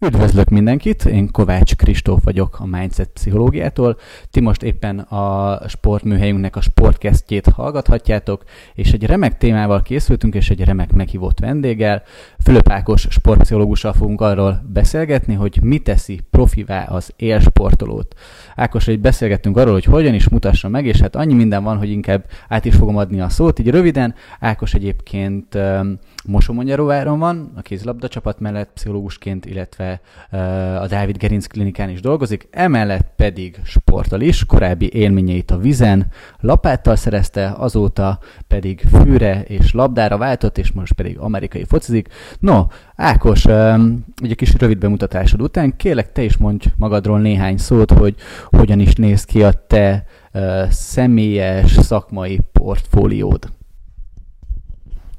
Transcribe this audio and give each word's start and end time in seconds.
Üdvözlök 0.00 0.48
mindenkit, 0.48 1.04
én 1.04 1.30
Kovács 1.30 1.74
Kristóf 1.74 2.24
vagyok 2.24 2.60
a 2.60 2.66
Mindset 2.66 3.08
Pszichológiától. 3.08 3.96
Ti 4.30 4.40
most 4.40 4.62
éppen 4.62 4.98
a 4.98 5.58
sportműhelyünknek 5.68 6.56
a 6.56 6.60
sportkesztjét 6.60 7.46
hallgathatjátok, 7.46 8.44
és 8.74 8.92
egy 8.92 9.04
remek 9.04 9.38
témával 9.38 9.82
készültünk, 9.82 10.34
és 10.34 10.50
egy 10.50 10.64
remek 10.64 10.92
meghívott 10.92 11.38
vendéggel. 11.38 12.02
Fülöp 12.44 12.68
Ákos 12.70 13.06
sportpszichológussal 13.10 13.92
fogunk 13.92 14.20
arról 14.20 14.62
beszélgetni, 14.72 15.34
hogy 15.34 15.58
mi 15.62 15.78
teszi 15.78 16.20
profivá 16.30 16.84
az 16.84 17.12
élsportolót. 17.16 18.14
Ákos, 18.56 18.88
egy 18.88 19.00
beszélgettünk 19.00 19.56
arról, 19.56 19.72
hogy 19.72 19.84
hogyan 19.84 20.14
is 20.14 20.28
mutassa 20.28 20.68
meg, 20.68 20.86
és 20.86 21.00
hát 21.00 21.16
annyi 21.16 21.34
minden 21.34 21.62
van, 21.62 21.78
hogy 21.78 21.90
inkább 21.90 22.24
át 22.48 22.64
is 22.64 22.74
fogom 22.74 22.96
adni 22.96 23.20
a 23.20 23.28
szót. 23.28 23.58
Így 23.58 23.70
röviden, 23.70 24.14
Ákos 24.40 24.74
egyébként 24.74 25.58
Mosomagyaróváron 26.24 27.18
van, 27.18 27.52
a 27.56 27.60
kézilabda 27.60 28.08
csapat 28.08 28.40
mellett 28.40 28.70
pszichológusként, 28.74 29.46
illetve 29.46 29.87
uh, 30.30 30.82
a 30.82 30.86
Dávid 30.86 31.16
Gerinc 31.16 31.46
klinikán 31.46 31.90
is 31.90 32.00
dolgozik, 32.00 32.48
emellett 32.50 33.12
pedig 33.16 33.60
sportol 33.64 34.20
is, 34.20 34.44
korábbi 34.44 34.92
élményeit 34.92 35.50
a 35.50 35.58
vizen, 35.58 36.06
lapáttal 36.40 36.96
szerezte, 36.96 37.54
azóta 37.56 38.18
pedig 38.48 38.80
fűre 38.80 39.42
és 39.42 39.72
labdára 39.72 40.16
váltott, 40.16 40.58
és 40.58 40.72
most 40.72 40.92
pedig 40.92 41.18
amerikai 41.18 41.64
focizik. 41.64 42.08
No, 42.38 42.66
Ákos, 42.96 43.44
egy 44.22 44.34
kis 44.36 44.54
rövid 44.58 44.78
bemutatásod 44.78 45.40
után 45.40 45.76
kérlek 45.76 46.12
te 46.12 46.22
is 46.22 46.36
mondj 46.36 46.68
magadról 46.76 47.20
néhány 47.20 47.56
szót, 47.56 47.90
hogy 47.90 48.14
hogyan 48.44 48.80
is 48.80 48.94
néz 48.94 49.24
ki 49.24 49.42
a 49.42 49.52
te 49.52 50.04
uh, 50.32 50.68
személyes 50.68 51.72
szakmai 51.72 52.40
portfóliód. 52.52 53.57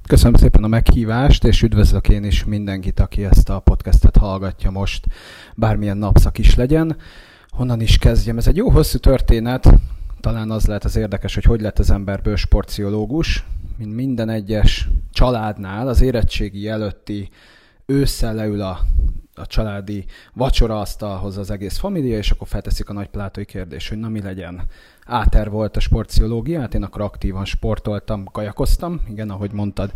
Köszönöm 0.10 0.34
szépen 0.34 0.64
a 0.64 0.68
meghívást, 0.68 1.44
és 1.44 1.62
üdvözlök 1.62 2.10
én 2.10 2.24
is 2.24 2.44
mindenkit, 2.44 3.00
aki 3.00 3.24
ezt 3.24 3.50
a 3.50 3.60
podcastet 3.60 4.18
hallgatja 4.18 4.72
most, 4.72 5.06
bármilyen 5.56 5.98
napszak 5.98 6.38
is 6.38 6.56
legyen. 6.56 6.98
Honnan 7.50 7.82
is 7.82 7.98
kezdjem? 7.98 8.38
Ez 8.38 8.48
egy 8.48 8.56
jó 8.56 8.70
hosszú 8.70 8.98
történet, 8.98 9.70
talán 10.20 10.52
az 10.52 10.66
lehet 10.66 10.84
az 10.84 10.96
érdekes, 10.96 11.34
hogy 11.34 11.44
hogy 11.44 11.62
lett 11.62 11.80
az 11.80 11.92
emberből 11.92 12.36
sportziológus. 12.36 13.46
Mint 13.78 13.96
minden 13.96 14.30
egyes 14.30 14.90
családnál 15.12 15.88
az 15.88 16.02
érettségi 16.02 16.68
előtti 16.68 17.30
ősszel 17.86 18.34
leül 18.34 18.62
a, 18.62 18.80
a 19.34 19.46
családi 19.48 20.06
vacsora 20.34 20.80
asztalhoz 20.80 21.38
az 21.38 21.52
egész 21.52 21.78
família, 21.78 22.18
és 22.18 22.32
akkor 22.32 22.48
felteszik 22.48 22.90
a 22.90 22.94
nagy 22.94 23.08
plátói 23.08 23.46
kérdés, 23.46 23.90
hogy 23.90 23.98
na 23.98 24.10
mi 24.10 24.22
legyen 24.22 24.62
áter 25.10 25.50
volt 25.50 25.78
a 25.78 25.80
sportziológiát, 25.80 26.74
én 26.74 26.84
akkor 26.84 27.02
aktívan 27.02 27.46
sportoltam, 27.46 28.26
kajakoztam, 28.26 29.02
igen, 29.10 29.30
ahogy 29.30 29.52
mondtad, 29.52 29.92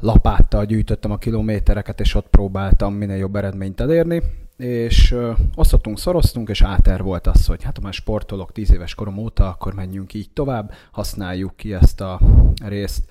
lapáttal 0.00 0.64
gyűjtöttem 0.64 1.10
a 1.10 1.18
kilométereket, 1.18 2.00
és 2.00 2.14
ott 2.14 2.28
próbáltam 2.28 2.94
minél 2.94 3.16
jobb 3.16 3.36
eredményt 3.36 3.80
elérni, 3.80 4.22
és 4.56 5.16
osztottunk, 5.54 5.98
szoroztunk, 5.98 6.48
és 6.48 6.62
áter 6.62 7.02
volt 7.02 7.26
az, 7.26 7.46
hogy 7.46 7.62
hát 7.62 7.76
ha 7.76 7.82
már 7.82 7.92
sportolok 7.92 8.52
tíz 8.52 8.72
éves 8.72 8.94
korom 8.94 9.18
óta, 9.18 9.48
akkor 9.48 9.74
menjünk 9.74 10.14
így 10.14 10.30
tovább, 10.32 10.72
használjuk 10.90 11.56
ki 11.56 11.74
ezt 11.74 12.00
a 12.00 12.20
részt. 12.64 13.04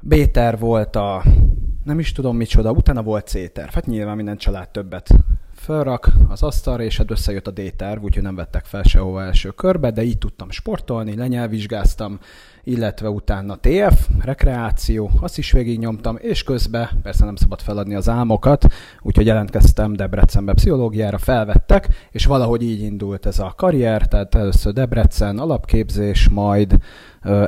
Béter 0.00 0.58
volt 0.58 0.96
a 0.96 1.22
nem 1.84 1.98
is 1.98 2.12
tudom 2.12 2.36
micsoda, 2.36 2.70
utána 2.70 3.02
volt 3.02 3.26
C-terv. 3.26 3.72
Hát 3.72 3.86
nyilván 3.86 4.16
minden 4.16 4.36
család 4.36 4.68
többet 4.68 5.10
felrak 5.68 6.12
az 6.28 6.42
asztalra, 6.42 6.82
és 6.82 6.96
hát 6.96 7.10
összejött 7.10 7.46
a 7.46 7.50
D-terv, 7.50 8.02
úgyhogy 8.02 8.22
nem 8.22 8.34
vettek 8.34 8.64
fel 8.64 8.82
sehova 8.82 9.22
első 9.22 9.50
körbe, 9.50 9.90
de 9.90 10.02
így 10.02 10.18
tudtam 10.18 10.50
sportolni, 10.50 11.16
lenyelvizsgáztam, 11.16 12.18
illetve 12.64 13.08
utána 13.08 13.56
TF, 13.56 14.08
rekreáció, 14.20 15.10
azt 15.20 15.38
is 15.38 15.52
végignyomtam, 15.52 16.16
és 16.20 16.42
közben 16.42 16.88
persze 17.02 17.24
nem 17.24 17.36
szabad 17.36 17.60
feladni 17.60 17.94
az 17.94 18.08
álmokat, 18.08 18.66
úgyhogy 19.02 19.26
jelentkeztem 19.26 19.92
Debrecenbe 19.92 20.52
pszichológiára, 20.52 21.18
felvettek, 21.18 21.88
és 22.10 22.24
valahogy 22.24 22.62
így 22.62 22.80
indult 22.80 23.26
ez 23.26 23.38
a 23.38 23.54
karrier, 23.56 24.08
tehát 24.08 24.34
először 24.34 24.72
Debrecen 24.72 25.38
alapképzés, 25.38 26.28
majd 26.28 26.78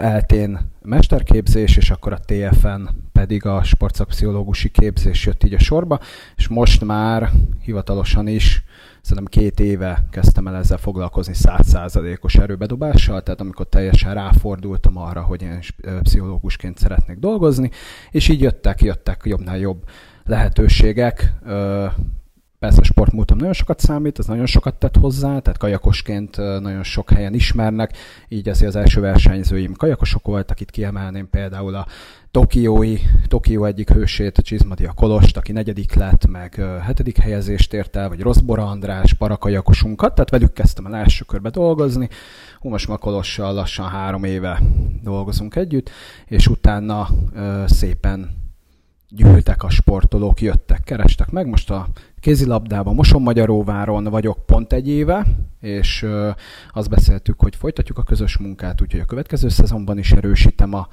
eltén 0.01 0.61
mesterképzés, 0.83 1.77
és 1.77 1.91
akkor 1.91 2.13
a 2.13 2.21
TFN 2.25 2.89
pedig 3.21 3.47
a 3.47 3.63
sportszakpszichológusi 3.63 4.69
képzés 4.69 5.27
jött 5.27 5.45
így 5.45 5.55
a 5.55 5.59
sorba, 5.59 6.01
és 6.37 6.49
most 6.49 6.85
már 6.85 7.31
hivatalosan 7.63 8.27
is 8.27 8.65
szerintem 9.01 9.43
két 9.43 9.61
éve 9.61 10.07
kezdtem 10.11 10.47
el 10.47 10.57
ezzel 10.57 10.79
foglalkozni 10.79 11.35
százszázalékos 11.35 12.35
erőbedobással, 12.35 13.23
tehát 13.23 13.41
amikor 13.41 13.69
teljesen 13.69 14.15
ráfordultam 14.15 14.97
arra, 14.97 15.23
hogy 15.23 15.43
én 15.43 15.59
pszichológusként 16.03 16.79
szeretnék 16.79 17.19
dolgozni, 17.19 17.71
és 18.11 18.29
így 18.29 18.41
jöttek, 18.41 18.83
jöttek 18.83 19.21
jobbnál 19.25 19.59
jobb 19.59 19.85
lehetőségek, 20.25 21.33
Persze 22.61 22.81
a 22.81 22.85
sportmúltam 22.85 23.37
nagyon 23.37 23.53
sokat 23.53 23.81
számít, 23.81 24.19
ez 24.19 24.27
nagyon 24.27 24.47
sokat 24.47 24.75
tett 24.75 24.97
hozzá, 24.97 25.39
tehát 25.39 25.59
kajakosként 25.59 26.37
nagyon 26.37 26.83
sok 26.83 27.11
helyen 27.11 27.35
ismernek, 27.35 27.97
így 28.29 28.49
azért 28.49 28.69
az 28.69 28.77
első 28.77 29.01
versenyzőim 29.01 29.75
kajakosok 29.75 30.27
voltak, 30.27 30.61
itt 30.61 30.71
kiemelném 30.71 31.31
például 31.31 31.75
a 31.75 31.87
Tokiói, 32.31 32.97
Tokió 33.29 33.65
egyik 33.65 33.91
hősét, 33.91 34.37
Csizmadia 34.37 34.93
Kolost, 34.93 35.37
aki 35.37 35.53
negyedik 35.53 35.95
lett, 35.95 36.27
meg 36.27 36.55
hetedik 36.83 37.19
helyezést 37.19 37.75
ért 37.75 37.97
el, 37.97 38.09
vagy 38.09 38.21
Rosszbora 38.21 38.67
András, 38.67 39.15
parakajakosunkat, 39.15 40.15
tehát 40.15 40.31
velük 40.31 40.53
kezdtem 40.53 40.87
el 40.87 40.97
első 40.97 41.25
körbe 41.25 41.51
dolgozni. 41.51 42.09
Most 42.61 42.89
ma 42.89 42.97
Kolossal 42.97 43.55
lassan 43.55 43.89
három 43.89 44.25
éve 44.25 44.63
dolgozunk 45.03 45.57
együtt, 45.57 45.91
és 46.27 46.47
utána 46.47 47.09
szépen 47.67 48.39
gyűltek 49.11 49.63
a 49.63 49.71
sportolók, 49.71 50.41
jöttek, 50.41 50.81
kerestek 50.85 51.31
meg. 51.31 51.47
Most 51.47 51.71
a 51.71 51.87
kézilabdában 52.21 52.95
Moson-Magyaróváron 52.95 54.05
vagyok 54.05 54.47
pont 54.47 54.73
egy 54.73 54.89
éve, 54.89 55.27
és 55.61 56.07
azt 56.73 56.89
beszéltük, 56.89 57.41
hogy 57.41 57.57
folytatjuk 57.57 57.99
a 57.99 58.03
közös 58.03 58.39
munkát, 58.39 58.81
úgyhogy 58.81 59.01
a 59.01 59.05
következő 59.05 59.49
szezonban 59.49 59.99
is 59.99 60.13
erősítem 60.13 60.75
a 60.75 60.89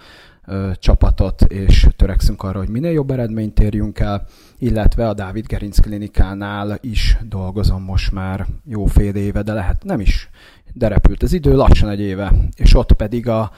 csapatot, 0.74 1.42
és 1.42 1.88
törekszünk 1.96 2.44
arra, 2.44 2.58
hogy 2.58 2.70
minél 2.70 2.92
jobb 2.92 3.12
eredményt 3.12 3.60
érjünk 3.60 4.00
el, 4.00 4.26
illetve 4.58 5.08
a 5.08 5.14
Dávid 5.14 5.46
Gerinc 5.46 5.80
klinikánál 5.80 6.78
is 6.82 7.18
dolgozom 7.30 7.84
most 7.84 8.12
már 8.12 8.46
jó 8.66 8.86
fél 8.86 9.16
éve, 9.16 9.42
de 9.42 9.54
lehet 9.54 9.84
nem 9.84 10.00
is, 10.00 10.30
de 10.74 10.88
repült 10.88 11.24
az 11.24 11.34
idő, 11.34 11.56
lassan 11.56 11.90
egy 11.90 12.00
éve, 12.00 12.34
és 12.56 12.76
ott 12.76 12.94
pedig 12.94 13.28
a 13.28 13.52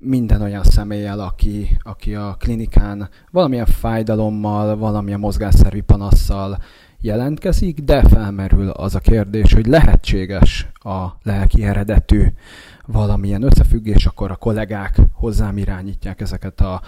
minden 0.00 0.42
olyan 0.42 0.64
személlyel, 0.64 1.20
aki, 1.20 1.78
aki 1.82 2.14
a 2.14 2.36
klinikán 2.38 3.08
valamilyen 3.30 3.66
fájdalommal, 3.66 4.76
valamilyen 4.76 5.20
mozgásszervi 5.20 5.80
panasszal 5.80 6.58
jelentkezik, 7.00 7.80
de 7.80 8.02
felmerül 8.02 8.68
az 8.68 8.94
a 8.94 8.98
kérdés, 8.98 9.52
hogy 9.52 9.66
lehetséges 9.66 10.68
a 10.72 11.06
lelki 11.22 11.64
eredetű 11.64 12.26
valamilyen 12.86 13.42
összefüggés, 13.42 14.06
akkor 14.06 14.30
a 14.30 14.36
kollégák 14.36 15.00
hozzám 15.12 15.56
irányítják 15.56 16.20
ezeket 16.20 16.60
a 16.60 16.80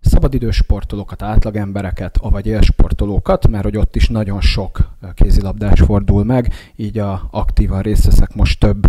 szabadidős 0.00 0.56
sportolókat, 0.56 1.22
átlagembereket, 1.22 2.16
avagy 2.16 2.46
élsportolókat, 2.46 3.48
mert 3.48 3.64
hogy 3.64 3.76
ott 3.76 3.96
is 3.96 4.08
nagyon 4.08 4.40
sok 4.40 4.90
kézilabdás 5.14 5.80
fordul 5.80 6.24
meg, 6.24 6.52
így 6.76 6.98
a 6.98 7.28
aktívan 7.30 7.82
részt 7.82 8.04
veszek 8.04 8.34
most 8.34 8.60
több 8.60 8.86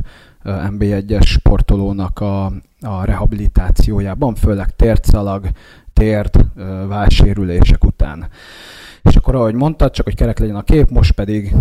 NB1-es 0.47 1.25
sportolónak 1.25 2.19
a, 2.19 2.45
a 2.81 3.05
rehabilitációjában, 3.05 4.35
főleg 4.35 4.75
térdszalag, 4.75 5.47
tért, 5.93 6.45
válsérülések 6.87 7.83
után. 7.83 8.27
És 9.03 9.15
akkor, 9.15 9.35
ahogy 9.35 9.53
mondtad, 9.53 9.91
csak 9.91 10.05
hogy 10.05 10.15
kerek 10.15 10.39
legyen 10.39 10.55
a 10.55 10.61
kép, 10.61 10.89
most 10.89 11.11
pedig 11.11 11.55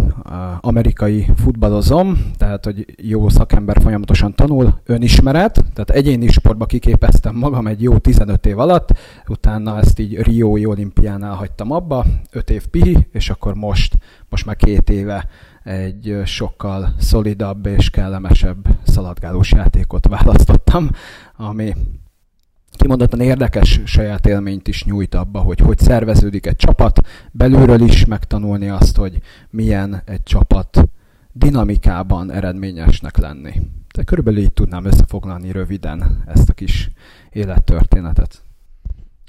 amerikai 0.61 1.27
futballozom, 1.37 2.31
tehát, 2.37 2.65
hogy 2.65 2.85
jó 3.03 3.29
szakember 3.29 3.81
folyamatosan 3.83 4.35
tanul, 4.35 4.81
önismeret, 4.85 5.65
tehát 5.75 5.91
egyéni 5.91 6.29
sportba 6.29 6.67
kiképeztem 6.67 7.37
magam 7.37 7.67
egy 7.67 7.83
jó 7.83 7.99
15 7.99 8.47
év 8.47 8.59
alatt, 8.59 8.99
utána 9.29 9.79
ezt 9.79 9.99
így 9.99 10.23
Riói 10.23 10.67
olimpiánál 10.67 11.35
hagytam 11.35 11.71
abba, 11.71 12.05
5 12.31 12.51
év 12.51 12.67
pihi, 12.67 13.07
és 13.13 13.31
akkor 13.31 13.55
most, 13.55 13.99
most 14.29 14.47
már 14.47 14.57
két 14.57 14.91
éve 14.91 15.29
egy 15.67 16.21
sokkal 16.25 16.95
szolidabb 16.99 17.67
és 17.67 17.91
kellemesebb 17.91 18.67
szaladgálós 18.83 19.53
játékot 19.53 20.07
választottam, 20.07 20.91
ami 21.37 21.75
kimondottan 22.71 23.21
érdekes 23.21 23.81
saját 23.85 24.27
élményt 24.27 24.69
is 24.69 24.85
nyújt 24.85 25.15
abba, 25.15 25.41
hogy 25.41 25.59
hogy 25.61 25.79
szerveződik 25.79 26.47
egy 26.47 26.57
csapat, 26.57 27.01
belülről 27.33 27.81
is 27.81 28.05
megtanulni 28.05 28.69
azt, 28.69 28.97
hogy 28.97 29.21
milyen 29.51 30.03
egy 30.05 30.23
csapat 30.23 30.89
dinamikában 31.33 32.31
eredményesnek 32.31 33.17
lenni. 33.17 33.53
De 33.95 34.03
körülbelül 34.03 34.41
így 34.41 34.53
tudnám 34.53 34.85
összefoglalni 34.85 35.53
röviden 35.53 36.23
ezt 36.27 36.49
a 36.49 36.53
kis 36.53 36.91
élettörténetet. 37.31 38.43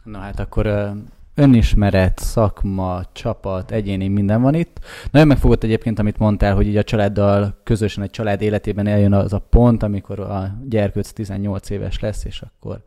Na 0.04 0.20
hát 0.20 0.40
akkor 0.40 0.94
önismeret, 1.38 2.20
szakma, 2.20 3.02
csapat, 3.14 3.72
egyéni, 3.72 4.08
minden 4.08 4.42
van 4.42 4.54
itt. 4.54 4.80
Nagyon 5.12 5.28
megfogott 5.28 5.64
egyébként, 5.64 6.00
amit 6.00 6.18
mondtál, 6.18 6.56
hogy 6.56 6.68
így 6.68 6.78
a 6.78 6.84
családdal 6.84 7.62
közösen 7.64 8.04
egy 8.04 8.10
család 8.10 8.42
életében 8.42 8.88
eljön 8.88 9.14
az 9.14 9.34
a 9.34 9.40
pont, 9.40 9.84
amikor 9.84 10.20
a 10.20 10.58
gyerkőc 10.70 11.12
18 11.12 11.70
éves 11.70 12.00
lesz, 12.00 12.26
és 12.26 12.42
akkor, 12.42 12.84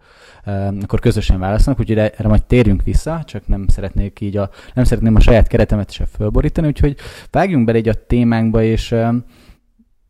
um, 0.46 0.78
akkor 0.82 1.00
közösen 1.00 1.38
választanak, 1.38 1.80
úgyhogy 1.80 1.98
erre 1.98 2.28
majd 2.28 2.44
térjünk 2.44 2.82
vissza, 2.82 3.22
csak 3.24 3.46
nem 3.46 3.68
szeretnék 3.68 4.20
így 4.20 4.36
a, 4.36 4.50
nem 4.74 4.84
szeretném 4.84 5.14
a 5.14 5.20
saját 5.20 5.46
keretemet 5.46 5.90
se 5.90 6.06
fölborítani, 6.06 6.66
úgyhogy 6.66 6.96
vágjunk 7.30 7.64
bele 7.64 7.78
így 7.78 7.88
a 7.88 8.04
témánkba, 8.06 8.62
és 8.62 8.90
um, 8.90 9.24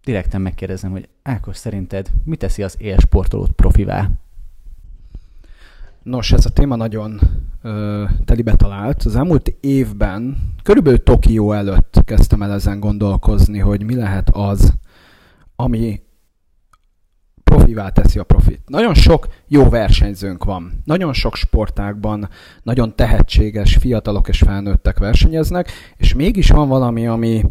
direkten 0.04 0.40
megkérdezem, 0.40 0.90
hogy 0.90 1.08
Ákos, 1.22 1.56
szerinted 1.56 2.10
mi 2.24 2.36
teszi 2.36 2.62
az 2.62 2.74
élsportolót 2.78 3.50
profivá? 3.50 4.10
Nos, 6.02 6.32
ez 6.32 6.46
a 6.46 6.50
téma 6.50 6.76
nagyon 6.76 7.20
ö, 7.62 8.04
telibe 8.24 8.54
talált. 8.54 9.02
Az 9.02 9.16
elmúlt 9.16 9.54
évben, 9.60 10.36
körülbelül 10.62 11.02
Tokió 11.02 11.52
előtt 11.52 12.00
kezdtem 12.04 12.42
el 12.42 12.52
ezen 12.52 12.80
gondolkozni, 12.80 13.58
hogy 13.58 13.82
mi 13.82 13.94
lehet 13.94 14.30
az, 14.32 14.74
ami 15.56 16.02
profivá 17.44 17.88
teszi 17.88 18.18
a 18.18 18.24
profit. 18.24 18.60
Nagyon 18.66 18.94
sok 18.94 19.28
jó 19.48 19.68
versenyzőnk 19.68 20.44
van. 20.44 20.82
Nagyon 20.84 21.12
sok 21.12 21.36
sportákban 21.36 22.28
nagyon 22.62 22.96
tehetséges 22.96 23.76
fiatalok 23.76 24.28
és 24.28 24.38
felnőttek 24.38 24.98
versenyeznek, 24.98 25.70
és 25.96 26.14
mégis 26.14 26.50
van 26.50 26.68
valami, 26.68 27.06
ami 27.06 27.44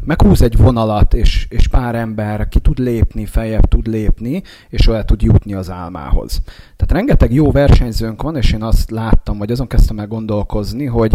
meghúz 0.00 0.42
egy 0.42 0.56
vonalat, 0.56 1.14
és, 1.14 1.46
és 1.50 1.68
pár 1.68 1.94
ember 1.94 2.48
ki 2.48 2.60
tud 2.60 2.78
lépni, 2.78 3.26
feljebb 3.26 3.64
tud 3.64 3.86
lépni, 3.86 4.42
és 4.68 4.86
el 4.86 5.04
tud 5.04 5.22
jutni 5.22 5.54
az 5.54 5.70
álmához. 5.70 6.42
Tehát 6.76 6.92
rengeteg 6.92 7.32
jó 7.32 7.50
versenyzőnk 7.50 8.22
van, 8.22 8.36
és 8.36 8.52
én 8.52 8.62
azt 8.62 8.90
láttam, 8.90 9.38
vagy 9.38 9.50
azon 9.50 9.66
kezdtem 9.66 9.98
el 9.98 10.06
gondolkozni, 10.06 10.84
hogy 10.84 11.14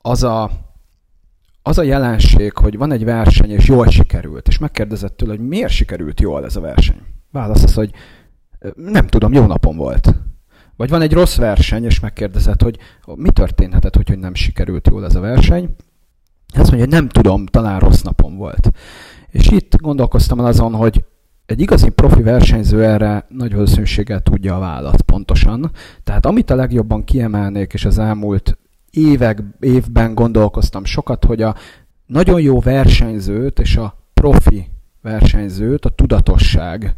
az 0.00 0.22
a, 0.22 0.50
az 1.62 1.78
a 1.78 1.82
jelenség, 1.82 2.56
hogy 2.56 2.76
van 2.76 2.92
egy 2.92 3.04
verseny, 3.04 3.50
és 3.50 3.66
jól 3.66 3.86
sikerült, 3.88 4.48
és 4.48 4.58
megkérdezett 4.58 5.16
tőle, 5.16 5.36
hogy 5.36 5.46
miért 5.46 5.72
sikerült 5.72 6.20
jól 6.20 6.44
ez 6.44 6.56
a 6.56 6.60
verseny. 6.60 7.00
Válasz 7.30 7.62
az, 7.62 7.74
hogy 7.74 7.90
nem 8.74 9.06
tudom, 9.06 9.32
jó 9.32 9.46
napom 9.46 9.76
volt. 9.76 10.14
Vagy 10.76 10.90
van 10.90 11.02
egy 11.02 11.12
rossz 11.12 11.36
verseny, 11.36 11.84
és 11.84 12.00
megkérdezett, 12.00 12.62
hogy 12.62 12.78
mi 13.04 13.30
történhetett, 13.30 13.96
hogy, 13.96 14.08
hogy 14.08 14.18
nem 14.18 14.34
sikerült 14.34 14.88
jól 14.88 15.04
ez 15.04 15.14
a 15.14 15.20
verseny 15.20 15.74
azt 16.60 16.70
mondja, 16.70 16.78
hogy 16.78 16.88
nem 16.88 17.08
tudom, 17.08 17.46
talán 17.46 17.78
rossz 17.78 18.00
napom 18.00 18.36
volt. 18.36 18.70
És 19.30 19.50
itt 19.50 19.76
gondolkoztam 19.76 20.38
el 20.38 20.44
azon, 20.44 20.74
hogy 20.74 21.04
egy 21.46 21.60
igazi 21.60 21.88
profi 21.88 22.22
versenyző 22.22 22.84
erre 22.84 23.26
nagy 23.28 23.52
valószínűséggel 23.52 24.20
tudja 24.20 24.56
a 24.56 24.58
választ 24.58 25.02
pontosan. 25.02 25.70
Tehát 26.04 26.26
amit 26.26 26.50
a 26.50 26.54
legjobban 26.54 27.04
kiemelnék, 27.04 27.72
és 27.72 27.84
az 27.84 27.98
elmúlt 27.98 28.58
évek, 28.90 29.42
évben 29.60 30.14
gondolkoztam 30.14 30.84
sokat, 30.84 31.24
hogy 31.24 31.42
a 31.42 31.54
nagyon 32.06 32.40
jó 32.40 32.60
versenyzőt 32.60 33.58
és 33.58 33.76
a 33.76 33.96
profi 34.14 34.66
versenyzőt 35.02 35.84
a 35.84 35.88
tudatosság 35.88 36.96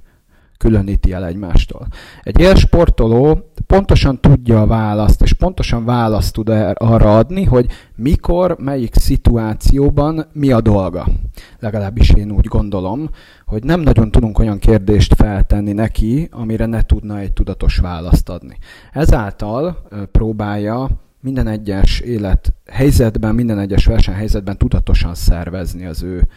különíti 0.64 1.12
el 1.12 1.26
egymástól. 1.26 1.86
Egy 2.22 2.40
élsportoló 2.40 3.50
pontosan 3.66 4.20
tudja 4.20 4.60
a 4.60 4.66
választ, 4.66 5.22
és 5.22 5.32
pontosan 5.32 5.84
választ 5.84 6.32
tud 6.32 6.48
er- 6.48 6.78
arra 6.78 7.18
adni, 7.18 7.44
hogy 7.44 7.66
mikor, 7.96 8.56
melyik 8.58 8.94
szituációban 8.94 10.26
mi 10.32 10.52
a 10.52 10.60
dolga. 10.60 11.06
Legalábbis 11.58 12.10
én 12.10 12.30
úgy 12.30 12.46
gondolom, 12.46 13.10
hogy 13.46 13.64
nem 13.64 13.80
nagyon 13.80 14.10
tudunk 14.10 14.38
olyan 14.38 14.58
kérdést 14.58 15.14
feltenni 15.14 15.72
neki, 15.72 16.28
amire 16.30 16.66
ne 16.66 16.82
tudna 16.82 17.18
egy 17.18 17.32
tudatos 17.32 17.76
választ 17.76 18.28
adni. 18.28 18.56
Ezáltal 18.92 19.88
próbálja 20.12 20.88
minden 21.20 21.46
egyes 21.46 22.00
élet 22.00 22.54
helyzetben, 22.70 23.34
minden 23.34 23.58
egyes 23.58 23.86
versenyhelyzetben 23.86 24.58
tudatosan 24.58 25.14
szervezni 25.14 25.86
az 25.86 26.02
ő 26.02 26.28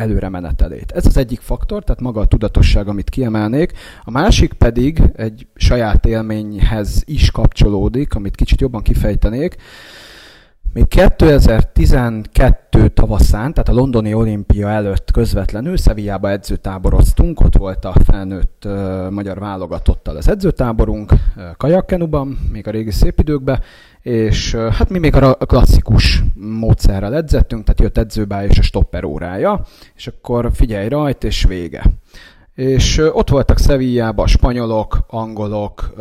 előre 0.00 0.28
menetelét. 0.28 0.92
Ez 0.92 1.06
az 1.06 1.16
egyik 1.16 1.40
faktor, 1.40 1.84
tehát 1.84 2.00
maga 2.00 2.20
a 2.20 2.26
tudatosság, 2.26 2.88
amit 2.88 3.10
kiemelnék. 3.10 3.72
A 4.04 4.10
másik 4.10 4.52
pedig 4.52 5.02
egy 5.16 5.46
saját 5.54 6.06
élményhez 6.06 7.02
is 7.06 7.30
kapcsolódik, 7.30 8.14
amit 8.14 8.34
kicsit 8.34 8.60
jobban 8.60 8.82
kifejtenék. 8.82 9.56
Még 10.72 10.88
2012 10.88 12.88
tavaszán, 12.88 13.52
tehát 13.52 13.68
a 13.68 13.72
londoni 13.72 14.14
olimpia 14.14 14.68
előtt 14.68 15.10
közvetlenül 15.10 15.76
Szevijába 15.76 16.30
edzőtáboroztunk, 16.30 17.40
ott 17.40 17.56
volt 17.56 17.84
a 17.84 17.94
felnőtt 18.04 18.62
uh, 18.66 19.10
magyar 19.10 19.38
válogatottal 19.38 20.16
az 20.16 20.28
edzőtáborunk, 20.28 21.12
uh, 21.12 21.42
kajakkenuban, 21.56 22.38
még 22.52 22.68
a 22.68 22.70
régi 22.70 22.90
szép 22.90 23.18
időkben, 23.18 23.60
és 24.02 24.54
hát 24.54 24.88
mi 24.88 24.98
még 24.98 25.14
a 25.14 25.34
klasszikus 25.34 26.22
módszerrel 26.34 27.14
edzettünk, 27.14 27.64
tehát 27.64 27.80
jött 27.80 27.98
edzőbá 27.98 28.44
és 28.44 28.58
a 28.58 28.62
stopper 28.62 29.04
órája, 29.04 29.64
és 29.94 30.06
akkor 30.06 30.50
figyelj 30.54 30.88
rajt, 30.88 31.24
és 31.24 31.44
vége. 31.44 31.82
És 32.54 32.98
ott 33.12 33.30
voltak 33.30 33.58
Szevillában 33.58 34.26
spanyolok, 34.26 34.98
angolok, 35.06 35.94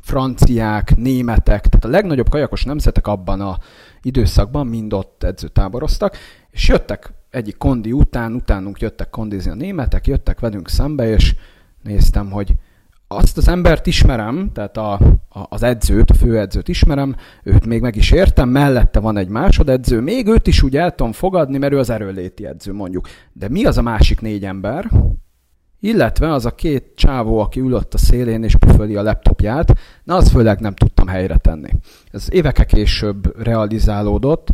franciák, 0.00 0.96
németek, 0.96 1.66
tehát 1.66 1.84
a 1.84 1.88
legnagyobb 1.88 2.28
kajakos 2.28 2.64
nemzetek 2.64 3.06
abban 3.06 3.40
a 3.40 3.58
időszakban 4.02 4.66
mind 4.66 4.92
ott 4.92 5.22
edzőtáboroztak, 5.22 6.16
és 6.50 6.68
jöttek 6.68 7.12
egyik 7.30 7.56
kondi 7.56 7.92
után, 7.92 8.34
utánunk 8.34 8.80
jöttek 8.80 9.10
kondizni 9.10 9.50
a 9.50 9.54
németek, 9.54 10.06
jöttek 10.06 10.40
velünk 10.40 10.68
szembe, 10.68 11.08
és 11.08 11.34
néztem, 11.82 12.30
hogy 12.30 12.54
azt 13.08 13.36
az 13.36 13.48
embert 13.48 13.86
ismerem, 13.86 14.50
tehát 14.52 14.76
a, 14.76 14.92
a, 14.92 15.46
az 15.48 15.62
edzőt, 15.62 16.10
a 16.10 16.14
főedzőt 16.14 16.68
ismerem, 16.68 17.16
őt 17.42 17.66
még 17.66 17.80
meg 17.80 17.96
is 17.96 18.10
értem, 18.10 18.48
mellette 18.48 19.00
van 19.00 19.16
egy 19.16 19.28
másodedző, 19.28 20.00
még 20.00 20.26
őt 20.26 20.46
is 20.46 20.62
úgy 20.62 20.76
el 20.76 20.94
tudom 20.94 21.12
fogadni, 21.12 21.58
mert 21.58 21.72
ő 21.72 21.78
az 21.78 21.90
erőléti 21.90 22.46
edző 22.46 22.72
mondjuk. 22.72 23.08
De 23.32 23.48
mi 23.48 23.64
az 23.64 23.78
a 23.78 23.82
másik 23.82 24.20
négy 24.20 24.44
ember? 24.44 24.90
Illetve 25.80 26.32
az 26.32 26.46
a 26.46 26.54
két 26.54 26.92
csávó, 26.94 27.38
aki 27.38 27.60
ülött 27.60 27.94
a 27.94 27.98
szélén 27.98 28.42
és 28.42 28.56
püföli 28.56 28.96
a 28.96 29.02
laptopját, 29.02 29.78
na 30.04 30.16
az 30.16 30.28
főleg 30.28 30.60
nem 30.60 30.74
tudtam 30.74 31.06
helyre 31.06 31.36
tenni. 31.36 31.70
Ez 32.10 32.28
évekkel 32.30 32.66
később 32.66 33.42
realizálódott, 33.42 34.48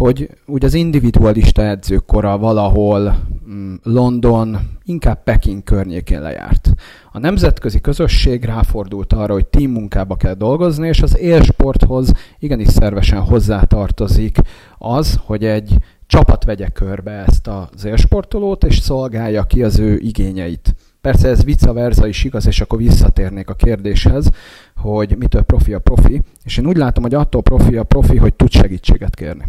hogy 0.00 0.30
úgy 0.46 0.64
az 0.64 0.74
individualista 0.74 1.62
edzőkora 1.62 2.38
valahol 2.38 3.16
mm, 3.50 3.74
London, 3.82 4.58
inkább 4.84 5.22
Peking 5.22 5.62
környékén 5.62 6.20
lejárt. 6.20 6.70
A 7.12 7.18
nemzetközi 7.18 7.80
közösség 7.80 8.44
ráfordult 8.44 9.12
arra, 9.12 9.32
hogy 9.32 9.46
team 9.46 9.70
munkába 9.70 10.16
kell 10.16 10.34
dolgozni, 10.34 10.88
és 10.88 11.02
az 11.02 11.18
élsporthoz 11.18 12.12
igenis 12.38 12.68
szervesen 12.68 13.20
hozzátartozik 13.20 14.38
az, 14.78 15.20
hogy 15.24 15.44
egy 15.44 15.76
csapat 16.06 16.44
vegye 16.44 16.68
körbe 16.68 17.24
ezt 17.26 17.46
az 17.46 17.84
élsportolót, 17.84 18.64
és 18.64 18.78
szolgálja 18.78 19.42
ki 19.42 19.62
az 19.62 19.78
ő 19.78 19.96
igényeit. 19.98 20.74
Persze 21.00 21.28
ez 21.28 21.44
vice 21.44 21.72
versa 21.72 22.06
is 22.06 22.24
igaz, 22.24 22.46
és 22.46 22.60
akkor 22.60 22.78
visszatérnék 22.78 23.48
a 23.48 23.54
kérdéshez, 23.54 24.30
hogy 24.76 25.16
mitől 25.18 25.42
profi 25.42 25.72
a 25.72 25.78
profi, 25.78 26.22
és 26.44 26.56
én 26.56 26.66
úgy 26.66 26.76
látom, 26.76 27.02
hogy 27.02 27.14
attól 27.14 27.42
profi 27.42 27.76
a 27.76 27.84
profi, 27.84 28.16
hogy 28.16 28.34
tud 28.34 28.50
segítséget 28.50 29.14
kérni. 29.14 29.44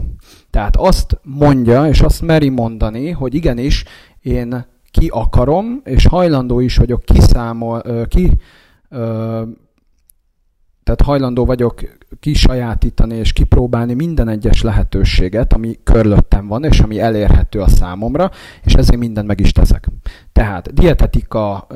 Tehát 0.49 0.75
azt 0.75 1.19
mondja, 1.23 1.87
és 1.87 2.01
azt 2.01 2.21
meri 2.21 2.49
mondani, 2.49 3.09
hogy 3.09 3.33
igenis, 3.33 3.83
én 4.21 4.65
ki 4.91 5.07
akarom, 5.07 5.81
és 5.83 6.05
hajlandó 6.07 6.59
is 6.59 6.77
vagyok 6.77 7.01
kiszámol, 7.01 8.07
ki, 8.07 8.31
tehát 10.83 11.01
hajlandó 11.03 11.45
vagyok 11.45 11.81
kisajátítani 12.19 13.15
és 13.15 13.33
kipróbálni 13.33 13.93
minden 13.93 14.27
egyes 14.27 14.61
lehetőséget, 14.61 15.53
ami 15.53 15.79
körülöttem 15.83 16.47
van, 16.47 16.63
és 16.63 16.79
ami 16.79 16.99
elérhető 16.99 17.59
a 17.59 17.67
számomra, 17.67 18.31
és 18.63 18.73
ezért 18.73 18.99
mindent 18.99 19.27
meg 19.27 19.39
is 19.39 19.51
teszek. 19.51 19.87
Tehát 20.31 20.73
dietetika, 20.73 21.67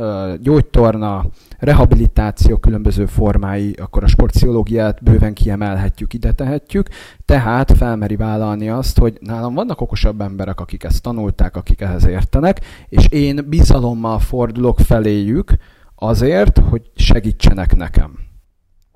gyógytorna, 0.42 1.26
rehabilitáció 1.60 2.58
különböző 2.58 3.06
formái, 3.06 3.76
akkor 3.82 4.04
a 4.04 4.08
sportpszichológiát 4.08 5.04
bőven 5.04 5.34
kiemelhetjük, 5.34 6.14
ide 6.14 6.32
tehetjük, 6.32 6.88
tehát 7.26 7.78
felmeri 7.78 8.16
vállalni 8.16 8.70
azt, 8.70 9.00
hogy 9.00 9.18
nálam 9.20 9.54
vannak 9.54 9.82
okosabb 9.82 10.22
emberek, 10.22 10.60
akik 10.60 10.84
ezt 10.84 11.02
tanulták, 11.02 11.56
akik 11.56 11.82
ehhez 11.82 12.06
értenek, 12.06 12.62
és 12.90 13.08
én 13.08 13.46
bizalommal 13.50 14.20
fordulok 14.20 14.80
feléjük 14.80 15.54
azért, 15.96 16.58
hogy 16.58 16.82
segítsenek 16.96 17.76
nekem. 17.76 18.26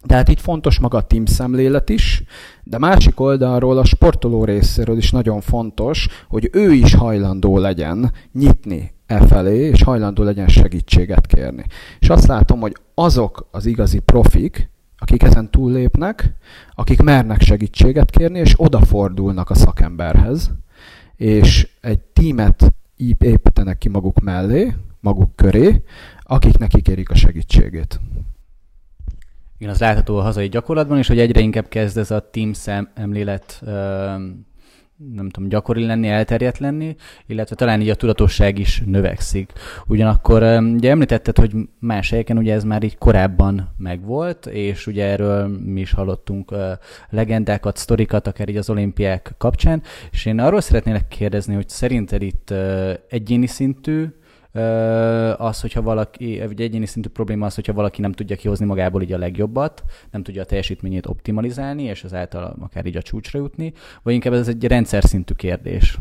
Tehát 0.06 0.30
itt 0.30 0.40
fontos 0.40 0.80
maga 0.80 0.98
a 0.98 1.08
team 1.08 1.26
szemlélet 1.26 1.90
is, 1.90 2.24
de 2.64 2.78
másik 2.78 3.20
oldalról 3.20 3.78
a 3.78 3.86
sportoló 3.86 4.44
részéről 4.44 4.98
is 4.98 5.12
nagyon 5.12 5.42
fontos, 5.42 6.08
hogy 6.28 6.50
ő 6.52 6.72
is 6.72 6.94
hajlandó 6.94 7.58
legyen 7.58 8.12
nyitni 8.34 8.92
e 9.06 9.28
felé, 9.28 9.58
és 9.58 9.84
hajlandó 9.84 10.24
legyen 10.24 10.48
segítséget 10.48 11.26
kérni. 11.26 11.66
És 12.00 12.10
azt 12.10 12.28
látom, 12.28 12.60
hogy 12.60 12.76
azok 12.94 13.48
az 13.52 13.66
igazi 13.66 14.00
profik, 14.00 14.70
akik 14.98 15.24
ezen 15.24 15.52
túllépnek, 15.52 16.34
akik 16.76 17.02
mernek 17.02 17.42
segítséget 17.42 18.10
kérni, 18.10 18.40
és 18.40 18.54
odafordulnak 18.58 19.50
a 19.50 19.56
szakemberhez, 19.56 20.52
és 21.16 21.68
egy 21.82 22.00
tímet 22.00 22.74
építenek 23.18 23.78
ki 23.78 23.90
maguk 23.90 24.20
mellé, 24.20 24.76
maguk 25.00 25.36
köré, 25.36 25.84
akik 26.24 26.58
neki 26.58 26.82
kérik 26.82 27.10
a 27.10 27.16
segítségét. 27.16 28.00
Igen, 29.60 29.74
az 29.74 29.80
látható 29.80 30.18
a 30.18 30.22
hazai 30.22 30.48
gyakorlatban 30.48 30.98
is, 30.98 31.08
hogy 31.08 31.20
egyre 31.20 31.40
inkább 31.40 31.68
kezd 31.68 31.98
ez 31.98 32.12
a 32.12 32.30
team 32.32 32.54
szemlélet 32.54 33.62
nem 35.14 35.30
tudom, 35.30 35.50
gyakori 35.50 35.86
lenni, 35.86 36.08
elterjedt 36.08 36.58
lenni, 36.58 36.96
illetve 37.28 37.56
talán 37.56 37.82
így 37.82 37.90
a 37.90 37.96
tudatosság 37.96 38.60
is 38.60 38.84
növekszik. 38.86 39.52
Ugyanakkor 39.88 40.44
ugye 40.74 40.90
említetted, 40.90 41.38
hogy 41.38 41.54
más 41.80 42.10
helyeken 42.10 42.38
ugye 42.38 42.54
ez 42.54 42.64
már 42.64 42.84
így 42.84 42.98
korábban 42.98 43.74
megvolt, 43.78 44.46
és 44.46 44.88
ugye 44.88 45.06
erről 45.06 45.48
mi 45.48 45.80
is 45.80 45.92
hallottunk 45.92 46.56
legendákat, 47.10 47.78
sztorikat, 47.78 48.28
akár 48.28 48.50
így 48.50 48.58
az 48.58 48.70
olimpiák 48.70 49.34
kapcsán, 49.38 49.82
és 50.12 50.26
én 50.26 50.40
arról 50.40 50.62
szeretnélek 50.62 51.08
kérdezni, 51.08 51.54
hogy 51.56 51.70
szerinted 51.70 52.22
itt 52.22 52.54
egyéni 53.10 53.48
szintű 53.48 54.06
az, 55.38 55.62
hogyha 55.62 55.82
valaki, 55.82 56.40
egy 56.40 56.62
egyéni 56.62 56.86
szintű 56.86 57.10
probléma 57.10 57.46
az, 57.46 57.56
hogyha 57.56 57.74
valaki 57.74 58.02
nem 58.02 58.12
tudja 58.12 58.36
kihozni 58.36 58.66
magából 58.66 59.02
így 59.02 59.14
a 59.14 59.18
legjobbat, 59.18 59.84
nem 60.12 60.24
tudja 60.24 60.42
a 60.42 60.46
teljesítményét 60.46 61.06
optimalizálni, 61.06 61.84
és 61.84 62.04
azáltal 62.04 62.56
akár 62.60 62.86
így 62.86 62.98
a 62.98 63.02
csúcsra 63.02 63.40
jutni, 63.40 63.74
vagy 64.04 64.14
inkább 64.14 64.34
ez 64.34 64.48
egy 64.48 64.64
rendszer 64.64 65.04
szintű 65.04 65.34
kérdés? 65.34 65.98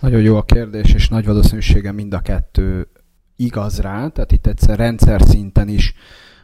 Nagyon 0.00 0.20
jó 0.20 0.36
a 0.36 0.42
kérdés, 0.42 0.94
és 0.94 1.08
nagy 1.08 1.24
valószínűséggel 1.24 1.92
mind 1.92 2.14
a 2.14 2.20
kettő 2.20 2.88
igaz 3.36 3.80
rá, 3.80 4.08
tehát 4.08 4.32
itt 4.32 4.46
egyszer 4.46 4.78
rendszer 4.78 5.20
szinten 5.22 5.68
is 5.68 5.94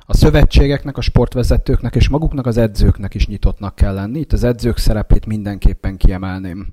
a 0.07 0.14
szövetségeknek, 0.14 0.97
a 0.97 1.00
sportvezetőknek 1.00 1.95
és 1.95 2.09
maguknak 2.09 2.47
az 2.47 2.57
edzőknek 2.57 3.14
is 3.14 3.26
nyitottnak 3.26 3.75
kell 3.75 3.95
lenni. 3.95 4.19
Itt 4.19 4.33
az 4.33 4.45
edzők 4.45 4.76
szerepét 4.76 5.26
mindenképpen 5.26 5.97
kiemelném. 5.97 6.67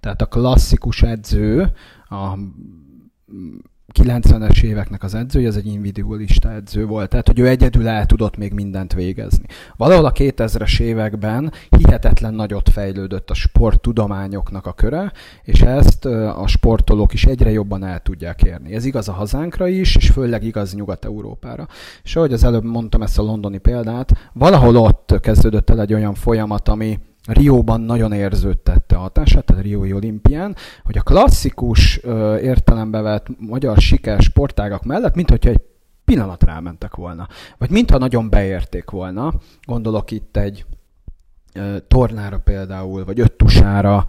Tehát 0.00 0.22
a 0.22 0.26
klasszikus 0.26 1.02
edző, 1.02 1.72
a 2.08 2.38
90-es 4.02 4.62
éveknek 4.62 5.02
az 5.02 5.14
edzője, 5.14 5.48
ez 5.48 5.56
egy 5.56 5.66
individualista 5.66 6.52
edző 6.52 6.86
volt, 6.86 7.08
tehát 7.08 7.26
hogy 7.26 7.38
ő 7.38 7.48
egyedül 7.48 7.88
el 7.88 8.06
tudott 8.06 8.36
még 8.36 8.52
mindent 8.52 8.92
végezni. 8.92 9.44
Valahol 9.76 10.04
a 10.04 10.12
2000-es 10.12 10.80
években 10.80 11.52
hihetetlen 11.68 12.34
nagyot 12.34 12.68
fejlődött 12.68 13.30
a 13.30 13.34
sporttudományoknak 13.34 14.66
a 14.66 14.72
köre, 14.72 15.12
és 15.42 15.60
ezt 15.60 16.04
a 16.04 16.44
sportolók 16.46 17.12
is 17.12 17.24
egyre 17.24 17.50
jobban 17.50 17.84
el 17.84 18.00
tudják 18.00 18.42
érni. 18.42 18.74
Ez 18.74 18.84
igaz 18.84 19.08
a 19.08 19.12
hazánkra 19.12 19.68
is, 19.68 19.96
és 19.96 20.10
főleg 20.10 20.44
igaz 20.44 20.74
Nyugat-Európára. 20.74 21.68
És 22.02 22.16
ahogy 22.16 22.32
az 22.32 22.44
előbb 22.44 22.64
mondtam 22.64 23.02
ezt 23.02 23.18
a 23.18 23.22
londoni 23.22 23.58
példát, 23.58 24.30
valahol 24.32 24.76
ott 24.76 25.14
kezdődött 25.20 25.70
el 25.70 25.80
egy 25.80 25.94
olyan 25.94 26.14
folyamat, 26.14 26.68
ami 26.68 26.98
Rióban 27.26 27.80
nagyon 27.80 28.12
érződtette 28.12 28.96
a 28.96 28.98
hatását, 28.98 29.44
tehát 29.44 29.62
a 29.62 29.64
Riói 29.64 29.92
olimpián, 29.92 30.56
hogy 30.84 30.98
a 30.98 31.02
klasszikus 31.02 32.00
ö, 32.02 32.36
értelembe 32.38 33.00
vett 33.00 33.26
magyar 33.38 33.78
siker 33.78 34.20
sportágak 34.20 34.84
mellett, 34.84 35.14
mint 35.14 35.30
hogyha 35.30 35.50
egy 35.50 35.60
pillanatra 36.04 36.52
elmentek 36.52 36.94
volna. 36.94 37.28
Vagy 37.58 37.70
mintha 37.70 37.98
nagyon 37.98 38.30
beérték 38.30 38.90
volna. 38.90 39.34
Gondolok 39.64 40.10
itt 40.10 40.36
egy 40.36 40.66
tornára 41.88 42.38
például, 42.38 43.04
vagy 43.04 43.20
öttusára, 43.20 44.06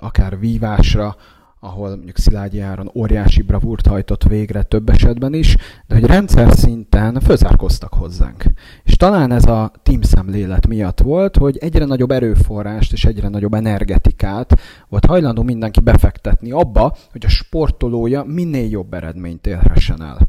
akár 0.00 0.38
vívásra, 0.38 1.16
ahol 1.64 1.88
mondjuk 1.88 2.18
Szilágyi 2.18 2.60
Áron 2.60 2.90
óriási 2.94 3.42
bravúrt 3.42 3.86
hajtott 3.86 4.22
végre 4.22 4.62
több 4.62 4.88
esetben 4.88 5.34
is, 5.34 5.56
de 5.86 5.94
hogy 5.94 6.04
rendszer 6.04 6.52
szinten 6.52 7.20
fölzárkoztak 7.20 7.94
hozzánk. 7.94 8.44
És 8.84 8.96
talán 8.96 9.32
ez 9.32 9.46
a 9.46 9.72
team 9.82 10.02
szemlélet 10.02 10.66
miatt 10.66 11.00
volt, 11.00 11.36
hogy 11.36 11.56
egyre 11.56 11.84
nagyobb 11.84 12.10
erőforrást 12.10 12.92
és 12.92 13.04
egyre 13.04 13.28
nagyobb 13.28 13.54
energetikát 13.54 14.60
volt 14.88 15.04
hajlandó 15.04 15.42
mindenki 15.42 15.80
befektetni 15.80 16.50
abba, 16.50 16.96
hogy 17.12 17.24
a 17.24 17.28
sportolója 17.28 18.22
minél 18.22 18.68
jobb 18.68 18.94
eredményt 18.94 19.46
érhessen 19.46 20.02
el. 20.02 20.28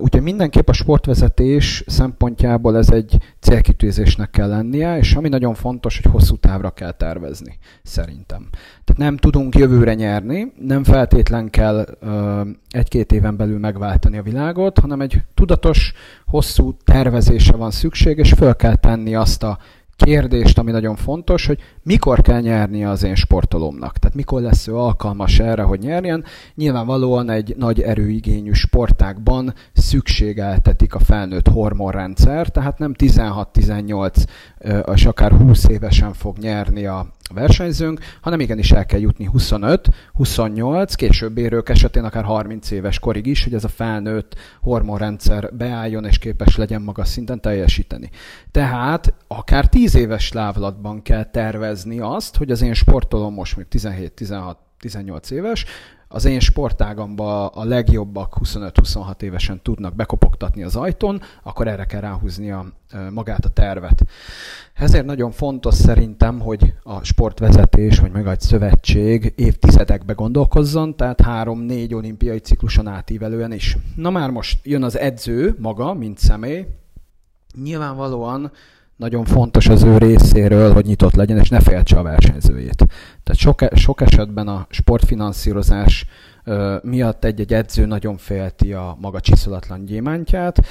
Úgyhogy 0.00 0.22
mindenképp 0.22 0.68
a 0.68 0.72
sportvezetés 0.72 1.84
szempontjából 1.86 2.76
ez 2.76 2.90
egy 2.90 3.16
célkitűzésnek 3.40 4.30
kell 4.30 4.48
lennie, 4.48 4.98
és 4.98 5.14
ami 5.14 5.28
nagyon 5.28 5.54
fontos, 5.54 6.00
hogy 6.02 6.12
hosszú 6.12 6.36
távra 6.36 6.70
kell 6.70 6.92
tervezni, 6.92 7.58
szerintem. 7.82 8.48
Tehát 8.84 8.96
nem 8.96 9.16
tudunk 9.16 9.54
jövőre 9.54 9.94
nyerni, 9.94 10.52
nem 10.60 10.84
feltétlen 10.84 11.50
kell 11.50 11.86
egy-két 12.70 13.12
éven 13.12 13.36
belül 13.36 13.58
megváltani 13.58 14.18
a 14.18 14.22
világot, 14.22 14.78
hanem 14.78 15.00
egy 15.00 15.22
tudatos, 15.34 15.92
hosszú 16.26 16.76
tervezésre 16.84 17.56
van 17.56 17.70
szükség, 17.70 18.18
és 18.18 18.32
föl 18.32 18.54
kell 18.54 18.76
tenni 18.76 19.14
azt 19.14 19.42
a 19.42 19.58
kérdést, 19.96 20.58
ami 20.58 20.70
nagyon 20.70 20.96
fontos, 20.96 21.46
hogy 21.46 21.58
mikor 21.88 22.20
kell 22.20 22.40
nyernie 22.40 22.88
az 22.88 23.02
én 23.02 23.14
sportolómnak. 23.14 23.98
Tehát 23.98 24.16
mikor 24.16 24.40
lesz 24.40 24.66
ő 24.66 24.76
alkalmas 24.76 25.38
erre, 25.38 25.62
hogy 25.62 25.78
nyerjen. 25.78 26.24
Nyilvánvalóan 26.54 27.30
egy 27.30 27.54
nagy 27.56 27.80
erőigényű 27.80 28.52
sportákban 28.52 29.54
szükségeltetik 29.72 30.94
a 30.94 30.98
felnőtt 30.98 31.48
hormonrendszer, 31.48 32.48
tehát 32.48 32.78
nem 32.78 32.94
16-18 32.98 34.24
és 34.94 35.06
akár 35.06 35.32
20 35.32 35.68
évesen 35.68 36.12
fog 36.12 36.38
nyerni 36.38 36.86
a 36.86 37.06
versenyzőnk, 37.34 38.00
hanem 38.20 38.40
igenis 38.40 38.72
el 38.72 38.86
kell 38.86 39.00
jutni 39.00 39.24
25, 39.24 39.88
28, 40.12 40.94
később 40.94 41.38
érők 41.38 41.68
esetén 41.68 42.04
akár 42.04 42.24
30 42.24 42.70
éves 42.70 42.98
korig 42.98 43.26
is, 43.26 43.44
hogy 43.44 43.54
ez 43.54 43.64
a 43.64 43.68
felnőtt 43.68 44.34
hormonrendszer 44.60 45.54
beálljon 45.56 46.04
és 46.04 46.18
képes 46.18 46.56
legyen 46.56 46.82
magas 46.82 47.08
szinten 47.08 47.40
teljesíteni. 47.40 48.10
Tehát 48.50 49.14
akár 49.26 49.66
10 49.66 49.94
éves 49.94 50.32
lávlatban 50.32 51.02
kell 51.02 51.24
tervezni 51.24 51.77
azt, 52.00 52.36
hogy 52.36 52.50
az 52.50 52.62
én 52.62 52.74
sportolom 52.74 53.34
most 53.34 53.56
még 53.56 53.68
17, 53.68 54.12
16, 54.12 54.58
18 54.78 55.30
éves, 55.30 55.64
az 56.10 56.24
én 56.24 56.40
sportágamba 56.40 57.46
a 57.46 57.64
legjobbak 57.64 58.36
25-26 58.44 59.22
évesen 59.22 59.60
tudnak 59.62 59.94
bekopogtatni 59.94 60.62
az 60.62 60.76
ajtón, 60.76 61.20
akkor 61.42 61.68
erre 61.68 61.84
kell 61.84 62.00
ráhúzni 62.00 62.54
magát 63.10 63.44
a 63.44 63.48
tervet. 63.48 64.04
Ezért 64.74 65.04
nagyon 65.04 65.30
fontos 65.30 65.74
szerintem, 65.74 66.40
hogy 66.40 66.74
a 66.82 67.04
sportvezetés, 67.04 67.98
vagy 67.98 68.10
meg 68.10 68.26
egy 68.26 68.40
szövetség 68.40 69.32
évtizedekbe 69.36 70.12
gondolkozzon, 70.12 70.96
tehát 70.96 71.20
három-négy 71.20 71.94
olimpiai 71.94 72.38
cikluson 72.38 72.86
átívelően 72.86 73.52
is. 73.52 73.76
Na 73.96 74.10
már 74.10 74.30
most 74.30 74.58
jön 74.62 74.82
az 74.82 74.98
edző 74.98 75.56
maga, 75.58 75.94
mint 75.94 76.18
személy. 76.18 76.66
Nyilvánvalóan 77.62 78.52
nagyon 78.98 79.24
fontos 79.24 79.68
az 79.68 79.82
ő 79.82 79.98
részéről, 79.98 80.72
hogy 80.72 80.84
nyitott 80.84 81.14
legyen, 81.14 81.38
és 81.38 81.48
ne 81.48 81.60
féltse 81.60 81.98
a 81.98 82.02
versenyzőjét. 82.02 82.76
Tehát 83.22 83.40
sok, 83.40 83.64
sok 83.74 84.00
esetben 84.00 84.48
a 84.48 84.66
sportfinanszírozás 84.70 86.06
miatt 86.82 87.24
egy-egy 87.24 87.52
edző 87.52 87.86
nagyon 87.86 88.16
félti 88.16 88.72
a 88.72 88.96
maga 89.00 89.20
csiszolatlan 89.20 89.84
gyémántját, 89.84 90.66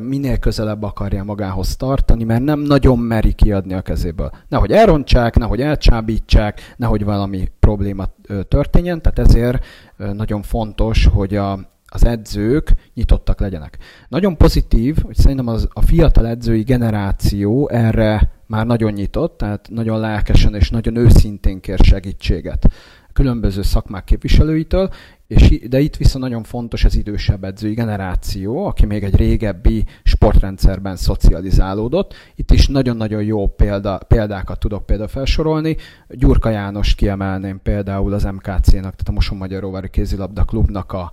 minél 0.00 0.38
közelebb 0.38 0.82
akarja 0.82 1.24
magához 1.24 1.76
tartani, 1.76 2.24
mert 2.24 2.42
nem 2.42 2.60
nagyon 2.60 2.98
meri 2.98 3.32
kiadni 3.32 3.74
a 3.74 3.80
kezéből. 3.80 4.30
Nehogy 4.48 4.70
elrontsák, 4.70 5.36
nehogy 5.36 5.60
elcsábítsák, 5.60 6.74
nehogy 6.76 7.04
valami 7.04 7.48
probléma 7.60 8.04
történjen, 8.48 9.02
tehát 9.02 9.18
ezért 9.30 9.64
nagyon 10.12 10.42
fontos, 10.42 11.06
hogy 11.06 11.34
a, 11.34 11.58
az 11.86 12.04
edzők 12.04 12.72
nyitottak 12.94 13.40
legyenek. 13.40 13.78
Nagyon 14.08 14.36
pozitív, 14.36 14.96
hogy 15.02 15.16
szerintem 15.16 15.46
az, 15.46 15.68
a 15.72 15.80
fiatal 15.80 16.26
edzői 16.26 16.62
generáció 16.62 17.68
erre 17.68 18.30
már 18.46 18.66
nagyon 18.66 18.92
nyitott, 18.92 19.36
tehát 19.38 19.68
nagyon 19.70 20.00
lelkesen 20.00 20.54
és 20.54 20.70
nagyon 20.70 20.96
őszintén 20.96 21.60
kér 21.60 21.78
segítséget 21.78 22.72
különböző 23.16 23.62
szakmák 23.62 24.04
képviselőitől, 24.04 24.90
és, 25.26 25.68
de 25.68 25.80
itt 25.80 25.96
viszont 25.96 26.24
nagyon 26.24 26.42
fontos 26.42 26.84
az 26.84 26.96
idősebb 26.96 27.44
edzői 27.44 27.74
generáció, 27.74 28.66
aki 28.66 28.86
még 28.86 29.02
egy 29.02 29.16
régebbi 29.16 29.84
sportrendszerben 30.02 30.96
szocializálódott. 30.96 32.14
Itt 32.34 32.50
is 32.50 32.66
nagyon-nagyon 32.66 33.22
jó 33.22 33.46
példa, 33.46 34.00
példákat 34.08 34.58
tudok 34.58 34.86
például 34.86 35.08
felsorolni. 35.08 35.76
Gyurka 36.08 36.50
János 36.50 36.94
kiemelném 36.94 37.60
például 37.62 38.12
az 38.12 38.24
MKC-nak, 38.24 38.94
tehát 38.94 39.08
a 39.08 39.12
Moson 39.12 39.38
Magyaróvári 39.38 39.90
Kézilabda 39.90 40.44
Klubnak 40.44 40.92
a 40.92 41.12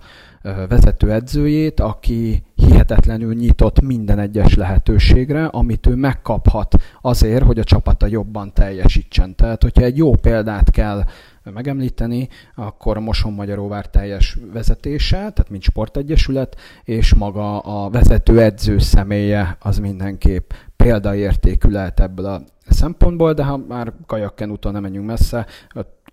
vezető 0.68 1.12
edzőjét, 1.12 1.80
aki 1.80 2.42
hihetetlenül 2.54 3.34
nyitott 3.34 3.80
minden 3.80 4.18
egyes 4.18 4.54
lehetőségre, 4.54 5.44
amit 5.46 5.86
ő 5.86 5.94
megkaphat 5.94 6.74
azért, 7.00 7.44
hogy 7.44 7.58
a 7.58 7.64
csapata 7.64 8.06
jobban 8.06 8.52
teljesítsen. 8.52 9.34
Tehát, 9.34 9.62
hogyha 9.62 9.82
egy 9.82 9.96
jó 9.96 10.14
példát 10.16 10.70
kell 10.70 11.04
megemlíteni, 11.52 12.28
akkor 12.54 12.96
a 12.96 13.00
Moson 13.00 13.32
Magyaróvár 13.32 13.86
teljes 13.86 14.38
vezetése, 14.52 15.16
tehát 15.16 15.50
mint 15.50 15.62
sportegyesület, 15.62 16.56
és 16.84 17.14
maga 17.14 17.58
a 17.58 17.90
vezető 17.90 18.40
edző 18.40 18.78
személye 18.78 19.56
az 19.60 19.78
mindenképp 19.78 20.50
példaértékű 20.76 21.68
lehet 21.68 22.00
ebből 22.00 22.26
a 22.26 22.42
szempontból, 22.68 23.32
de 23.32 23.44
ha 23.44 23.56
már 23.56 23.92
kajakken 24.06 24.50
úton 24.50 24.72
nem 24.72 24.82
menjünk 24.82 25.06
messze, 25.06 25.46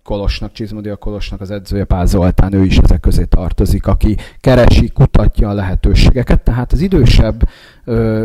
Kolosnak, 0.02 0.52
Csizmodia 0.52 0.96
Kolosnak 0.96 1.40
az 1.40 1.50
edzője 1.50 1.84
Pál 1.84 2.06
Zoltán, 2.06 2.52
ő 2.52 2.64
is 2.64 2.78
ezek 2.78 3.00
közé 3.00 3.24
tartozik, 3.24 3.86
aki 3.86 4.16
keresi, 4.40 4.88
kutatja 4.88 5.48
a 5.48 5.52
lehetőségeket, 5.52 6.42
tehát 6.42 6.72
az 6.72 6.80
idősebb, 6.80 7.48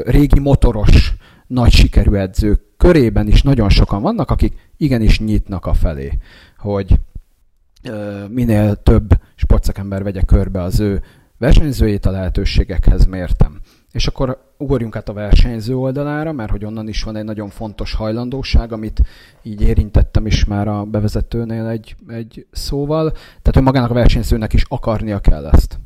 régi 0.06 0.40
motoros, 0.40 1.14
nagy 1.48 1.72
sikerű 1.72 2.14
edzők 2.14 2.62
körében 2.78 3.28
is 3.28 3.42
nagyon 3.42 3.70
sokan 3.70 4.02
vannak, 4.02 4.32
akik 4.32 4.54
igenis 4.78 5.20
nyitnak 5.20 5.66
a 5.66 5.74
felé, 5.74 6.18
hogy 6.58 7.00
minél 8.30 8.76
több 8.76 9.10
sportszakember 9.36 10.04
vegye 10.04 10.22
körbe 10.22 10.62
az 10.62 10.80
ő 10.80 11.02
versenyzőjét 11.38 12.06
a 12.06 12.12
lehetőségekhez 12.12 13.06
mértem. 13.06 13.60
És 13.92 14.08
akkor 14.08 14.54
ugorjunk 14.58 14.96
át 14.96 15.10
a 15.10 15.14
versenyző 15.14 15.78
oldalára, 15.78 16.32
mert 16.32 16.52
hogy 16.52 16.66
onnan 16.66 16.88
is 16.88 17.04
van 17.04 17.16
egy 17.16 17.24
nagyon 17.24 17.50
fontos 17.50 17.94
hajlandóság, 17.94 18.72
amit 18.72 19.02
így 19.44 19.62
érintettem 19.62 20.26
is 20.26 20.46
már 20.46 20.68
a 20.68 20.84
bevezetőnél 20.84 21.66
egy, 21.66 21.96
egy 22.08 22.48
szóval. 22.52 23.12
Tehát, 23.12 23.52
hogy 23.52 23.64
magának 23.64 23.90
a 23.90 23.94
versenyzőnek 23.94 24.54
is 24.54 24.66
akarnia 24.68 25.20
kell 25.20 25.46
ezt. 25.46 25.80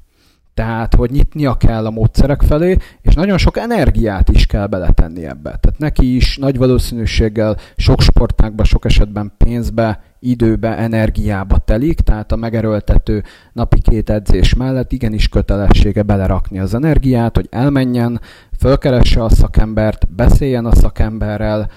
Tehát, 0.54 0.96
hogy 0.96 1.12
nyitnia 1.12 1.58
kell 1.58 1.86
a 1.86 1.92
módszerek 1.92 2.42
felé, 2.42 2.78
és 3.02 3.14
nagyon 3.14 3.38
sok 3.38 3.58
energiát 3.58 4.30
is 4.30 4.46
kell 4.46 4.68
beletenni 4.68 5.26
ebbe. 5.26 5.58
Tehát 5.60 5.78
neki 5.78 6.16
is 6.16 6.38
nagy 6.38 6.58
valószínűséggel 6.58 7.58
sok 7.78 8.02
sportákba, 8.02 8.64
sok 8.64 8.86
esetben 8.86 9.34
pénzbe, 9.38 10.04
időbe, 10.24 10.78
energiába 10.78 11.58
telik, 11.58 12.00
tehát 12.00 12.32
a 12.32 12.36
megerőltető 12.36 13.24
napi 13.54 13.80
két 13.82 14.10
edzés 14.10 14.54
mellett 14.54 14.92
igenis 14.92 15.28
kötelessége 15.28 16.02
belerakni 16.02 16.60
az 16.60 16.74
energiát, 16.74 17.36
hogy 17.36 17.48
elmenjen, 17.50 18.22
fölkeresse 18.60 19.24
a 19.24 19.30
szakembert, 19.30 20.16
beszéljen 20.16 20.66
a 20.66 20.76
szakemberrel, 20.76 21.70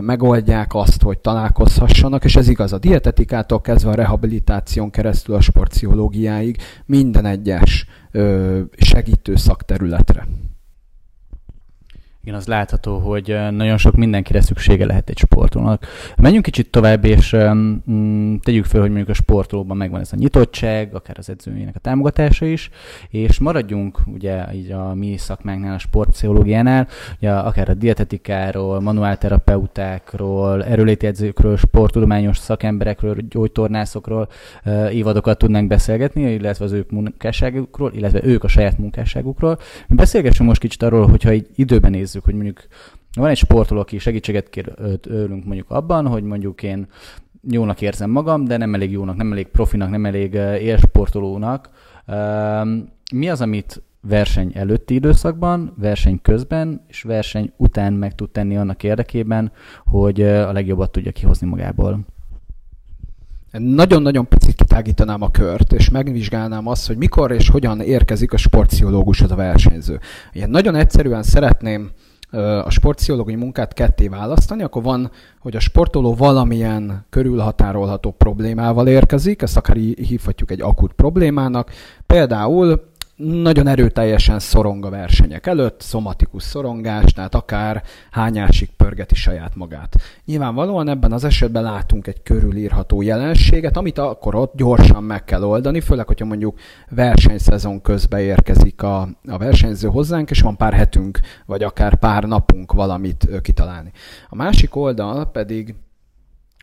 megoldják 0.00 0.74
azt, 0.74 1.02
hogy 1.02 1.18
találkozhassanak, 1.18 2.24
és 2.24 2.36
ez 2.36 2.48
igaz 2.48 2.72
a 2.72 2.78
dietetikától 2.78 3.60
kezdve 3.60 3.90
a 3.90 3.94
rehabilitáción 3.94 4.90
keresztül 4.90 5.34
a 5.34 5.40
sportpszichológiáig 5.40 6.56
minden 6.86 7.26
egyes 7.26 7.86
segítő 8.76 9.36
szakterületre. 9.36 10.26
Igen, 12.26 12.38
az 12.38 12.46
látható, 12.46 12.98
hogy 12.98 13.36
nagyon 13.50 13.76
sok 13.76 13.94
mindenkire 13.94 14.40
szüksége 14.40 14.86
lehet 14.86 15.08
egy 15.08 15.18
sportolónak. 15.18 15.86
Menjünk 16.16 16.44
kicsit 16.44 16.70
tovább, 16.70 17.04
és 17.04 17.32
um, 17.32 18.40
tegyük 18.42 18.64
fel, 18.64 18.80
hogy 18.80 18.88
mondjuk 18.90 19.08
a 19.10 19.14
sportolóban 19.14 19.76
megvan 19.76 20.00
ez 20.00 20.12
a 20.12 20.16
nyitottság, 20.16 20.94
akár 20.94 21.18
az 21.18 21.28
edzőjének 21.28 21.76
a 21.76 21.78
támogatása 21.78 22.46
is, 22.46 22.70
és 23.08 23.38
maradjunk 23.38 23.98
ugye 24.06 24.54
így 24.54 24.70
a 24.70 24.94
mi 24.94 25.16
szakmánknál, 25.16 25.74
a 25.74 25.78
sportpszichológiánál, 25.78 26.88
ugye 27.16 27.30
akár 27.30 27.68
a 27.68 27.74
dietetikáról, 27.74 28.80
manuálterapeutákról, 28.80 30.64
erőléti 30.64 31.06
edzőkről, 31.06 31.56
sporttudományos 31.56 32.38
szakemberekről, 32.38 33.16
gyógytornászokról 33.28 34.28
évadokat 34.90 35.38
tudnánk 35.38 35.68
beszélgetni, 35.68 36.32
illetve 36.32 36.64
az 36.64 36.72
ők 36.72 36.90
munkásságukról, 36.90 37.92
illetve 37.94 38.24
ők 38.24 38.44
a 38.44 38.48
saját 38.48 38.78
munkásságukról. 38.78 39.58
Beszélgessünk 39.88 40.48
most 40.48 40.60
kicsit 40.60 40.82
arról, 40.82 41.06
hogyha 41.06 41.30
egy 41.30 41.46
időben 41.54 41.90
néz 41.90 42.12
nézzük, 42.14 42.24
hogy 42.24 42.34
mondjuk 42.34 42.66
van 43.14 43.30
egy 43.30 43.36
sportoló, 43.36 43.80
aki 43.80 43.98
segítséget 43.98 44.50
kér 44.50 44.74
tőlünk 45.00 45.44
mondjuk 45.44 45.70
abban, 45.70 46.06
hogy 46.06 46.22
mondjuk 46.22 46.62
én 46.62 46.86
jónak 47.50 47.80
érzem 47.80 48.10
magam, 48.10 48.44
de 48.44 48.56
nem 48.56 48.74
elég 48.74 48.90
jónak, 48.90 49.16
nem 49.16 49.32
elég 49.32 49.46
profinak, 49.46 49.90
nem 49.90 50.06
elég 50.06 50.34
élsportolónak. 50.60 51.70
Mi 53.12 53.28
az, 53.28 53.40
amit 53.40 53.82
verseny 54.00 54.50
előtti 54.54 54.94
időszakban, 54.94 55.74
verseny 55.78 56.18
közben 56.22 56.84
és 56.88 57.02
verseny 57.02 57.52
után 57.56 57.92
meg 57.92 58.14
tud 58.14 58.30
tenni 58.30 58.56
annak 58.56 58.82
érdekében, 58.82 59.52
hogy 59.84 60.22
a 60.22 60.52
legjobbat 60.52 60.90
tudja 60.90 61.12
kihozni 61.12 61.46
magából? 61.46 62.00
Nagyon-nagyon 63.50 64.28
picit 64.28 64.53
kitágítanám 64.64 65.22
a 65.22 65.30
kört, 65.30 65.72
és 65.72 65.90
megvizsgálnám 65.90 66.66
azt, 66.66 66.86
hogy 66.86 66.96
mikor 66.96 67.30
és 67.30 67.48
hogyan 67.48 67.80
érkezik 67.80 68.32
a 68.32 68.36
sportpszichológushoz 68.36 69.30
a 69.30 69.34
versenyző. 69.34 70.00
Ilyen 70.32 70.50
nagyon 70.50 70.74
egyszerűen 70.74 71.22
szeretném 71.22 71.90
a 72.64 72.70
sportpszichológiai 72.70 73.36
munkát 73.36 73.72
ketté 73.72 74.08
választani, 74.08 74.62
akkor 74.62 74.82
van, 74.82 75.10
hogy 75.40 75.56
a 75.56 75.60
sportoló 75.60 76.14
valamilyen 76.14 77.06
körülhatárolható 77.10 78.10
problémával 78.10 78.88
érkezik, 78.88 79.42
ezt 79.42 79.56
akár 79.56 79.76
hívhatjuk 79.76 80.50
egy 80.50 80.60
akut 80.60 80.92
problémának. 80.92 81.70
Például 82.06 82.92
nagyon 83.16 83.66
erőteljesen 83.66 84.38
szorong 84.38 84.84
a 84.84 84.90
versenyek 84.90 85.46
előtt, 85.46 85.80
szomatikus 85.80 86.42
szorongás, 86.42 87.12
tehát 87.12 87.34
akár 87.34 87.82
hányásig 88.10 88.70
pörgeti 88.76 89.14
saját 89.14 89.54
magát. 89.54 89.96
Nyilvánvalóan 90.24 90.88
ebben 90.88 91.12
az 91.12 91.24
esetben 91.24 91.62
látunk 91.62 92.06
egy 92.06 92.22
körülírható 92.22 93.02
jelenséget, 93.02 93.76
amit 93.76 93.98
akkor 93.98 94.34
ott 94.34 94.52
gyorsan 94.56 95.02
meg 95.02 95.24
kell 95.24 95.42
oldani, 95.42 95.80
főleg, 95.80 96.06
hogyha 96.06 96.24
mondjuk 96.24 96.58
versenyszezon 96.88 97.82
közben 97.82 98.20
érkezik 98.20 98.82
a, 98.82 99.08
a 99.28 99.38
versenyző 99.38 99.88
hozzánk, 99.88 100.30
és 100.30 100.40
van 100.40 100.56
pár 100.56 100.72
hetünk, 100.72 101.20
vagy 101.46 101.62
akár 101.62 101.94
pár 101.94 102.24
napunk 102.24 102.72
valamit 102.72 103.28
kitalálni. 103.42 103.90
A 104.28 104.34
másik 104.36 104.76
oldal 104.76 105.30
pedig 105.30 105.74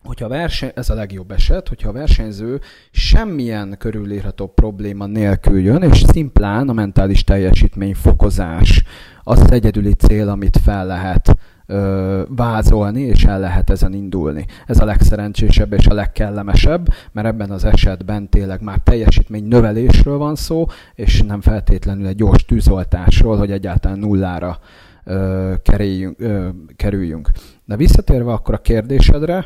hogyha 0.04 0.26
a 0.26 0.30
verseny, 0.30 0.72
ez 0.76 0.90
a 0.90 0.94
legjobb 0.94 1.32
eset, 1.32 1.68
hogyha 1.68 1.90
a 1.90 1.92
versenyző 1.92 2.60
semmilyen 2.92 3.76
körülírható 3.78 4.48
probléma 4.48 5.06
nélkül 5.06 5.60
jön, 5.60 5.82
és 5.82 6.04
szimplán 6.08 6.70
a 6.70 6.74
mentális 6.74 7.24
teljesítmény 7.24 7.94
fokozás 7.94 8.84
az 9.24 9.52
egyedüli 9.52 9.94
cél, 9.94 10.30
amit 10.30 10.58
fel 10.64 10.86
lehet 10.86 11.38
ö, 11.66 12.22
vázolni, 12.28 13.02
és 13.02 13.24
el 13.24 13.40
lehet 13.40 13.70
ezen 13.70 13.94
indulni. 13.94 14.46
Ez 14.66 14.80
a 14.80 14.86
legszerencsésebb 14.86 15.74
és 15.74 15.88
a 15.88 15.94
legkellemesebb, 15.94 16.88
mert 17.12 17.28
ebben 17.28 17.52
az 17.52 17.66
esetben 17.66 18.30
tényleg 18.30 18.62
már 18.62 18.80
teljesítmény 18.84 19.48
növelésről 19.48 20.18
van 20.18 20.36
szó, 20.36 20.66
és 20.96 21.22
nem 21.22 21.42
feltétlenül 21.42 22.08
egy 22.08 22.16
gyors 22.16 22.46
tűzoltásról, 22.46 23.38
hogy 23.38 23.52
egyáltalán 23.52 24.00
nullára 24.00 24.60
ö, 25.04 25.54
kerüljünk, 25.64 26.20
ö, 26.20 26.50
kerüljünk. 26.76 27.30
De 27.66 27.76
visszatérve 27.76 28.32
akkor 28.32 28.54
a 28.54 28.62
kérdésedre, 28.62 29.46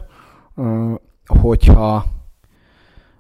hogyha 1.25 2.05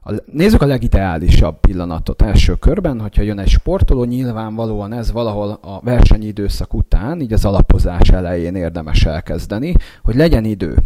a, 0.07 0.13
nézzük 0.31 0.61
a 0.61 0.65
legideálisabb 0.65 1.59
pillanatot 1.59 2.21
első 2.21 2.53
körben, 2.53 2.99
hogyha 3.01 3.21
jön 3.21 3.39
egy 3.39 3.47
sportoló, 3.47 4.03
nyilvánvalóan 4.03 4.93
ez 4.93 5.11
valahol 5.11 5.59
a 5.61 5.79
versenyidőszak 5.83 6.73
után, 6.73 7.21
így 7.21 7.33
az 7.33 7.45
alapozás 7.45 8.09
elején 8.09 8.55
érdemes 8.55 9.05
elkezdeni, 9.05 9.75
hogy 10.03 10.15
legyen 10.15 10.45
idő. 10.45 10.77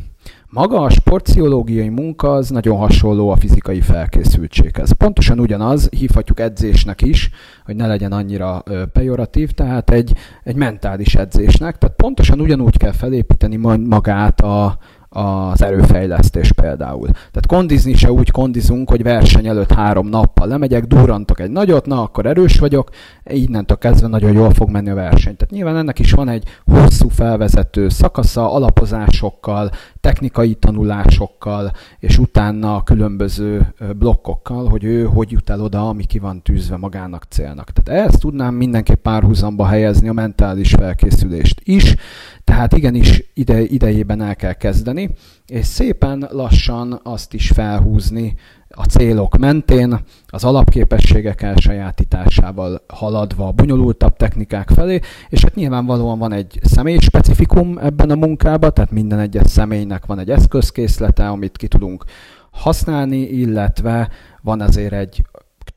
Maga 0.50 0.82
a 0.82 0.90
sportpszichológiai 0.90 1.90
munka 1.90 2.34
az 2.34 2.50
nagyon 2.50 2.78
hasonló 2.78 3.30
a 3.30 3.36
fizikai 3.36 3.82
felkészültséghez. 3.82 4.92
Pontosan 4.92 5.40
ugyanaz, 5.40 5.90
hívhatjuk 5.90 6.40
edzésnek 6.40 7.02
is, 7.02 7.30
hogy 7.66 7.76
ne 7.76 7.88
legyen 7.88 8.12
annyira 8.12 8.64
pejoratív, 8.94 9.52
tehát 9.52 9.90
egy, 9.90 10.14
egy 10.44 10.56
mentális 10.56 11.16
edzésnek, 11.16 11.78
tehát 11.78 11.96
pontosan 11.96 12.40
ugyanúgy 12.40 12.78
kell 12.78 12.92
felépíteni 12.92 13.56
magát 13.86 14.42
a, 14.42 14.78
az 15.10 15.62
erőfejlesztés 15.62 16.52
például. 16.52 17.08
Tehát 17.08 17.48
kondizni 17.48 17.96
se 17.96 18.12
úgy 18.12 18.32
kondizunk, 18.32 18.90
hogy 18.90 19.04
verseny 19.04 19.48
előtt 19.48 19.72
három 19.72 20.08
nappal 20.08 20.48
lemegyek, 20.48 20.86
durrantok 20.86 21.40
egy 21.40 21.52
nagyot, 21.52 21.86
na 21.86 22.02
akkor 22.02 22.26
erős 22.26 22.60
vagyok, 22.60 22.90
innentől 23.30 23.78
kezdve 23.78 24.08
nagyon 24.08 24.34
jól 24.34 24.54
fog 24.54 24.70
menni 24.70 24.90
a 24.90 24.96
verseny. 24.96 25.36
Tehát 25.36 25.54
nyilván 25.54 25.78
ennek 25.78 26.00
is 26.00 26.12
van 26.12 26.30
egy 26.30 26.44
hosszú 26.66 27.10
felvezető 27.10 27.90
szakasza, 27.90 28.54
alapozásokkal, 28.54 29.72
technikai 30.02 30.54
tanulásokkal, 30.54 31.72
és 32.00 32.18
utána 32.18 32.76
a 32.76 32.84
különböző 32.84 33.74
blokkokkal, 33.98 34.68
hogy 34.68 34.84
ő 34.84 35.04
hogy 35.04 35.32
jut 35.32 35.50
el 35.50 35.62
oda, 35.62 35.90
ami 35.90 36.04
ki 36.04 36.20
van 36.20 36.42
tűzve 36.42 36.78
magának 36.78 37.26
célnak. 37.30 37.72
Tehát 37.72 38.06
ezt 38.06 38.20
tudnám 38.20 38.54
mindenképp 38.54 39.02
párhuzamba 39.02 39.66
helyezni 39.66 40.08
a 40.08 40.14
mentális 40.14 40.72
felkészülést 40.72 41.62
is, 41.64 41.96
tehát 42.44 42.74
igenis 42.74 43.24
ide, 43.34 43.62
idejében 43.62 44.22
el 44.22 44.36
kell 44.36 44.54
kezdeni, 44.54 45.10
és 45.48 45.66
szépen 45.66 46.28
lassan 46.32 47.00
azt 47.04 47.34
is 47.34 47.50
felhúzni 47.50 48.36
a 48.76 48.84
célok 48.84 49.38
mentén, 49.38 50.00
az 50.28 50.44
alapképességek 50.44 51.42
elsajátításával 51.42 52.82
haladva 52.88 53.48
a 53.48 53.52
bonyolultabb 53.52 54.16
technikák 54.16 54.70
felé, 54.70 55.00
és 55.30 55.42
hát 55.44 55.56
nyilvánvalóan 55.56 56.20
van 56.20 56.34
egy 56.34 56.60
személy 56.64 56.98
specifikum 57.00 57.78
ebben 57.78 58.10
a 58.10 58.16
munkában, 58.16 58.74
tehát 58.74 58.92
minden 58.92 59.20
egyes 59.20 59.50
személynek 59.50 60.06
van 60.06 60.20
egy 60.20 60.30
eszközkészlete, 60.30 61.30
amit 61.30 61.58
ki 61.58 61.68
tudunk 61.68 62.04
használni, 62.52 63.20
illetve 63.20 64.10
van 64.42 64.62
azért 64.62 64.94
egy 64.94 65.24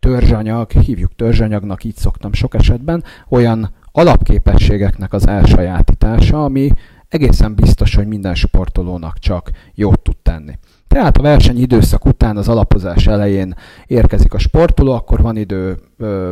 törzsanyag, 0.00 0.70
hívjuk 0.70 1.14
törzsanyagnak, 1.14 1.84
így 1.84 1.96
szoktam 1.96 2.32
sok 2.32 2.54
esetben, 2.54 3.04
olyan 3.28 3.70
alapképességeknek 3.92 5.12
az 5.12 5.26
elsajátítása, 5.26 6.44
ami 6.44 6.70
egészen 7.08 7.54
biztos, 7.54 7.94
hogy 7.94 8.06
minden 8.06 8.34
sportolónak 8.34 9.18
csak 9.18 9.50
jót 9.74 10.00
tud 10.00 10.16
tenni. 10.16 10.58
Tehát 10.92 11.16
a 11.16 11.22
verseny 11.22 11.58
időszak 11.60 12.04
után, 12.04 12.36
az 12.36 12.48
alapozás 12.48 13.06
elején 13.06 13.54
érkezik 13.86 14.34
a 14.34 14.38
sportoló, 14.38 14.92
akkor 14.92 15.22
van 15.22 15.36
idő 15.36 15.78
ö, 15.96 16.30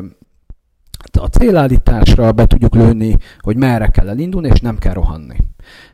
a 1.21 1.27
célállításra, 1.27 2.33
be 2.33 2.47
tudjuk 2.47 2.75
lőni, 2.75 3.17
hogy 3.39 3.57
merre 3.57 3.87
kell 3.87 4.09
elindulni, 4.09 4.49
és 4.49 4.61
nem 4.61 4.79
kell 4.79 4.93
rohanni. 4.93 5.37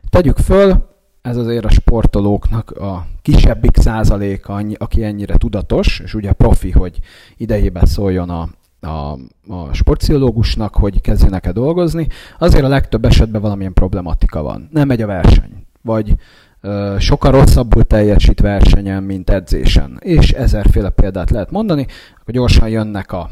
Tegyük 0.09 0.37
föl, 0.37 0.87
ez 1.21 1.37
azért 1.37 1.65
a 1.65 1.69
sportolóknak 1.69 2.71
a 2.71 3.05
kisebbik 3.21 3.77
százaléka, 3.77 4.61
aki 4.77 5.03
ennyire 5.03 5.37
tudatos, 5.37 5.99
és 5.99 6.13
ugye 6.13 6.31
profi, 6.31 6.71
hogy 6.71 6.99
idejében 7.37 7.85
szóljon 7.85 8.29
a, 8.29 8.49
a, 8.87 9.17
a 9.47 9.73
sportpszichológusnak, 9.73 10.75
hogy 10.75 11.01
kezdjenek-e 11.01 11.51
dolgozni, 11.51 12.07
azért 12.39 12.63
a 12.63 12.67
legtöbb 12.67 13.05
esetben 13.05 13.41
valamilyen 13.41 13.73
problematika 13.73 14.41
van. 14.41 14.69
Nem 14.71 14.87
megy 14.87 15.01
a 15.01 15.07
verseny, 15.07 15.65
vagy 15.81 16.15
sokkal 16.99 17.31
rosszabbul 17.31 17.83
teljesít 17.83 18.39
versenyen, 18.39 19.03
mint 19.03 19.29
edzésen. 19.29 19.97
És 19.99 20.31
ezerféle 20.31 20.89
példát 20.89 21.29
lehet 21.29 21.51
mondani, 21.51 21.85
akkor 22.21 22.33
gyorsan 22.33 22.69
jönnek 22.69 23.11
a 23.11 23.29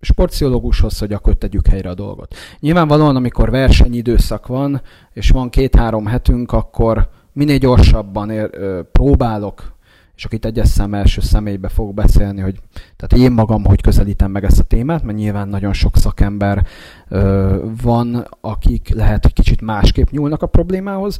sportpszichológushoz, 0.00 0.98
hogy 0.98 1.12
akkor 1.12 1.34
tegyük 1.34 1.66
helyre 1.66 1.90
a 1.90 1.94
dolgot. 1.94 2.34
Nyilvánvalóan, 2.60 3.16
amikor 3.16 3.50
versenyidőszak 3.50 4.46
van, 4.46 4.82
és 5.12 5.30
van 5.30 5.50
két-három 5.50 6.06
hetünk, 6.06 6.52
akkor 6.52 7.08
minél 7.32 7.58
gyorsabban 7.58 8.30
ér, 8.30 8.50
próbálok, 8.92 9.72
és 10.16 10.24
akit 10.24 10.44
egyes 10.44 10.68
szem 10.68 10.94
első 10.94 11.20
személybe 11.20 11.68
fog 11.68 11.94
beszélni, 11.94 12.40
hogy 12.40 12.58
tehát 12.96 13.24
én 13.24 13.32
magam 13.32 13.64
hogy 13.64 13.80
közelítem 13.80 14.30
meg 14.30 14.44
ezt 14.44 14.58
a 14.58 14.62
témát, 14.62 15.02
mert 15.02 15.18
nyilván 15.18 15.48
nagyon 15.48 15.72
sok 15.72 15.96
szakember 15.96 16.66
ö, 17.08 17.56
van, 17.82 18.26
akik 18.40 18.94
lehet, 18.94 19.22
hogy 19.22 19.32
kicsit 19.32 19.60
másképp 19.60 20.10
nyúlnak 20.10 20.42
a 20.42 20.46
problémához. 20.46 21.18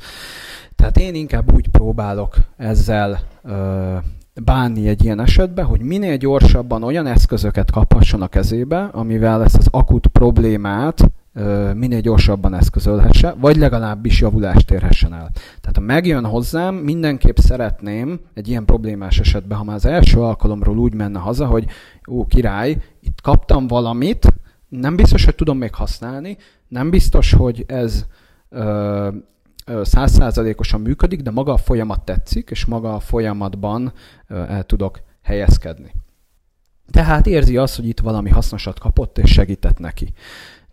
Tehát 0.77 0.99
én 0.99 1.15
inkább 1.15 1.53
úgy 1.55 1.69
próbálok 1.69 2.37
ezzel 2.57 3.21
ö, 3.43 3.97
bánni 4.45 4.89
egy 4.89 5.05
ilyen 5.05 5.21
esetben, 5.21 5.65
hogy 5.65 5.81
minél 5.81 6.17
gyorsabban 6.17 6.83
olyan 6.83 7.07
eszközöket 7.07 7.71
kaphasson 7.71 8.23
a 8.23 8.29
kezébe, 8.29 8.85
amivel 8.93 9.45
ezt 9.45 9.57
az 9.57 9.69
akut 9.71 10.07
problémát 10.07 11.11
minél 11.75 12.01
gyorsabban 12.01 12.55
eszközölhesse, 12.55 13.35
vagy 13.39 13.57
legalábbis 13.57 14.21
javulást 14.21 14.71
érhessen 14.71 15.13
el. 15.13 15.31
Tehát 15.33 15.77
ha 15.77 15.81
megjön 15.81 16.25
hozzám, 16.27 16.75
mindenképp 16.75 17.37
szeretném 17.37 18.21
egy 18.35 18.49
ilyen 18.49 18.65
problémás 18.65 19.19
esetben, 19.19 19.59
ha 19.59 19.65
már 19.65 19.77
az 19.77 19.87
első 19.87 20.21
alkalomról 20.21 20.79
úgy 20.79 20.95
menne 20.95 21.19
haza, 21.19 21.47
hogy 21.47 21.67
ó, 22.09 22.27
király, 22.27 22.77
itt 23.01 23.21
kaptam 23.21 23.67
valamit, 23.67 24.27
nem 24.69 24.97
biztos, 24.97 25.25
hogy 25.25 25.35
tudom 25.35 25.59
még 25.59 25.75
használni, 25.75 26.37
nem 26.69 26.91
biztos, 26.91 27.33
hogy 27.33 27.65
ez 27.67 28.07
százszázalékosan 29.83 30.81
működik, 30.81 31.21
de 31.21 31.31
maga 31.31 31.53
a 31.53 31.57
folyamat 31.57 32.05
tetszik, 32.05 32.51
és 32.51 32.65
maga 32.65 32.95
a 32.95 33.01
folyamatban 33.01 33.93
el 34.29 34.63
tudok 34.63 35.03
helyezkedni. 35.23 35.91
Tehát 36.91 37.27
érzi 37.27 37.57
azt, 37.57 37.77
hogy 37.77 37.87
itt 37.87 38.01
valami 38.01 38.31
hasznosat 38.31 38.79
kapott, 38.79 39.19
és 39.19 39.33
segített 39.33 39.79
neki. 39.79 40.13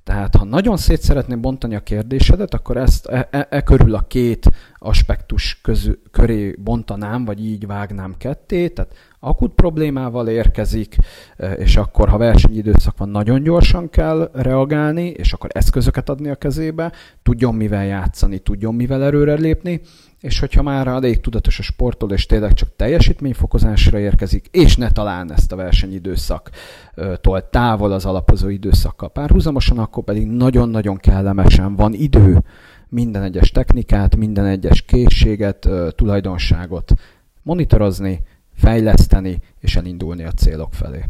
Tehát 0.09 0.35
ha 0.35 0.43
nagyon 0.43 0.77
szét 0.77 1.01
szeretném 1.01 1.41
bontani 1.41 1.75
a 1.75 1.79
kérdésedet, 1.79 2.53
akkor 2.53 2.77
ezt 2.77 3.05
e, 3.05 3.27
e, 3.31 3.47
e 3.49 3.61
körül 3.61 3.95
a 3.95 4.05
két 4.07 4.51
aspektus 4.79 5.59
közül, 5.61 5.99
köré 6.11 6.55
bontanám, 6.63 7.25
vagy 7.25 7.45
így 7.45 7.67
vágnám 7.67 8.15
ketté. 8.17 8.67
Tehát 8.67 8.95
akut 9.19 9.53
problémával 9.53 10.27
érkezik, 10.27 10.95
e, 11.37 11.51
és 11.51 11.77
akkor, 11.77 12.09
ha 12.09 12.17
versenyidőszak 12.17 12.97
van, 12.97 13.09
nagyon 13.09 13.43
gyorsan 13.43 13.89
kell 13.89 14.31
reagálni, 14.33 15.07
és 15.07 15.33
akkor 15.33 15.49
eszközöket 15.53 16.09
adni 16.09 16.29
a 16.29 16.35
kezébe, 16.35 16.91
tudjon 17.23 17.55
mivel 17.55 17.85
játszani, 17.85 18.39
tudjon 18.39 18.75
mivel 18.75 19.03
erőre 19.03 19.33
lépni, 19.33 19.81
és 20.19 20.39
hogyha 20.39 20.61
már 20.61 20.87
elég 20.87 21.19
tudatos 21.19 21.59
a 21.59 21.63
sportol, 21.63 22.11
és 22.11 22.25
tényleg 22.25 22.53
csak 22.53 22.75
teljesítményfokozásra 22.75 23.99
érkezik, 23.99 24.47
és 24.51 24.77
ne 24.77 24.91
talán 24.91 25.31
ezt 25.31 25.51
a 25.51 25.55
versenyidőszaktól 25.55 27.49
távol 27.49 27.91
az 27.91 28.05
alapozó 28.05 28.49
időszakkal 28.49 29.09
párhuzamosan, 29.09 29.77
akkor 29.77 30.03
pedig 30.03 30.27
nagyon-nagyon 30.27 30.97
kellemesen 30.97 31.75
van 31.75 31.93
idő 31.93 32.43
minden 32.89 33.23
egyes 33.23 33.51
technikát, 33.51 34.15
minden 34.15 34.45
egyes 34.45 34.81
készséget, 34.81 35.69
tulajdonságot 35.95 36.93
monitorozni, 37.41 38.21
fejleszteni 38.53 39.41
és 39.59 39.75
elindulni 39.75 40.23
a 40.23 40.31
célok 40.31 40.73
felé. 40.73 41.05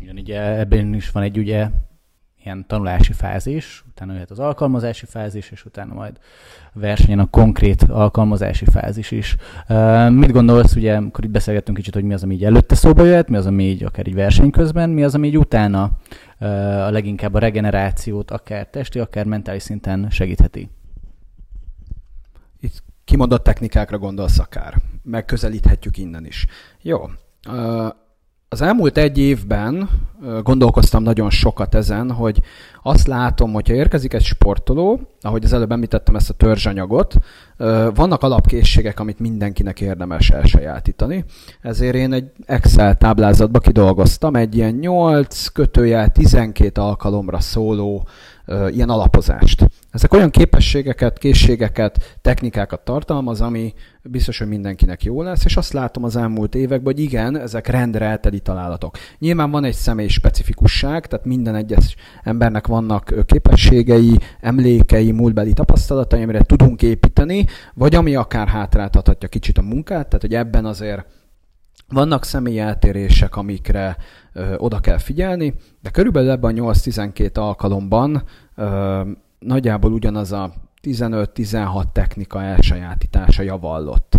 Igen, 0.00 0.16
ugye 0.16 0.58
ebben 0.58 0.94
is 0.94 1.10
van 1.10 1.22
egy 1.22 1.38
ugye 1.38 1.68
ilyen 2.44 2.64
tanulási 2.66 3.12
fázis, 3.12 3.84
utána 3.88 4.12
jöhet 4.12 4.30
az 4.30 4.38
alkalmazási 4.38 5.06
fázis, 5.06 5.50
és 5.50 5.64
utána 5.64 5.94
majd 5.94 6.18
a 6.72 6.78
versenyen 6.78 7.18
a 7.18 7.26
konkrét 7.26 7.82
alkalmazási 7.82 8.64
fázis 8.64 9.10
is. 9.10 9.36
Uh, 9.68 10.10
mit 10.10 10.32
gondolsz, 10.32 10.76
ugye, 10.76 10.96
amikor 10.96 11.24
itt 11.24 11.30
beszélgettünk 11.30 11.76
kicsit, 11.76 11.94
hogy 11.94 12.04
mi 12.04 12.14
az, 12.14 12.22
ami 12.22 12.34
így 12.34 12.44
előtte 12.44 12.74
szóba 12.74 13.04
jöhet, 13.04 13.28
mi 13.28 13.36
az, 13.36 13.46
ami 13.46 13.64
így 13.64 13.84
akár 13.84 14.06
egy 14.06 14.14
verseny 14.14 14.50
közben, 14.50 14.90
mi 14.90 15.04
az, 15.04 15.14
ami 15.14 15.26
így 15.26 15.38
utána 15.38 15.90
a 16.38 16.90
leginkább 16.90 17.34
a 17.34 17.38
regenerációt 17.38 18.30
akár 18.30 18.66
testi, 18.66 18.98
akár 18.98 19.24
mentális 19.24 19.62
szinten 19.62 20.10
segítheti? 20.10 20.70
Itt 22.60 22.82
kimondott 23.04 23.44
technikákra 23.44 23.98
gondolsz 23.98 24.38
akár. 24.38 24.74
Megközelíthetjük 25.02 25.96
innen 25.96 26.26
is. 26.26 26.46
Jó. 26.82 27.06
Az 28.50 28.62
elmúlt 28.62 28.98
egy 28.98 29.18
évben 29.18 29.88
gondolkoztam 30.42 31.02
nagyon 31.02 31.30
sokat 31.30 31.74
ezen, 31.74 32.10
hogy 32.10 32.40
azt 32.82 33.06
látom, 33.06 33.52
hogyha 33.52 33.74
érkezik 33.74 34.12
egy 34.12 34.22
sportoló, 34.22 35.00
ahogy 35.20 35.44
az 35.44 35.52
előbb 35.52 35.72
említettem 35.72 36.16
ezt 36.16 36.30
a 36.30 36.34
törzsanyagot, 36.34 37.14
vannak 37.94 38.22
alapkészségek, 38.22 39.00
amit 39.00 39.18
mindenkinek 39.18 39.80
érdemes 39.80 40.30
elsajátítani. 40.30 41.24
Ezért 41.60 41.94
én 41.94 42.12
egy 42.12 42.30
Excel 42.46 42.96
táblázatba 42.96 43.58
kidolgoztam 43.58 44.36
egy 44.36 44.56
ilyen 44.56 44.74
8 44.74 45.46
kötőjel 45.46 46.08
12 46.08 46.80
alkalomra 46.80 47.40
szóló 47.40 48.06
ilyen 48.70 48.88
alapozást. 48.88 49.70
Ezek 49.90 50.12
olyan 50.12 50.30
képességeket, 50.30 51.18
készségeket, 51.18 52.18
technikákat 52.20 52.80
tartalmaz, 52.80 53.40
ami 53.40 53.74
biztos, 54.02 54.38
hogy 54.38 54.48
mindenkinek 54.48 55.02
jó 55.02 55.22
lesz, 55.22 55.44
és 55.44 55.56
azt 55.56 55.72
látom 55.72 56.04
az 56.04 56.16
elmúlt 56.16 56.54
években, 56.54 56.94
hogy 56.94 57.02
igen, 57.02 57.38
ezek 57.38 57.66
rendre 57.66 58.04
elteli 58.04 58.40
találatok. 58.40 58.96
Nyilván 59.18 59.50
van 59.50 59.64
egy 59.64 59.74
személy 59.74 60.08
specifikusság, 60.08 61.06
tehát 61.06 61.26
minden 61.26 61.54
egyes 61.54 61.94
embernek 62.22 62.66
vannak 62.66 63.14
képességei, 63.26 64.18
emlékei, 64.40 65.12
múltbeli 65.12 65.52
tapasztalatai, 65.52 66.22
amire 66.22 66.42
tudunk 66.42 66.82
építeni, 66.82 67.46
vagy 67.74 67.94
ami 67.94 68.14
akár 68.14 68.48
hátráltathatja 68.48 69.28
kicsit 69.28 69.58
a 69.58 69.62
munkát, 69.62 70.06
tehát 70.06 70.20
hogy 70.20 70.34
ebben 70.34 70.64
azért 70.64 71.06
vannak 71.88 72.24
személyi 72.24 72.58
eltérések, 72.58 73.36
amikre 73.36 73.96
ö, 74.32 74.54
oda 74.56 74.78
kell 74.78 74.98
figyelni, 74.98 75.54
de 75.82 75.90
körülbelül 75.90 76.30
ebben 76.30 76.58
a 76.58 76.72
8-12 76.72 77.32
alkalomban 77.34 78.22
ö, 78.54 79.00
nagyjából 79.38 79.92
ugyanaz 79.92 80.32
a 80.32 80.52
15-16 80.82 81.82
technika 81.92 82.42
elsajátítása 82.42 83.42
javallott. 83.42 84.18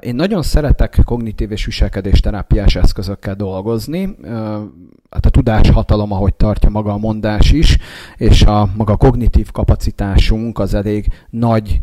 Én 0.00 0.14
nagyon 0.14 0.42
szeretek 0.42 0.98
kognitív 1.04 1.50
és 1.50 1.64
viselkedés 1.64 2.20
terápiás 2.20 2.76
eszközökkel 2.76 3.34
dolgozni. 3.34 4.16
Hát 5.10 5.26
a 5.26 5.30
tudáshatalom, 5.30 6.12
ahogy 6.12 6.34
tartja 6.34 6.70
maga 6.70 6.92
a 6.92 6.98
mondás 6.98 7.52
is, 7.52 7.78
és 8.16 8.42
a 8.42 8.68
maga 8.76 8.96
kognitív 8.96 9.50
kapacitásunk 9.50 10.58
az 10.58 10.74
elég 10.74 11.06
nagy 11.30 11.80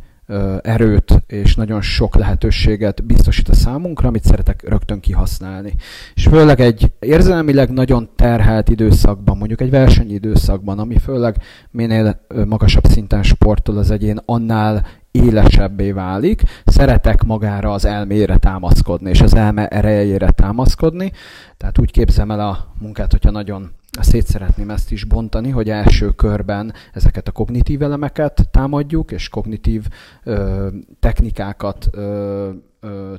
erőt 0.62 1.24
és 1.28 1.56
nagyon 1.56 1.82
sok 1.82 2.16
lehetőséget 2.16 3.06
biztosít 3.06 3.50
a 3.50 3.54
számunkra, 3.54 4.08
amit 4.08 4.24
szeretek 4.24 4.64
rögtön 4.68 5.00
kihasználni. 5.00 5.74
És 6.14 6.28
főleg 6.28 6.60
egy 6.60 6.92
érzelmileg 7.00 7.70
nagyon 7.70 8.10
terhelt 8.16 8.70
időszakban, 8.70 9.38
mondjuk 9.38 9.62
egy 9.62 9.70
versenyidőszakban, 9.70 10.80
ami 10.80 10.98
főleg 10.98 11.36
minél 11.72 12.26
magasabb 12.48 12.86
szinten 12.86 13.24
sportol 13.24 13.78
az 13.78 13.92
egyén, 13.92 14.20
annál 14.26 14.86
élesebbé 15.12 15.92
válik, 15.92 16.42
szeretek 16.66 17.24
magára 17.24 17.72
az 17.72 17.86
elmére 17.86 18.38
támaszkodni, 18.38 19.10
és 19.10 19.22
az 19.22 19.36
elme 19.36 19.68
erejére 19.68 20.30
támaszkodni. 20.32 21.12
Tehát 21.58 21.80
úgy 21.80 21.92
képzem 21.92 22.32
el 22.32 22.40
a 22.40 22.74
munkát, 22.80 23.12
hogyha 23.12 23.32
nagyon 23.32 23.72
szét 24.04 24.28
szeretném 24.28 24.70
ezt 24.70 24.92
is 24.92 25.04
bontani, 25.04 25.50
hogy 25.50 25.70
első 25.70 26.10
körben 26.10 26.74
ezeket 26.94 27.28
a 27.28 27.32
kognitív 27.32 27.82
elemeket 27.82 28.48
támadjuk, 28.52 29.12
és 29.12 29.30
kognitív 29.30 29.88
ö, 30.24 30.68
technikákat 31.00 31.88
ö, 31.92 32.50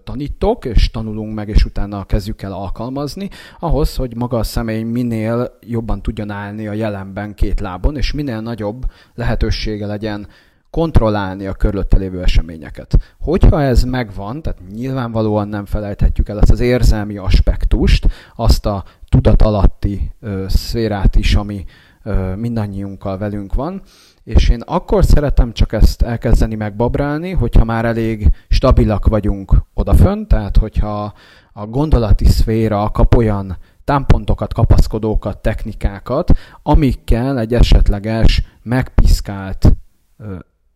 tanítok, 0.05 0.65
és 0.65 0.91
tanulunk 0.91 1.35
meg, 1.35 1.49
és 1.49 1.65
utána 1.65 2.05
kezdjük 2.05 2.43
el 2.43 2.53
alkalmazni, 2.53 3.29
ahhoz, 3.59 3.97
hogy 3.97 4.17
maga 4.17 4.39
a 4.39 4.43
személy 4.43 4.83
minél 4.83 5.59
jobban 5.61 6.03
tudjon 6.03 6.31
állni 6.31 6.67
a 6.67 6.73
jelenben 6.73 7.35
két 7.35 7.61
lábon, 7.61 7.97
és 7.97 8.13
minél 8.13 8.41
nagyobb 8.41 8.85
lehetősége 9.15 9.87
legyen 9.87 10.27
kontrollálni 10.71 11.47
a 11.47 11.53
körülötte 11.53 11.97
lévő 11.97 12.23
eseményeket. 12.23 12.97
Hogyha 13.21 13.63
ez 13.63 13.83
megvan, 13.83 14.43
tehát 14.43 14.59
nyilvánvalóan 14.75 15.49
nem 15.49 15.67
felejthetjük 15.67 16.29
el 16.29 16.41
ezt 16.41 16.51
az 16.51 16.61
érzelmi 16.61 17.17
aspektust, 17.17 18.09
azt 18.35 18.67
a 18.67 18.85
tudat 19.17 19.43
alatti 19.43 20.13
ö, 20.21 20.45
szférát 20.49 21.17
is, 21.17 21.35
ami 21.35 21.65
ö, 22.03 22.35
mindannyiunkkal 22.35 23.19
velünk 23.19 23.55
van, 23.55 23.83
és 24.25 24.49
én 24.49 24.61
akkor 24.61 25.05
szeretem 25.05 25.53
csak 25.53 25.73
ezt 25.73 26.03
elkezdeni 26.03 26.55
megbabrálni, 26.55 27.31
hogyha 27.31 27.65
már 27.65 27.85
elég 27.85 28.29
stabilak 28.49 29.07
vagyunk 29.07 29.53
odafönt, 29.75 30.29
tehát 30.29 30.57
hogyha 30.57 31.13
a 31.53 31.67
gondolati 31.67 32.25
szféra 32.25 32.91
kap 32.91 33.15
olyan 33.15 33.57
támpontokat, 33.85 34.55
kapaszkodókat, 34.55 35.39
technikákat, 35.39 36.33
amikkel 36.63 37.39
egy 37.39 37.55
esetleges 37.55 38.43
megpiszkált 38.63 39.77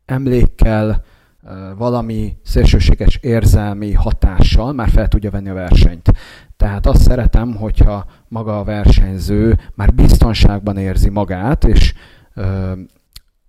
emlékkel, 0.05 1.05
valami 1.77 2.37
szélsőséges 2.43 3.17
érzelmi 3.17 3.93
hatással 3.93 4.73
már 4.73 4.89
fel 4.89 5.09
tudja 5.09 5.31
venni 5.31 5.49
a 5.49 5.55
versenyt. 5.55 6.13
Tehát 6.61 6.87
azt 6.87 7.03
szeretem, 7.03 7.55
hogyha 7.55 8.07
maga 8.29 8.59
a 8.59 8.65
versenyző 8.65 9.59
már 9.75 9.95
biztonságban 9.95 10.77
érzi 10.77 11.09
magát, 11.09 11.65
és 11.65 11.95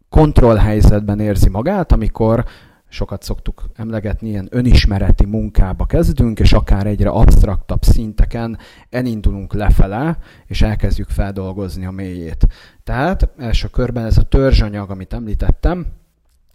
kontrollhelyzetben 0.09 1.19
érzi 1.19 1.49
magát, 1.49 1.91
amikor 1.91 2.45
sokat 2.89 3.23
szoktuk 3.23 3.63
emlegetni, 3.75 4.29
ilyen 4.29 4.47
önismereti 4.49 5.25
munkába 5.25 5.85
kezdünk, 5.85 6.39
és 6.39 6.53
akár 6.53 6.87
egyre 6.87 7.09
absztraktabb 7.09 7.83
szinteken 7.83 8.57
elindulunk 8.89 9.53
lefele, 9.53 10.17
és 10.45 10.61
elkezdjük 10.61 11.09
feldolgozni 11.09 11.85
a 11.85 11.91
mélyét. 11.91 12.47
Tehát 12.83 13.29
első 13.37 13.67
körben 13.67 14.05
ez 14.05 14.17
a 14.17 14.23
törzsanyag, 14.23 14.89
amit 14.89 15.13
említettem, 15.13 15.85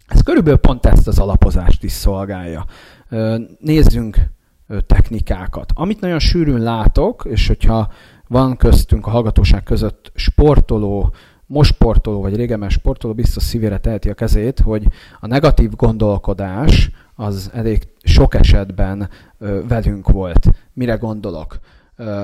ez 0.07 0.21
körülbelül 0.21 0.59
pont 0.59 0.85
ezt 0.85 1.07
az 1.07 1.19
alapozást 1.19 1.83
is 1.83 1.91
szolgálja. 1.91 2.65
Nézzünk 3.59 4.35
technikákat. 4.87 5.71
Amit 5.75 5.99
nagyon 5.99 6.19
sűrűn 6.19 6.59
látok, 6.59 7.25
és 7.29 7.47
hogyha 7.47 7.91
van 8.27 8.57
köztünk 8.57 9.07
a 9.07 9.09
hallgatóság 9.09 9.63
között 9.63 10.11
sportoló, 10.15 11.13
most 11.45 11.73
sportoló, 11.73 12.21
vagy 12.21 12.35
régen 12.35 12.69
sportoló 12.69 13.13
biztos 13.13 13.43
szívére 13.43 13.77
teheti 13.77 14.09
a 14.09 14.13
kezét, 14.13 14.59
hogy 14.59 14.87
a 15.19 15.27
negatív 15.27 15.75
gondolkodás 15.75 16.91
az 17.15 17.51
elég 17.53 17.87
sok 18.03 18.33
esetben 18.33 19.09
velünk 19.67 20.09
volt. 20.09 20.47
Mire 20.73 20.95
gondolok? 20.95 21.59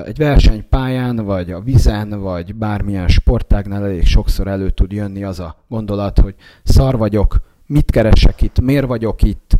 Egy 0.04 0.18
versenypályán, 0.18 1.16
vagy 1.16 1.50
a 1.50 1.60
vizen, 1.60 2.20
vagy 2.20 2.54
bármilyen 2.54 3.08
sportágnál 3.08 3.84
elég 3.84 4.04
sokszor 4.06 4.46
elő 4.46 4.70
tud 4.70 4.92
jönni 4.92 5.24
az 5.24 5.40
a 5.40 5.64
gondolat, 5.68 6.18
hogy 6.18 6.34
szar 6.62 6.96
vagyok, 6.96 7.40
mit 7.66 7.90
keresek 7.90 8.42
itt, 8.42 8.60
miért 8.60 8.86
vagyok 8.86 9.22
itt, 9.22 9.56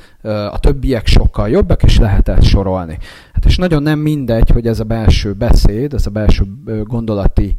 a 0.50 0.58
többiek 0.60 1.06
sokkal 1.06 1.48
jobbak, 1.48 1.82
és 1.82 1.98
lehet 1.98 2.28
ezt 2.28 2.42
sorolni. 2.42 2.98
Hát 3.32 3.44
és 3.44 3.56
nagyon 3.56 3.82
nem 3.82 3.98
mindegy, 3.98 4.50
hogy 4.50 4.66
ez 4.66 4.80
a 4.80 4.84
belső 4.84 5.32
beszéd, 5.32 5.94
ez 5.94 6.06
a 6.06 6.10
belső 6.10 6.44
gondolati 6.84 7.54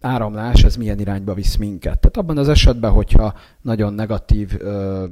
áramlás, 0.00 0.64
ez 0.64 0.76
milyen 0.76 0.98
irányba 0.98 1.34
visz 1.34 1.56
minket. 1.56 1.98
Tehát 1.98 2.16
abban 2.16 2.38
az 2.38 2.48
esetben, 2.48 2.90
hogyha 2.90 3.34
nagyon 3.62 3.92
negatív 3.92 4.56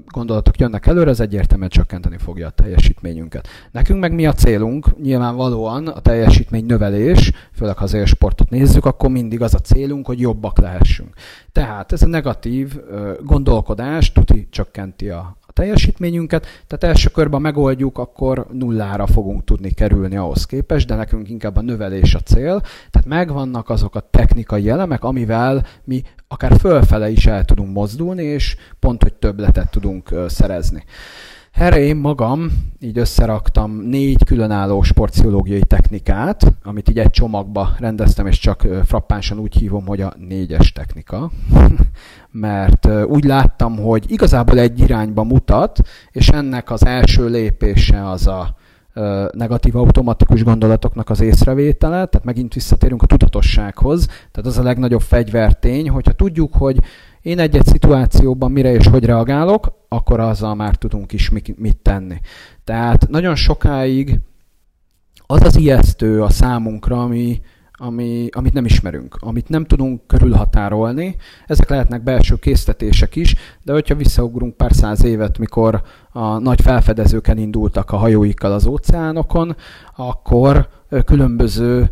gondolatok 0.06 0.58
jönnek 0.58 0.86
előre, 0.86 1.10
ez 1.10 1.20
egyértelműen 1.20 1.70
csökkenteni 1.70 2.16
fogja 2.18 2.46
a 2.46 2.50
teljesítményünket. 2.50 3.48
Nekünk 3.70 4.00
meg 4.00 4.14
mi 4.14 4.26
a 4.26 4.32
célunk? 4.32 5.00
Nyilvánvalóan 5.02 5.86
a 5.86 6.00
teljesítmény 6.00 6.66
növelés, 6.66 7.32
főleg 7.52 7.76
ha 7.76 7.84
az 7.84 7.94
élsportot 7.94 8.50
nézzük, 8.50 8.84
akkor 8.84 9.10
mindig 9.10 9.42
az 9.42 9.54
a 9.54 9.58
célunk, 9.58 10.06
hogy 10.06 10.20
jobbak 10.20 10.58
lehessünk. 10.58 11.14
Tehát 11.52 11.92
ez 11.92 12.02
a 12.02 12.06
negatív 12.06 12.76
gondolkodás 13.22 14.12
tuti 14.12 14.48
csökkenti 14.50 15.08
a, 15.08 15.36
teljesítményünket, 15.58 16.46
tehát 16.66 16.84
első 16.84 17.08
körben 17.08 17.40
megoldjuk, 17.40 17.98
akkor 17.98 18.46
nullára 18.52 19.06
fogunk 19.06 19.44
tudni 19.44 19.70
kerülni 19.70 20.16
ahhoz 20.16 20.46
képest, 20.46 20.86
de 20.86 20.94
nekünk 20.94 21.28
inkább 21.28 21.56
a 21.56 21.60
növelés 21.60 22.14
a 22.14 22.20
cél, 22.20 22.60
tehát 22.90 23.06
megvannak 23.06 23.68
azok 23.68 23.94
a 23.94 24.08
technikai 24.10 24.68
elemek, 24.68 25.04
amivel 25.04 25.66
mi 25.84 26.02
akár 26.28 26.56
fölfele 26.58 27.10
is 27.10 27.26
el 27.26 27.44
tudunk 27.44 27.72
mozdulni, 27.72 28.22
és 28.22 28.56
pont, 28.78 29.02
hogy 29.02 29.14
többletet 29.14 29.70
tudunk 29.70 30.14
szerezni. 30.28 30.84
Erre 31.58 31.78
én 31.78 31.96
magam 31.96 32.50
így 32.80 32.98
összeraktam 32.98 33.72
négy 33.72 34.24
különálló 34.24 34.82
sportpszichológiai 34.82 35.62
technikát, 35.62 36.54
amit 36.62 36.88
így 36.88 36.98
egy 36.98 37.10
csomagba 37.10 37.74
rendeztem, 37.78 38.26
és 38.26 38.38
csak 38.38 38.66
frappánsan 38.84 39.38
úgy 39.38 39.54
hívom, 39.54 39.86
hogy 39.86 40.00
a 40.00 40.12
négyes 40.18 40.72
technika. 40.72 41.30
Mert 42.30 42.88
úgy 43.06 43.24
láttam, 43.24 43.76
hogy 43.76 44.04
igazából 44.08 44.58
egy 44.58 44.80
irányba 44.80 45.22
mutat, 45.22 45.78
és 46.10 46.28
ennek 46.28 46.70
az 46.70 46.86
első 46.86 47.28
lépése 47.28 48.08
az 48.08 48.26
a 48.26 48.56
negatív 49.32 49.76
automatikus 49.76 50.44
gondolatoknak 50.44 51.10
az 51.10 51.20
észrevétele, 51.20 52.06
tehát 52.06 52.24
megint 52.24 52.54
visszatérünk 52.54 53.02
a 53.02 53.06
tudatossághoz, 53.06 54.06
tehát 54.06 54.46
az 54.50 54.58
a 54.58 54.62
legnagyobb 54.62 55.00
fegyvertény, 55.00 55.88
hogyha 55.88 56.12
tudjuk, 56.12 56.54
hogy 56.54 56.78
én 57.28 57.38
egy-egy 57.38 57.66
szituációban 57.66 58.52
mire 58.52 58.72
és 58.72 58.86
hogy 58.86 59.04
reagálok, 59.04 59.72
akkor 59.88 60.20
azzal 60.20 60.54
már 60.54 60.76
tudunk 60.76 61.12
is 61.12 61.30
mit 61.56 61.76
tenni. 61.82 62.16
Tehát 62.64 63.08
nagyon 63.08 63.34
sokáig 63.34 64.20
az 65.26 65.42
az 65.42 65.56
ijesztő 65.56 66.22
a 66.22 66.30
számunkra, 66.30 67.02
ami, 67.02 67.40
ami, 67.72 68.28
amit 68.30 68.52
nem 68.52 68.64
ismerünk, 68.64 69.16
amit 69.20 69.48
nem 69.48 69.64
tudunk 69.64 70.06
körülhatárolni. 70.06 71.16
Ezek 71.46 71.68
lehetnek 71.68 72.02
belső 72.02 72.36
késztetések 72.36 73.16
is, 73.16 73.34
de 73.62 73.72
hogyha 73.72 73.94
visszaugrunk 73.94 74.56
pár 74.56 74.72
száz 74.72 75.04
évet, 75.04 75.38
mikor 75.38 75.82
a 76.12 76.38
nagy 76.38 76.60
felfedezők 76.60 77.28
elindultak 77.28 77.90
a 77.90 77.96
hajóikkal 77.96 78.52
az 78.52 78.66
óceánokon, 78.66 79.56
akkor 79.96 80.68
különböző 81.04 81.90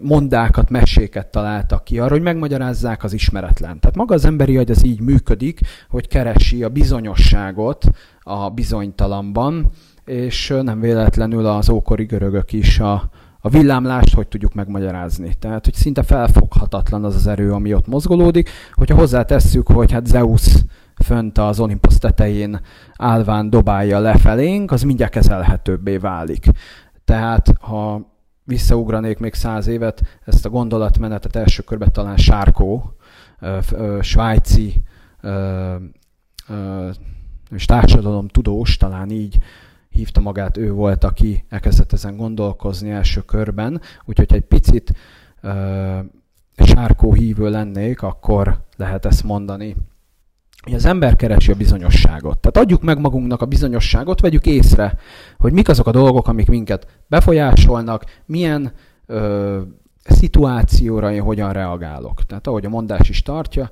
mondákat, 0.00 0.70
meséket 0.70 1.26
találtak 1.26 1.84
ki 1.84 1.98
arra, 1.98 2.10
hogy 2.12 2.22
megmagyarázzák 2.22 3.04
az 3.04 3.12
ismeretlen. 3.12 3.80
Tehát 3.80 3.96
maga 3.96 4.14
az 4.14 4.24
emberi 4.24 4.56
agy 4.56 4.70
az 4.70 4.84
így 4.84 5.00
működik, 5.00 5.60
hogy 5.88 6.08
keresi 6.08 6.62
a 6.62 6.68
bizonyosságot 6.68 7.84
a 8.20 8.50
bizonytalanban, 8.50 9.70
és 10.04 10.54
nem 10.62 10.80
véletlenül 10.80 11.46
az 11.46 11.70
ókori 11.70 12.04
görögök 12.04 12.52
is 12.52 12.78
a, 12.80 13.10
a 13.40 13.48
villámlást 13.48 14.14
hogy 14.14 14.28
tudjuk 14.28 14.54
megmagyarázni. 14.54 15.34
Tehát, 15.38 15.64
hogy 15.64 15.74
szinte 15.74 16.02
felfoghatatlan 16.02 17.04
az 17.04 17.14
az 17.14 17.26
erő, 17.26 17.52
ami 17.52 17.74
ott 17.74 17.86
mozgolódik. 17.86 18.50
Hogyha 18.72 18.96
hozzátesszük, 18.96 19.66
hogy 19.66 19.92
hát 19.92 20.06
Zeus 20.06 20.54
fönt 21.04 21.38
az 21.38 21.60
Olympus 21.60 21.98
tetején 21.98 22.60
állván 22.96 23.50
dobálja 23.50 23.98
lefelénk, 23.98 24.70
az 24.70 24.82
mindjárt 24.82 25.12
kezelhetőbbé 25.12 25.96
válik. 25.96 26.46
Tehát, 27.04 27.52
ha 27.60 28.16
visszaugranék 28.48 29.18
még 29.18 29.34
száz 29.34 29.66
évet, 29.66 30.20
ezt 30.24 30.46
a 30.46 30.48
gondolatmenetet 30.48 31.36
első 31.36 31.62
körben 31.62 31.92
talán 31.92 32.16
Sárkó, 32.16 32.96
svájci 34.00 34.82
és 37.50 37.64
társadalom 37.64 38.28
tudós, 38.28 38.76
talán 38.76 39.10
így 39.10 39.38
hívta 39.88 40.20
magát, 40.20 40.56
ő 40.56 40.72
volt, 40.72 41.04
aki 41.04 41.44
elkezdett 41.48 41.92
ezen 41.92 42.16
gondolkozni 42.16 42.90
első 42.90 43.20
körben, 43.20 43.80
úgyhogy 44.04 44.32
egy 44.32 44.44
picit 44.44 44.92
sárkó 46.56 47.12
hívő 47.12 47.50
lennék, 47.50 48.02
akkor 48.02 48.60
lehet 48.76 49.04
ezt 49.04 49.24
mondani 49.24 49.76
hogy 50.62 50.74
az 50.74 50.84
ember 50.84 51.16
keresi 51.16 51.52
a 51.52 51.54
bizonyosságot. 51.54 52.38
Tehát 52.38 52.56
adjuk 52.56 52.82
meg 52.82 53.00
magunknak 53.00 53.42
a 53.42 53.46
bizonyosságot, 53.46 54.20
vegyük 54.20 54.46
észre, 54.46 54.98
hogy 55.38 55.52
mik 55.52 55.68
azok 55.68 55.86
a 55.86 55.90
dolgok, 55.90 56.28
amik 56.28 56.48
minket 56.48 56.86
befolyásolnak, 57.06 58.04
milyen 58.26 58.72
ö, 59.06 59.60
szituációra 60.04 61.12
én 61.12 61.22
hogyan 61.22 61.52
reagálok. 61.52 62.24
Tehát 62.24 62.46
ahogy 62.46 62.64
a 62.64 62.68
mondás 62.68 63.08
is 63.08 63.22
tartja, 63.22 63.70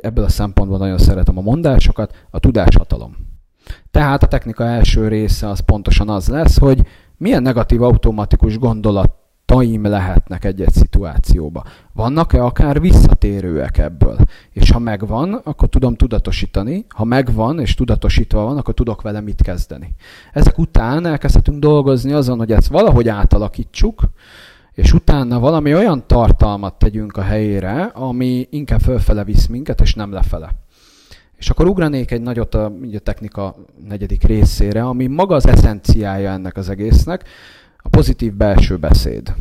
ebből 0.00 0.24
a 0.24 0.28
szempontból 0.28 0.78
nagyon 0.78 0.98
szeretem 0.98 1.38
a 1.38 1.42
mondásokat, 1.42 2.26
a 2.30 2.38
tudáshatalom. 2.38 3.16
Tehát 3.90 4.22
a 4.22 4.26
technika 4.26 4.64
első 4.64 5.08
része 5.08 5.48
az 5.48 5.60
pontosan 5.60 6.08
az 6.08 6.28
lesz, 6.28 6.58
hogy 6.58 6.86
milyen 7.16 7.42
negatív 7.42 7.82
automatikus 7.82 8.58
gondolat 8.58 9.21
taim 9.52 9.84
lehetnek 9.84 10.44
egy-egy 10.44 10.72
szituációba. 10.72 11.64
Vannak-e 11.92 12.44
akár 12.44 12.80
visszatérőek 12.80 13.78
ebből? 13.78 14.16
És 14.50 14.70
ha 14.70 14.78
megvan, 14.78 15.34
akkor 15.34 15.68
tudom 15.68 15.94
tudatosítani. 15.94 16.84
Ha 16.88 17.04
megvan 17.04 17.60
és 17.60 17.74
tudatosítva 17.74 18.44
van, 18.44 18.56
akkor 18.56 18.74
tudok 18.74 19.02
vele 19.02 19.20
mit 19.20 19.42
kezdeni. 19.42 19.94
Ezek 20.32 20.58
után 20.58 21.06
elkezdhetünk 21.06 21.58
dolgozni 21.58 22.12
azon, 22.12 22.38
hogy 22.38 22.52
ezt 22.52 22.66
valahogy 22.66 23.08
átalakítsuk, 23.08 24.02
és 24.72 24.92
utána 24.92 25.38
valami 25.38 25.74
olyan 25.74 26.06
tartalmat 26.06 26.78
tegyünk 26.78 27.16
a 27.16 27.22
helyére, 27.22 27.82
ami 27.82 28.46
inkább 28.50 28.80
fölfele 28.80 29.24
visz 29.24 29.46
minket, 29.46 29.80
és 29.80 29.94
nem 29.94 30.12
lefele. 30.12 30.50
És 31.36 31.50
akkor 31.50 31.66
ugranék 31.66 32.10
egy 32.10 32.22
nagyot 32.22 32.54
a, 32.54 32.64
a 32.94 32.98
technika 32.98 33.54
negyedik 33.88 34.24
részére, 34.24 34.82
ami 34.84 35.06
maga 35.06 35.34
az 35.34 35.46
eszenciája 35.46 36.30
ennek 36.30 36.56
az 36.56 36.68
egésznek, 36.68 37.24
a 37.82 37.88
pozitív 37.88 38.34
belső 38.34 38.76
beszéd. 38.76 39.34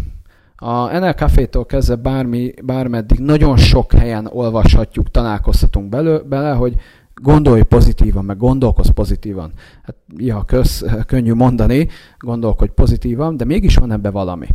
A 0.55 0.99
NL 0.99 1.13
Café-tól 1.13 1.65
kezdve 1.65 1.95
bármi, 1.95 2.53
bármeddig 2.63 3.19
nagyon 3.19 3.57
sok 3.57 3.93
helyen 3.93 4.29
olvashatjuk, 4.31 5.11
találkozhatunk 5.11 5.89
belő, 5.89 6.23
bele, 6.29 6.51
hogy 6.51 6.75
gondolj 7.21 7.61
pozitívan, 7.61 8.25
meg 8.25 8.37
gondolkozz 8.37 8.89
pozitívan. 8.89 9.51
Hát, 9.83 9.95
ja, 10.17 10.43
köz, 10.43 10.85
könnyű 11.05 11.33
mondani, 11.33 11.87
gondolkodj 12.19 12.71
pozitívan, 12.71 13.37
de 13.37 13.45
mégis 13.45 13.75
van 13.75 13.91
ebbe 13.91 14.09
valami. 14.09 14.47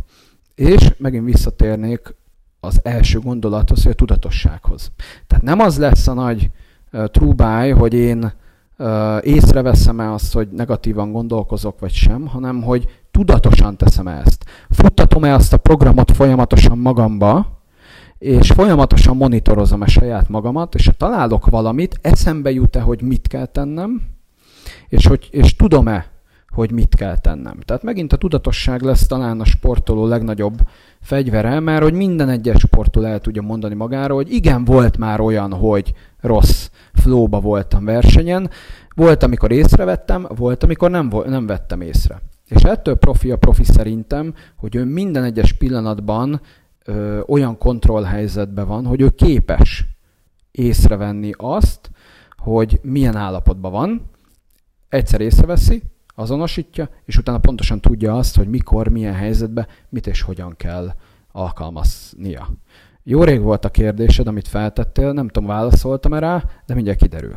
És 0.55 0.93
megint 0.97 1.25
visszatérnék 1.25 2.15
az 2.59 2.79
első 2.83 3.19
gondolathoz, 3.19 3.83
hogy 3.83 3.91
a 3.91 3.95
tudatossághoz. 3.95 4.91
Tehát 5.27 5.43
nem 5.43 5.59
az 5.59 5.77
lesz 5.77 6.07
a 6.07 6.13
nagy 6.13 6.51
uh, 6.91 7.05
trúbáj, 7.05 7.71
hogy 7.71 7.93
én 7.93 8.33
uh, 8.77 9.17
észreveszem-e 9.21 10.13
azt, 10.13 10.33
hogy 10.33 10.47
negatívan 10.47 11.11
gondolkozok, 11.11 11.79
vagy 11.79 11.93
sem, 11.93 12.27
hanem 12.27 12.61
hogy 12.61 12.87
tudatosan 13.17 13.77
teszem 13.77 14.07
ezt. 14.07 14.45
Futtatom-e 14.69 15.33
azt 15.33 15.53
a 15.53 15.57
programot 15.57 16.11
folyamatosan 16.11 16.77
magamba, 16.77 17.61
és 18.17 18.51
folyamatosan 18.51 19.17
monitorozom 19.17 19.81
a 19.81 19.87
saját 19.87 20.29
magamat, 20.29 20.75
és 20.75 20.85
ha 20.85 20.91
találok 20.91 21.49
valamit, 21.49 21.99
eszembe 22.01 22.51
jut-e, 22.51 22.79
hogy 22.79 23.01
mit 23.01 23.27
kell 23.27 23.45
tennem, 23.45 24.01
és, 24.87 25.05
hogy, 25.05 25.27
és 25.31 25.55
tudom-e, 25.55 26.11
hogy 26.49 26.71
mit 26.71 26.95
kell 26.95 27.17
tennem. 27.17 27.59
Tehát 27.65 27.83
megint 27.83 28.13
a 28.13 28.17
tudatosság 28.17 28.81
lesz 28.81 29.07
talán 29.07 29.39
a 29.39 29.45
sportoló 29.45 30.05
legnagyobb 30.05 30.57
fegyvere, 31.01 31.59
mert 31.59 31.83
hogy 31.83 31.93
minden 31.93 32.29
egyes 32.29 32.59
sportoló 32.59 33.05
el 33.05 33.19
tudja 33.19 33.41
mondani 33.41 33.75
magáról, 33.75 34.17
hogy 34.17 34.33
igen, 34.33 34.65
volt 34.65 34.97
már 34.97 35.19
olyan, 35.19 35.53
hogy 35.53 35.93
rossz 36.19 36.69
flóba 36.93 37.39
voltam 37.39 37.85
versenyen, 37.85 38.49
volt, 38.95 39.23
amikor 39.23 39.51
észrevettem, 39.51 40.27
volt, 40.35 40.63
amikor 40.63 40.89
nem, 40.89 41.11
nem 41.25 41.45
vettem 41.45 41.81
észre. 41.81 42.21
És 42.47 42.63
ettől 42.63 42.95
profi 42.95 43.31
a 43.31 43.37
profi 43.37 43.63
szerintem, 43.63 44.33
hogy 44.55 44.75
ő 44.75 44.85
minden 44.85 45.23
egyes 45.23 45.53
pillanatban 45.53 46.41
ö, 46.85 47.19
olyan 47.27 47.57
kontrollhelyzetben 47.57 48.67
van, 48.67 48.85
hogy 48.85 49.01
ő 49.01 49.09
képes 49.09 49.85
észrevenni 50.51 51.31
azt, 51.37 51.91
hogy 52.37 52.79
milyen 52.81 53.15
állapotban 53.15 53.71
van, 53.71 54.09
egyszer 54.89 55.21
észreveszi, 55.21 55.83
azonosítja, 56.15 56.89
és 57.05 57.17
utána 57.17 57.37
pontosan 57.37 57.81
tudja 57.81 58.17
azt, 58.17 58.35
hogy 58.35 58.47
mikor, 58.47 58.87
milyen 58.87 59.13
helyzetben, 59.13 59.67
mit 59.89 60.07
és 60.07 60.21
hogyan 60.21 60.55
kell 60.55 60.93
alkalmaznia. 61.31 62.49
Jó 63.03 63.23
rég 63.23 63.41
volt 63.41 63.65
a 63.65 63.69
kérdésed, 63.69 64.27
amit 64.27 64.47
feltettél, 64.47 65.13
nem 65.13 65.27
tudom, 65.27 65.49
válaszoltam-e 65.49 66.19
rá, 66.19 66.43
de 66.65 66.73
mindjárt 66.73 66.99
kiderül. 66.99 67.33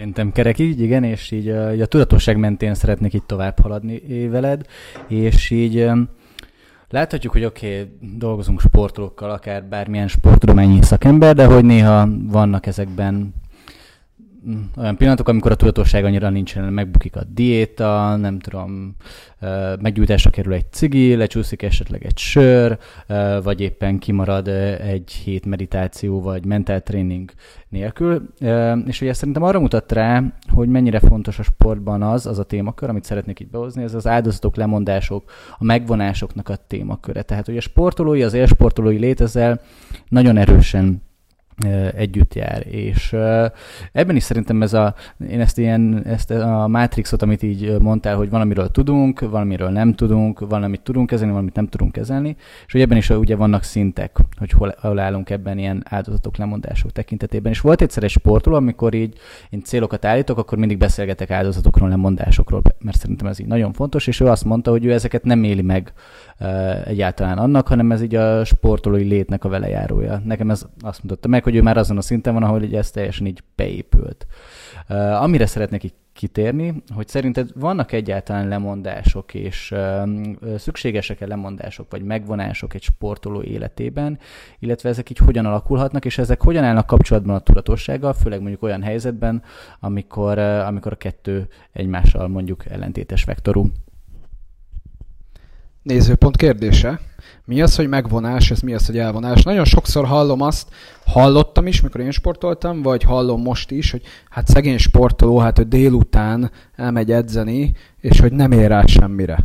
Szerintem 0.00 0.32
kerek 0.32 0.58
így, 0.58 0.80
igen, 0.80 1.04
és 1.04 1.30
így 1.30 1.48
a, 1.48 1.68
a 1.68 1.86
tudatosság 1.86 2.36
mentén 2.36 2.74
szeretnék 2.74 3.14
itt 3.14 3.26
tovább 3.26 3.60
haladni 3.60 4.28
veled, 4.28 4.66
és 5.08 5.50
így 5.50 5.90
láthatjuk, 6.88 7.32
hogy 7.32 7.44
oké, 7.44 7.80
okay, 7.80 7.96
dolgozunk 8.18 8.60
sportolókkal, 8.60 9.30
akár 9.30 9.64
bármilyen 9.64 10.08
sporttudományi 10.08 10.82
szakember, 10.82 11.34
de 11.34 11.44
hogy 11.44 11.64
néha 11.64 12.08
vannak 12.22 12.66
ezekben 12.66 13.34
olyan 14.76 14.96
pillanatok, 14.96 15.28
amikor 15.28 15.50
a 15.50 15.56
tudatosság 15.56 16.04
annyira 16.04 16.30
nincsen, 16.30 16.72
megbukik 16.72 17.16
a 17.16 17.24
diéta, 17.24 18.16
nem 18.16 18.38
tudom, 18.38 18.94
meggyújtásra 19.80 20.30
kerül 20.30 20.52
egy 20.52 20.72
cigi, 20.72 21.14
lecsúszik 21.14 21.62
esetleg 21.62 22.04
egy 22.04 22.18
sör, 22.18 22.78
vagy 23.42 23.60
éppen 23.60 23.98
kimarad 23.98 24.48
egy 24.78 25.12
hét 25.12 25.46
meditáció, 25.46 26.20
vagy 26.22 26.44
mentál 26.44 26.82
tréning 26.82 27.30
nélkül. 27.68 28.28
És 28.86 29.00
ugye 29.00 29.12
szerintem 29.12 29.42
arra 29.42 29.60
mutat 29.60 29.92
rá, 29.92 30.22
hogy 30.48 30.68
mennyire 30.68 30.98
fontos 30.98 31.38
a 31.38 31.42
sportban 31.42 32.02
az, 32.02 32.26
az 32.26 32.38
a 32.38 32.44
témakör, 32.44 32.88
amit 32.88 33.04
szeretnék 33.04 33.40
itt 33.40 33.50
behozni, 33.50 33.82
ez 33.82 33.94
az 33.94 34.06
áldozatok, 34.06 34.56
lemondások, 34.56 35.30
a 35.58 35.64
megvonásoknak 35.64 36.48
a 36.48 36.56
témaköre. 36.66 37.22
Tehát, 37.22 37.46
hogy 37.46 37.56
a 37.56 37.60
sportolói, 37.60 38.22
az 38.22 38.34
élsportolói 38.34 38.98
lét 38.98 39.20
ezzel 39.20 39.60
nagyon 40.08 40.36
erősen 40.36 41.02
együtt 41.96 42.34
jár. 42.34 42.66
És 42.66 43.12
ebben 43.92 44.16
is 44.16 44.22
szerintem 44.22 44.62
ez 44.62 44.72
a, 44.72 44.94
én 45.30 45.40
ezt 45.40 45.58
ilyen, 45.58 46.02
ezt 46.06 46.30
a 46.30 46.68
Matrixot, 46.68 47.22
amit 47.22 47.42
így 47.42 47.76
mondtál, 47.80 48.16
hogy 48.16 48.30
valamiről 48.30 48.68
tudunk, 48.68 49.20
valamiről 49.20 49.68
nem 49.68 49.94
tudunk, 49.94 50.48
valamit 50.48 50.80
tudunk 50.80 51.06
kezelni, 51.06 51.32
valamit 51.32 51.54
nem 51.54 51.66
tudunk 51.66 51.92
kezelni, 51.92 52.36
és 52.66 52.72
hogy 52.72 52.80
ebben 52.80 52.96
is 52.96 53.10
ugye 53.10 53.36
vannak 53.36 53.62
szintek, 53.62 54.16
hogy 54.36 54.50
hol, 54.50 54.74
hol 54.80 54.98
állunk 54.98 55.30
ebben 55.30 55.58
ilyen 55.58 55.82
áldozatok, 55.88 56.36
lemondások 56.36 56.92
tekintetében. 56.92 57.52
És 57.52 57.60
volt 57.60 57.82
egyszer 57.82 58.02
egy 58.02 58.10
sportoló, 58.10 58.56
amikor 58.56 58.94
így 58.94 59.18
én 59.50 59.62
célokat 59.62 60.04
állítok, 60.04 60.38
akkor 60.38 60.58
mindig 60.58 60.78
beszélgetek 60.78 61.30
áldozatokról, 61.30 61.88
lemondásokról, 61.88 62.62
mert 62.78 62.98
szerintem 62.98 63.26
ez 63.26 63.40
így 63.40 63.46
nagyon 63.46 63.72
fontos, 63.72 64.06
és 64.06 64.20
ő 64.20 64.26
azt 64.26 64.44
mondta, 64.44 64.70
hogy 64.70 64.84
ő 64.84 64.92
ezeket 64.92 65.24
nem 65.24 65.44
éli 65.44 65.62
meg 65.62 65.92
egyáltalán 66.84 67.38
annak, 67.38 67.68
hanem 67.68 67.92
ez 67.92 68.02
így 68.02 68.14
a 68.14 68.44
sportolói 68.44 69.04
létnek 69.04 69.44
a 69.44 69.48
velejárója. 69.48 70.22
Nekem 70.24 70.50
ez 70.50 70.66
azt 70.80 71.02
mutatta 71.02 71.28
meg, 71.28 71.42
hogy 71.50 71.58
ő 71.58 71.62
már 71.62 71.76
azon 71.76 71.96
a 71.96 72.00
szinten 72.00 72.32
van, 72.32 72.42
ahol 72.42 72.62
így 72.62 72.74
ez 72.74 72.90
teljesen 72.90 73.26
így 73.26 73.42
beépült. 73.56 74.26
Uh, 74.88 75.22
amire 75.22 75.46
szeretnék 75.46 75.84
így 75.84 75.94
kitérni, 76.12 76.82
hogy 76.94 77.08
szerinted 77.08 77.50
vannak 77.54 77.92
egyáltalán 77.92 78.48
lemondások, 78.48 79.34
és 79.34 79.70
uh, 79.70 80.56
szükségesek-e 80.56 81.26
lemondások, 81.26 81.90
vagy 81.90 82.02
megvonások 82.02 82.74
egy 82.74 82.82
sportoló 82.82 83.42
életében, 83.42 84.18
illetve 84.58 84.88
ezek 84.88 85.10
így 85.10 85.18
hogyan 85.18 85.46
alakulhatnak, 85.46 86.04
és 86.04 86.18
ezek 86.18 86.42
hogyan 86.42 86.64
állnak 86.64 86.86
kapcsolatban 86.86 87.34
a 87.34 87.40
tudatossággal, 87.40 88.12
főleg 88.12 88.40
mondjuk 88.40 88.62
olyan 88.62 88.82
helyzetben, 88.82 89.42
amikor, 89.80 90.38
uh, 90.38 90.66
amikor 90.66 90.92
a 90.92 90.96
kettő 90.96 91.48
egymással 91.72 92.28
mondjuk 92.28 92.66
ellentétes 92.66 93.24
vektorú. 93.24 93.66
Nézőpont 95.82 96.36
kérdése. 96.36 97.00
Mi 97.44 97.62
az, 97.62 97.76
hogy 97.76 97.88
megvonás, 97.88 98.50
ez 98.50 98.60
mi 98.60 98.74
az, 98.74 98.86
hogy 98.86 98.98
elvonás? 98.98 99.42
Nagyon 99.42 99.64
sokszor 99.64 100.06
hallom 100.06 100.40
azt, 100.40 100.68
hallottam 101.06 101.66
is, 101.66 101.80
mikor 101.80 102.00
én 102.00 102.10
sportoltam, 102.10 102.82
vagy 102.82 103.02
hallom 103.02 103.42
most 103.42 103.70
is, 103.70 103.90
hogy 103.90 104.02
hát 104.28 104.48
szegény 104.48 104.78
sportoló, 104.78 105.38
hát 105.38 105.58
ő 105.58 105.62
délután 105.62 106.50
elmegy 106.74 107.12
edzeni, 107.12 107.72
és 108.00 108.20
hogy 108.20 108.32
nem 108.32 108.52
ér 108.52 108.68
rá 108.68 108.84
semmire. 108.86 109.44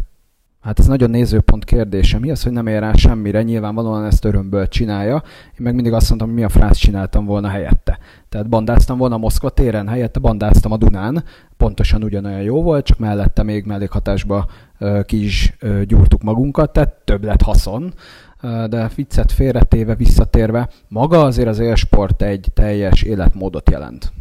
Hát 0.61 0.79
ez 0.79 0.87
nagyon 0.87 1.09
nézőpont 1.09 1.63
kérdése. 1.63 2.19
Mi 2.19 2.31
az, 2.31 2.43
hogy 2.43 2.51
nem 2.51 2.67
ér 2.67 2.79
rá 2.79 2.93
semmire? 2.93 3.41
Nyilvánvalóan 3.41 4.05
ezt 4.05 4.25
örömből 4.25 4.67
csinálja. 4.67 5.23
Én 5.45 5.59
meg 5.59 5.73
mindig 5.73 5.93
azt 5.93 6.07
mondtam, 6.09 6.29
hogy 6.29 6.39
mi 6.39 6.43
a 6.43 6.49
frász 6.49 6.77
csináltam 6.77 7.25
volna 7.25 7.47
helyette. 7.47 7.99
Tehát 8.29 8.49
bandáztam 8.49 8.97
volna 8.97 9.17
Moszkva 9.17 9.49
téren, 9.49 9.87
helyette 9.87 10.19
bandáztam 10.19 10.71
a 10.71 10.77
Dunán. 10.77 11.23
Pontosan 11.57 12.03
ugyanolyan 12.03 12.41
jó 12.41 12.63
volt, 12.63 12.85
csak 12.85 12.97
mellette 12.97 13.43
még 13.43 13.65
mellékhatásba 13.65 14.47
ki 15.05 15.23
is 15.23 15.57
gyúrtuk 15.85 16.21
magunkat, 16.23 16.73
tehát 16.73 16.93
több 17.03 17.23
lett 17.23 17.41
haszon. 17.41 17.93
De 18.41 18.89
viccet 18.95 19.31
félretéve, 19.31 19.95
visszatérve, 19.95 20.69
maga 20.87 21.23
azért 21.23 21.47
az 21.47 21.59
élsport 21.59 22.21
egy 22.21 22.47
teljes 22.53 23.01
életmódot 23.01 23.69
jelent. 23.69 24.13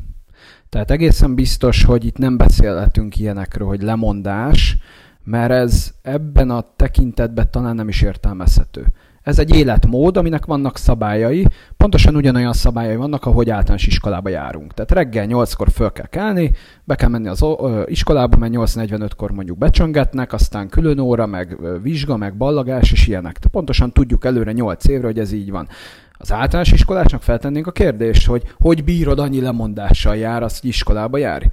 Tehát 0.69 0.91
egészen 0.91 1.35
biztos, 1.35 1.85
hogy 1.85 2.05
itt 2.05 2.19
nem 2.19 2.37
beszélhetünk 2.37 3.19
ilyenekről, 3.19 3.69
hogy 3.69 3.83
lemondás, 3.83 4.77
mert 5.25 5.51
ez 5.51 5.93
ebben 6.03 6.51
a 6.51 6.65
tekintetben 6.77 7.51
talán 7.51 7.75
nem 7.75 7.89
is 7.89 8.03
értelmezhető. 8.03 8.93
Ez 9.25 9.39
egy 9.39 9.57
életmód, 9.57 10.17
aminek 10.17 10.45
vannak 10.45 10.79
szabályai, 10.79 11.47
pontosan 11.77 12.17
ugyanolyan 12.17 12.53
szabályai 12.53 12.97
vannak, 12.97 13.27
ahogy 13.27 13.51
általános 13.51 13.87
iskolába 13.87 14.29
járunk. 14.29 14.75
Tehát 14.75 14.91
reggel 14.91 15.27
8-kor 15.29 15.71
föl 15.71 15.93
kell 15.93 16.07
kelni, 16.07 16.53
be 16.85 16.95
kell 16.95 17.09
menni 17.09 17.29
az 17.29 17.45
iskolába, 17.87 18.37
mert 18.37 18.53
8.45-kor 18.53 19.31
mondjuk 19.31 19.59
becsöngetnek, 19.59 20.33
aztán 20.33 20.69
külön 20.69 20.99
óra, 20.99 21.27
meg 21.27 21.57
vizsga, 21.83 22.17
meg 22.17 22.37
ballagás, 22.37 22.93
és 22.93 23.07
ilyenek. 23.07 23.33
Tehát 23.33 23.53
pontosan 23.53 23.93
tudjuk 23.93 24.25
előre 24.25 24.53
8 24.53 24.89
évre, 24.89 25.07
hogy 25.07 25.19
ez 25.19 25.33
így 25.33 25.51
van. 25.51 25.69
Az 26.13 26.33
általános 26.33 26.73
iskolásnak 26.73 27.23
feltennénk 27.23 27.67
a 27.67 27.73
kérdést, 27.73 28.27
hogy 28.27 28.43
hogy 28.59 28.85
bírod 28.85 29.19
annyi 29.19 29.41
lemondással 29.41 30.17
jár, 30.17 30.43
az, 30.43 30.61
hogy 30.61 30.69
iskolába 30.69 31.19
jár? 31.19 31.51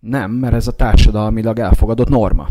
Nem, 0.00 0.30
mert 0.30 0.54
ez 0.54 0.66
a 0.66 0.72
társadalmilag 0.72 1.58
elfogadott 1.58 2.08
norma. 2.08 2.48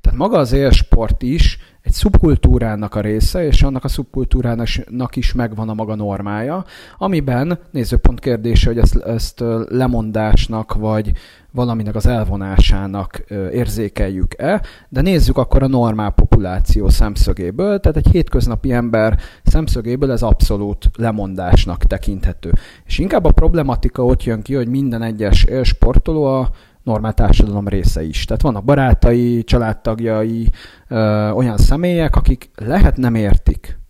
Tehát 0.00 0.18
maga 0.18 0.38
az 0.38 0.52
élsport 0.52 1.22
is 1.22 1.58
egy 1.92 1.98
szubkultúrának 1.98 2.94
a 2.94 3.00
része, 3.00 3.46
és 3.46 3.62
annak 3.62 3.84
a 3.84 3.88
szubkultúrának 3.88 5.16
is 5.16 5.32
megvan 5.32 5.68
a 5.68 5.74
maga 5.74 5.94
normája, 5.94 6.64
amiben 6.98 7.58
nézőpont 7.70 8.20
kérdése, 8.20 8.68
hogy 8.68 8.78
ezt, 8.78 8.96
ezt 8.96 9.44
lemondásnak, 9.68 10.74
vagy 10.74 11.12
valaminek 11.50 11.94
az 11.94 12.06
elvonásának 12.06 13.24
érzékeljük-e, 13.52 14.62
de 14.88 15.00
nézzük 15.00 15.36
akkor 15.36 15.62
a 15.62 15.68
normál 15.68 16.10
populáció 16.10 16.88
szemszögéből, 16.88 17.80
tehát 17.80 17.96
egy 17.96 18.08
hétköznapi 18.10 18.72
ember 18.72 19.18
szemszögéből 19.44 20.10
ez 20.10 20.22
abszolút 20.22 20.90
lemondásnak 20.96 21.84
tekinthető. 21.84 22.52
És 22.86 22.98
inkább 22.98 23.24
a 23.24 23.32
problematika 23.32 24.04
ott 24.04 24.24
jön 24.24 24.42
ki, 24.42 24.54
hogy 24.54 24.68
minden 24.68 25.02
egyes 25.02 25.46
sportoló 25.62 26.24
a 26.24 26.50
normál 26.82 27.14
társadalom 27.14 27.68
része 27.68 28.02
is. 28.02 28.24
Tehát 28.24 28.42
vannak 28.42 28.64
barátai, 28.64 29.44
családtagjai, 29.44 30.48
ö, 30.88 31.30
olyan 31.30 31.56
személyek, 31.56 32.16
akik 32.16 32.50
lehet 32.54 32.96
nem 32.96 33.14
értik 33.14 33.80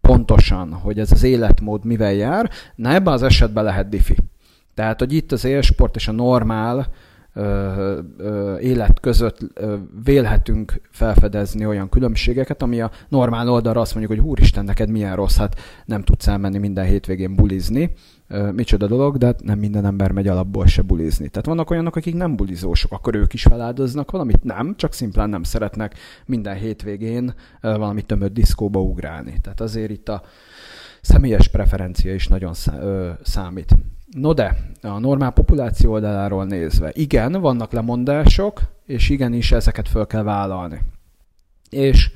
pontosan, 0.00 0.72
hogy 0.72 0.98
ez 0.98 1.12
az 1.12 1.22
életmód 1.22 1.84
mivel 1.84 2.12
jár, 2.12 2.50
na 2.74 2.92
ebben 2.92 3.12
az 3.12 3.22
esetben 3.22 3.64
lehet 3.64 3.88
diffi. 3.88 4.16
Tehát, 4.74 4.98
hogy 4.98 5.12
itt 5.12 5.32
az 5.32 5.44
élsport 5.44 5.96
és 5.96 6.08
a 6.08 6.12
normál 6.12 6.86
ö, 7.34 7.98
ö, 8.16 8.56
élet 8.56 9.00
között 9.00 9.38
ö, 9.54 9.76
vélhetünk 10.04 10.80
felfedezni 10.90 11.66
olyan 11.66 11.88
különbségeket, 11.88 12.62
ami 12.62 12.80
a 12.80 12.90
normál 13.08 13.48
oldalra 13.48 13.80
azt 13.80 13.94
mondjuk, 13.94 14.18
hogy 14.20 14.28
úristen, 14.30 14.64
neked 14.64 14.90
milyen 14.90 15.16
rossz, 15.16 15.36
hát 15.36 15.60
nem 15.84 16.02
tudsz 16.02 16.26
elmenni 16.26 16.58
minden 16.58 16.84
hétvégén 16.84 17.34
bulizni, 17.34 17.92
micsoda 18.52 18.86
dolog, 18.86 19.16
de 19.16 19.26
hát 19.26 19.42
nem 19.42 19.58
minden 19.58 19.84
ember 19.84 20.12
megy 20.12 20.28
alapból 20.28 20.66
se 20.66 20.82
bulizni. 20.82 21.28
Tehát 21.28 21.46
vannak 21.46 21.70
olyanok, 21.70 21.96
akik 21.96 22.14
nem 22.14 22.36
bulizósok, 22.36 22.92
akkor 22.92 23.14
ők 23.14 23.32
is 23.32 23.42
feláldoznak 23.42 24.10
valamit? 24.10 24.44
Nem, 24.44 24.76
csak 24.76 24.92
szimplán 24.92 25.28
nem 25.28 25.42
szeretnek 25.42 25.94
minden 26.26 26.56
hétvégén 26.56 27.34
valami 27.60 28.02
tömött 28.02 28.32
diszkóba 28.32 28.80
ugrálni. 28.80 29.38
Tehát 29.42 29.60
azért 29.60 29.90
itt 29.90 30.08
a 30.08 30.22
személyes 31.00 31.48
preferencia 31.48 32.14
is 32.14 32.28
nagyon 32.28 32.52
számít. 33.22 33.76
No 34.14 34.32
de, 34.32 34.56
a 34.82 34.98
normál 34.98 35.30
populáció 35.30 35.92
oldaláról 35.92 36.44
nézve, 36.44 36.90
igen, 36.92 37.32
vannak 37.32 37.72
lemondások, 37.72 38.62
és 38.86 39.08
igenis 39.08 39.52
ezeket 39.52 39.88
föl 39.88 40.06
kell 40.06 40.22
vállalni. 40.22 40.80
És 41.70 42.10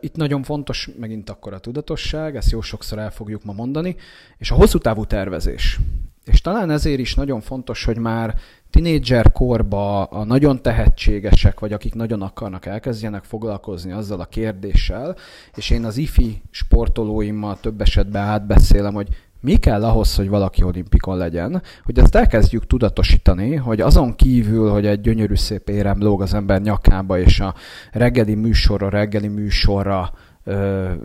itt 0.00 0.16
nagyon 0.16 0.42
fontos 0.42 0.90
megint 0.98 1.30
akkor 1.30 1.52
a 1.52 1.58
tudatosság, 1.58 2.36
ezt 2.36 2.50
jó 2.50 2.60
sokszor 2.60 2.98
el 2.98 3.10
fogjuk 3.10 3.44
ma 3.44 3.52
mondani, 3.52 3.96
és 4.38 4.50
a 4.50 4.54
hosszú 4.54 4.78
távú 4.78 5.04
tervezés. 5.04 5.80
És 6.24 6.40
talán 6.40 6.70
ezért 6.70 6.98
is 6.98 7.14
nagyon 7.14 7.40
fontos, 7.40 7.84
hogy 7.84 7.98
már 7.98 8.34
tinédzser 8.70 9.32
korba 9.32 10.04
a 10.04 10.24
nagyon 10.24 10.62
tehetségesek, 10.62 11.60
vagy 11.60 11.72
akik 11.72 11.94
nagyon 11.94 12.22
akarnak 12.22 12.66
elkezdjenek 12.66 13.24
foglalkozni 13.24 13.92
azzal 13.92 14.20
a 14.20 14.26
kérdéssel, 14.26 15.16
és 15.54 15.70
én 15.70 15.84
az 15.84 15.96
ifi 15.96 16.42
sportolóimmal 16.50 17.60
több 17.60 17.80
esetben 17.80 18.22
átbeszélem, 18.22 18.94
hogy 18.94 19.08
mi 19.44 19.56
kell 19.56 19.84
ahhoz, 19.84 20.14
hogy 20.14 20.28
valaki 20.28 20.62
olimpikon 20.62 21.16
legyen, 21.16 21.62
hogy 21.84 21.98
ezt 21.98 22.14
elkezdjük 22.14 22.66
tudatosítani, 22.66 23.54
hogy 23.54 23.80
azon 23.80 24.14
kívül, 24.16 24.70
hogy 24.70 24.86
egy 24.86 25.00
gyönyörű 25.00 25.34
szép 25.34 25.68
érem 25.68 26.02
lóg 26.02 26.22
az 26.22 26.34
ember 26.34 26.60
nyakába, 26.60 27.18
és 27.18 27.40
a 27.40 27.54
reggeli 27.92 28.34
műsorra, 28.34 28.88
reggeli 28.88 29.28
műsorra 29.28 30.12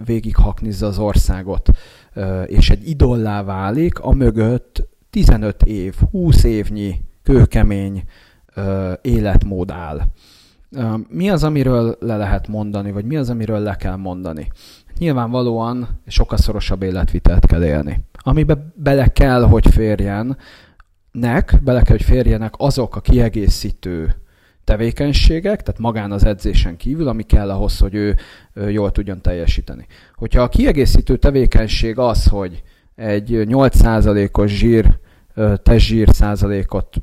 végighaknizza 0.05 0.87
az 0.87 0.99
országot, 0.99 1.69
és 2.45 2.69
egy 2.69 2.89
idollá 2.89 3.43
válik, 3.43 3.99
mögött 3.99 4.87
15 5.09 5.63
év, 5.63 5.95
20 6.11 6.43
évnyi 6.43 7.01
kőkemény 7.23 8.03
életmód 9.01 9.71
áll. 9.71 10.01
Mi 11.07 11.29
az, 11.29 11.43
amiről 11.43 11.97
le 11.99 12.17
lehet 12.17 12.47
mondani, 12.47 12.91
vagy 12.91 13.05
mi 13.05 13.15
az, 13.15 13.29
amiről 13.29 13.59
le 13.59 13.75
kell 13.75 13.95
mondani? 13.95 14.47
Nyilvánvalóan 14.99 16.01
sokkal 16.07 16.37
szorosabb 16.37 16.81
életvitelt 16.81 17.45
kell 17.45 17.63
élni. 17.63 18.03
Amibe 18.17 18.71
bele 18.75 19.07
kell, 19.07 19.43
hogy 19.43 19.67
férjen, 19.67 20.37
nek, 21.11 21.59
bele 21.63 21.81
kell, 21.81 21.95
hogy 21.95 22.05
férjenek 22.05 22.53
azok 22.57 22.95
a 22.95 23.01
kiegészítő 23.01 24.15
tevékenységek, 24.63 25.61
tehát 25.61 25.81
magán 25.81 26.11
az 26.11 26.25
edzésen 26.25 26.77
kívül, 26.77 27.07
ami 27.07 27.23
kell 27.23 27.49
ahhoz, 27.49 27.77
hogy 27.77 27.95
ő 27.95 28.15
jól 28.53 28.91
tudjon 28.91 29.21
teljesíteni. 29.21 29.85
Hogyha 30.15 30.41
a 30.41 30.49
kiegészítő 30.49 31.17
tevékenység 31.17 31.97
az, 31.97 32.27
hogy 32.27 32.63
egy 32.95 33.29
8%-os 33.31 34.51
zsír, 34.57 34.97
testzsír 35.63 36.09
százalékot 36.11 36.95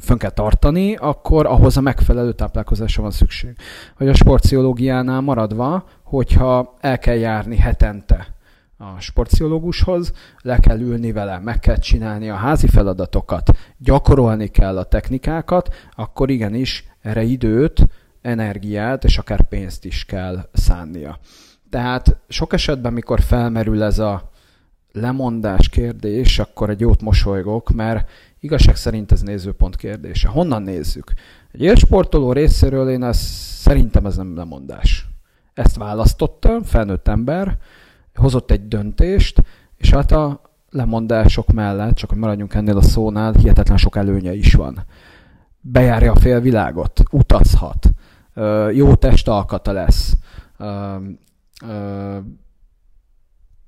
fönn 0.00 0.18
kell 0.18 0.30
tartani, 0.30 0.94
akkor 0.94 1.46
ahhoz 1.46 1.76
a 1.76 1.80
megfelelő 1.80 2.32
táplálkozásra 2.32 3.02
van 3.02 3.10
szükség. 3.10 3.56
Vagy 3.98 4.08
a 4.08 4.14
sportpszichológiánál 4.14 5.20
maradva, 5.20 5.84
hogyha 6.02 6.76
el 6.80 6.98
kell 6.98 7.16
járni 7.16 7.56
hetente 7.56 8.34
a 8.80 9.00
sportpszichológushoz, 9.00 10.12
le 10.42 10.58
kell 10.58 10.80
ülni 10.80 11.12
vele, 11.12 11.38
meg 11.38 11.58
kell 11.58 11.78
csinálni 11.78 12.30
a 12.30 12.34
házi 12.34 12.66
feladatokat, 12.68 13.50
gyakorolni 13.78 14.48
kell 14.48 14.78
a 14.78 14.84
technikákat, 14.84 15.74
akkor 15.96 16.30
igenis 16.30 16.84
erre 17.00 17.22
időt, 17.22 17.86
energiát 18.22 19.04
és 19.04 19.18
akár 19.18 19.48
pénzt 19.48 19.84
is 19.84 20.04
kell 20.04 20.48
szánnia. 20.52 21.18
Tehát 21.70 22.16
sok 22.28 22.52
esetben, 22.52 22.92
mikor 22.92 23.20
felmerül 23.20 23.82
ez 23.82 23.98
a 23.98 24.30
lemondás 24.92 25.68
kérdés, 25.68 26.38
akkor 26.38 26.70
egy 26.70 26.80
jót 26.80 27.02
mosolygok, 27.02 27.70
mert 27.70 28.10
igazság 28.40 28.76
szerint 28.76 29.12
ez 29.12 29.22
nézőpont 29.22 29.76
kérdése. 29.76 30.28
Honnan 30.28 30.62
nézzük? 30.62 31.12
Egy 31.52 31.62
élsportoló 31.62 32.32
részéről 32.32 32.88
én 32.90 33.02
ezt, 33.02 33.22
szerintem 33.60 34.06
ez 34.06 34.16
nem 34.16 34.36
lemondás. 34.36 35.08
Ezt 35.54 35.76
választotta, 35.76 36.60
felnőtt 36.64 37.08
ember, 37.08 37.58
hozott 38.14 38.50
egy 38.50 38.68
döntést, 38.68 39.42
és 39.76 39.90
hát 39.90 40.12
a 40.12 40.40
lemondások 40.70 41.52
mellett, 41.52 41.94
csak 41.94 42.10
hogy 42.10 42.18
maradjunk 42.18 42.54
ennél 42.54 42.76
a 42.76 42.82
szónál, 42.82 43.32
hihetetlen 43.32 43.76
sok 43.76 43.96
előnye 43.96 44.34
is 44.34 44.54
van. 44.54 44.84
Bejárja 45.60 46.12
a 46.12 46.18
félvilágot, 46.18 47.02
utazhat, 47.10 47.90
jó 48.72 48.94
testalkata 48.94 49.72
lesz, 49.72 50.16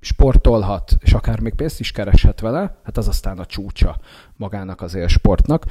sportolhat, 0.04 0.96
és 1.00 1.12
akár 1.12 1.40
még 1.40 1.54
pénzt 1.54 1.80
is 1.80 1.90
kereshet 1.90 2.40
vele, 2.40 2.76
hát 2.84 2.96
az 2.96 3.08
aztán 3.08 3.38
a 3.38 3.46
csúcsa 3.46 3.98
magának 4.36 4.80
az 4.80 4.94
élsportnak. 4.94 5.66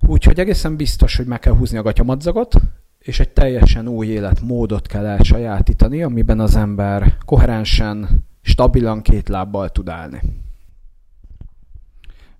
Úgyhogy 0.00 0.38
egészen 0.38 0.76
biztos, 0.76 1.16
hogy 1.16 1.26
meg 1.26 1.38
kell 1.38 1.56
húzni 1.56 1.78
a 1.78 1.82
gatyamadzagot, 1.82 2.54
és 2.98 3.20
egy 3.20 3.28
teljesen 3.28 3.88
új 3.88 4.06
életmódot 4.06 4.86
kell 4.86 5.06
elsajátítani, 5.06 6.02
amiben 6.02 6.40
az 6.40 6.56
ember 6.56 7.16
koherensen, 7.24 8.24
stabilan 8.42 9.02
két 9.02 9.28
lábbal 9.28 9.68
tud 9.68 9.88
állni. 9.88 10.20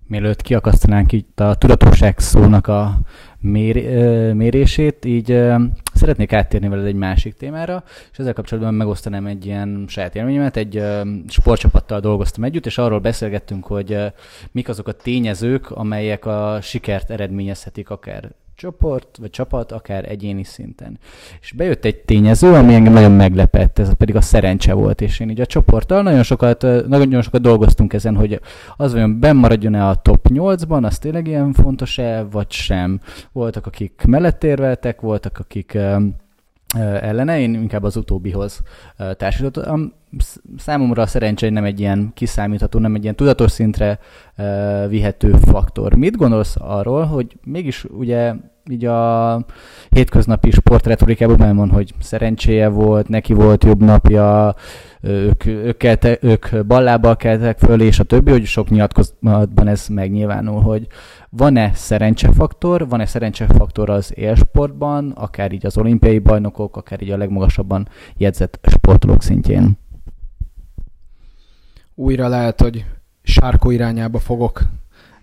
Mielőtt 0.07 0.41
kiakasztanánk 0.41 1.11
itt 1.11 1.39
a 1.39 1.55
tudatosság 1.55 2.19
szónak 2.19 2.67
a 2.67 2.99
mér, 3.45 3.75
mérését, 4.33 5.05
így 5.05 5.43
szeretnék 5.93 6.33
áttérni 6.33 6.67
veled 6.67 6.85
egy 6.85 6.95
másik 6.95 7.33
témára, 7.33 7.83
és 8.11 8.17
ezzel 8.17 8.33
kapcsolatban 8.33 8.73
megosztanám 8.73 9.25
egy 9.25 9.45
ilyen 9.45 9.85
saját 9.87 10.15
élményemet. 10.15 10.57
Egy 10.57 10.83
sportcsapattal 11.27 11.99
dolgoztam 11.99 12.43
együtt, 12.43 12.65
és 12.65 12.77
arról 12.77 12.99
beszélgettünk, 12.99 13.65
hogy 13.65 13.97
mik 14.51 14.69
azok 14.69 14.87
a 14.87 14.91
tényezők, 14.91 15.71
amelyek 15.71 16.25
a 16.25 16.59
sikert 16.61 17.09
eredményezhetik 17.09 17.89
akár 17.89 18.31
csoport, 18.55 19.17
vagy 19.19 19.29
csapat, 19.29 19.71
akár 19.71 20.09
egyéni 20.09 20.43
szinten. 20.43 20.99
És 21.41 21.51
bejött 21.51 21.85
egy 21.85 21.95
tényező, 21.95 22.53
ami 22.53 22.73
engem 22.73 22.93
nagyon 22.93 23.11
meglepett, 23.11 23.79
ez 23.79 23.93
pedig 23.93 24.15
a 24.15 24.21
szerencse 24.21 24.73
volt, 24.73 25.01
és 25.01 25.19
én 25.19 25.29
így 25.29 25.41
a 25.41 25.45
csoporttal 25.45 26.01
nagyon 26.01 26.23
sokat, 26.23 26.61
nagyon 26.87 27.21
sokat 27.21 27.41
dolgoztunk 27.41 27.93
ezen, 27.93 28.15
hogy 28.15 28.39
az 28.77 28.93
olyan 28.93 29.19
benn 29.19 29.35
maradjon-e 29.35 29.87
a 29.87 29.95
top 29.95 30.27
8-ban, 30.29 30.83
az 30.83 30.99
tényleg 30.99 31.27
ilyen 31.27 31.53
fontos-e, 31.53 32.25
vagy 32.31 32.51
sem. 32.51 32.99
Voltak, 33.31 33.65
akik 33.65 34.03
mellett 34.07 34.43
érveltek, 34.43 35.01
voltak, 35.01 35.37
akik 35.39 35.77
ellene, 36.81 37.39
én 37.39 37.53
inkább 37.53 37.83
az 37.83 37.95
utóbbihoz 37.95 38.61
társítottam. 39.17 39.93
Számomra 40.57 41.01
a 41.01 41.07
szerencse 41.07 41.49
nem 41.49 41.63
egy 41.63 41.79
ilyen 41.79 42.11
kiszámítható, 42.13 42.79
nem 42.79 42.95
egy 42.95 43.03
ilyen 43.03 43.15
tudatos 43.15 43.51
szintre 43.51 43.99
vihető 44.89 45.31
faktor. 45.31 45.95
Mit 45.95 46.17
gondolsz 46.17 46.55
arról, 46.59 47.03
hogy 47.03 47.37
mégis 47.43 47.83
ugye 47.83 48.33
így 48.69 48.85
a 48.85 49.39
hétköznapi 49.89 50.51
sportretorikában 50.51 51.37
benne 51.37 51.73
hogy 51.73 51.93
szerencséje 51.99 52.67
volt, 52.67 53.07
neki 53.07 53.33
volt 53.33 53.63
jobb 53.63 53.83
napja, 53.83 54.55
ők, 55.01 55.45
ők, 55.45 55.77
kelte, 55.77 56.17
ők 56.21 56.65
ballábbal 56.65 57.15
keltek 57.15 57.57
föl, 57.57 57.81
és 57.81 57.99
a 57.99 58.03
többi, 58.03 58.31
hogy 58.31 58.45
sok 58.45 58.69
nyilatkozatban 58.69 59.67
ez 59.67 59.87
megnyilvánul, 59.87 60.61
hogy 60.61 60.87
van-e 61.37 61.71
szerencsefaktor, 61.73 62.87
van-e 62.87 63.05
szerencsefaktor 63.05 63.89
az 63.89 64.11
élsportban, 64.17 65.11
akár 65.11 65.51
így 65.51 65.65
az 65.65 65.77
olimpiai 65.77 66.19
bajnokok, 66.19 66.77
akár 66.77 67.01
így 67.01 67.11
a 67.11 67.17
legmagasabban 67.17 67.87
jegyzett 68.17 68.59
sportolók 68.69 69.23
szintjén? 69.23 69.77
Újra 71.95 72.27
lehet, 72.27 72.61
hogy 72.61 72.85
sárkó 73.23 73.71
irányába 73.71 74.19
fogok 74.19 74.61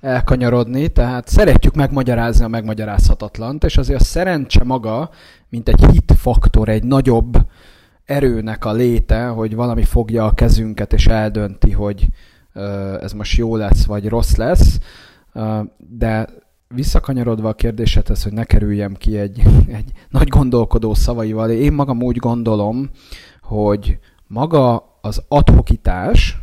elkanyarodni, 0.01 0.89
tehát 0.89 1.29
szeretjük 1.29 1.75
megmagyarázni 1.75 2.45
a 2.45 2.49
megmagyarázhatatlant, 2.49 3.65
és 3.65 3.77
azért 3.77 4.01
a 4.01 4.05
szerencse 4.05 4.65
maga, 4.65 5.11
mint 5.49 5.69
egy 5.69 5.85
hit 5.91 6.13
faktor, 6.17 6.69
egy 6.69 6.85
nagyobb 6.85 7.37
erőnek 8.05 8.65
a 8.65 8.73
léte, 8.73 9.27
hogy 9.27 9.55
valami 9.55 9.85
fogja 9.85 10.25
a 10.25 10.33
kezünket 10.33 10.93
és 10.93 11.07
eldönti, 11.07 11.71
hogy 11.71 12.07
ez 13.01 13.13
most 13.13 13.39
jó 13.39 13.57
lesz, 13.57 13.85
vagy 13.85 14.09
rossz 14.09 14.35
lesz, 14.35 14.79
de 15.77 16.29
visszakanyarodva 16.75 17.49
a 17.49 17.55
kérdésedhez, 17.55 18.23
hogy 18.23 18.33
ne 18.33 18.45
kerüljem 18.45 18.95
ki 18.95 19.19
egy, 19.19 19.43
egy 19.79 19.93
nagy 20.09 20.29
gondolkodó 20.29 20.95
szavaival, 20.95 21.51
én 21.51 21.73
magam 21.73 22.03
úgy 22.03 22.17
gondolom, 22.17 22.91
hogy 23.43 23.99
maga 24.27 24.91
az 25.01 25.23
adhokitás, 25.29 26.39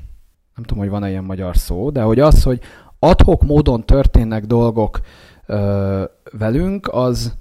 nem 0.55 0.63
tudom, 0.65 0.83
hogy 0.83 0.91
van-e 0.91 1.09
ilyen 1.09 1.23
magyar 1.23 1.57
szó, 1.57 1.89
de 1.89 2.01
hogy 2.01 2.19
az, 2.19 2.43
hogy 2.43 2.59
adhok 2.99 3.43
módon 3.43 3.85
történnek 3.85 4.45
dolgok 4.45 4.99
ö, 5.45 6.03
velünk, 6.31 6.87
az, 6.91 7.37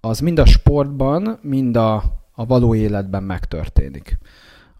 az 0.00 0.20
mind 0.20 0.38
a 0.38 0.46
sportban, 0.46 1.38
mind 1.42 1.76
a, 1.76 2.02
a 2.32 2.46
való 2.46 2.74
életben 2.74 3.22
megtörténik. 3.22 4.18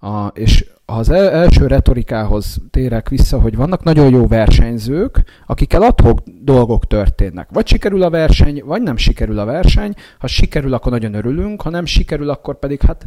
A, 0.01 0.27
és 0.27 0.71
az 0.85 1.11
első 1.11 1.67
retorikához 1.67 2.59
térek 2.71 3.09
vissza, 3.09 3.41
hogy 3.41 3.57
vannak 3.57 3.83
nagyon 3.83 4.11
jó 4.11 4.27
versenyzők, 4.27 5.25
akikkel 5.47 5.83
adhok 5.83 6.19
dolgok 6.43 6.87
történnek. 6.87 7.49
Vagy 7.51 7.67
sikerül 7.67 8.03
a 8.03 8.11
verseny, 8.11 8.63
vagy 8.65 8.83
nem 8.83 8.97
sikerül 8.97 9.39
a 9.39 9.45
verseny. 9.45 9.95
Ha 10.19 10.27
sikerül, 10.27 10.75
akkor 10.75 10.93
nagyon 10.93 11.15
örülünk, 11.15 11.63
ha 11.63 11.71
nem 11.71 11.85
sikerül, 11.85 12.31
akkor 12.31 12.59
pedig 12.59 12.81
hát 12.81 13.05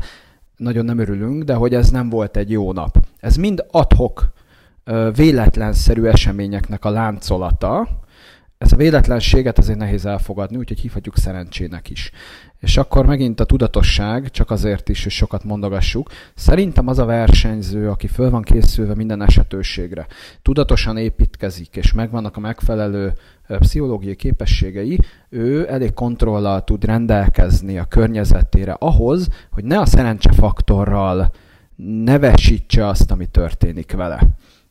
nagyon 0.57 0.85
nem 0.85 0.99
örülünk, 0.99 1.43
de 1.43 1.53
hogy 1.53 1.73
ez 1.73 1.89
nem 1.89 2.09
volt 2.09 2.37
egy 2.37 2.51
jó 2.51 2.73
nap. 2.73 2.97
Ez 3.19 3.35
mind 3.35 3.65
adhok 3.71 4.33
véletlenszerű 5.15 6.03
eseményeknek 6.03 6.85
a 6.85 6.89
láncolata, 6.89 7.87
ezt 8.63 8.73
a 8.73 8.75
véletlenséget 8.75 9.57
azért 9.57 9.77
nehéz 9.77 10.05
elfogadni, 10.05 10.57
úgyhogy 10.57 10.79
hívhatjuk 10.79 11.17
szerencsének 11.17 11.89
is. 11.89 12.11
És 12.63 12.77
akkor 12.77 13.05
megint 13.05 13.39
a 13.39 13.45
tudatosság, 13.45 14.29
csak 14.29 14.51
azért 14.51 14.89
is, 14.89 15.03
hogy 15.03 15.11
sokat 15.11 15.43
mondogassuk, 15.43 16.09
szerintem 16.35 16.87
az 16.87 16.99
a 16.99 17.05
versenyző, 17.05 17.89
aki 17.89 18.07
föl 18.07 18.29
van 18.29 18.41
készülve 18.41 18.95
minden 18.95 19.21
esetőségre, 19.21 20.07
tudatosan 20.41 20.97
építkezik, 20.97 21.75
és 21.75 21.93
megvannak 21.93 22.37
a 22.37 22.39
megfelelő 22.39 23.13
pszichológiai 23.47 24.15
képességei, 24.15 24.99
ő 25.29 25.69
elég 25.69 25.93
kontrollal 25.93 26.63
tud 26.63 26.85
rendelkezni 26.85 27.77
a 27.77 27.85
környezetére 27.85 28.75
ahhoz, 28.79 29.27
hogy 29.51 29.63
ne 29.63 29.79
a 29.79 29.85
szerencsefaktorral 29.85 31.31
nevesítse 32.03 32.87
azt, 32.87 33.11
ami 33.11 33.25
történik 33.25 33.91
vele. 33.91 34.19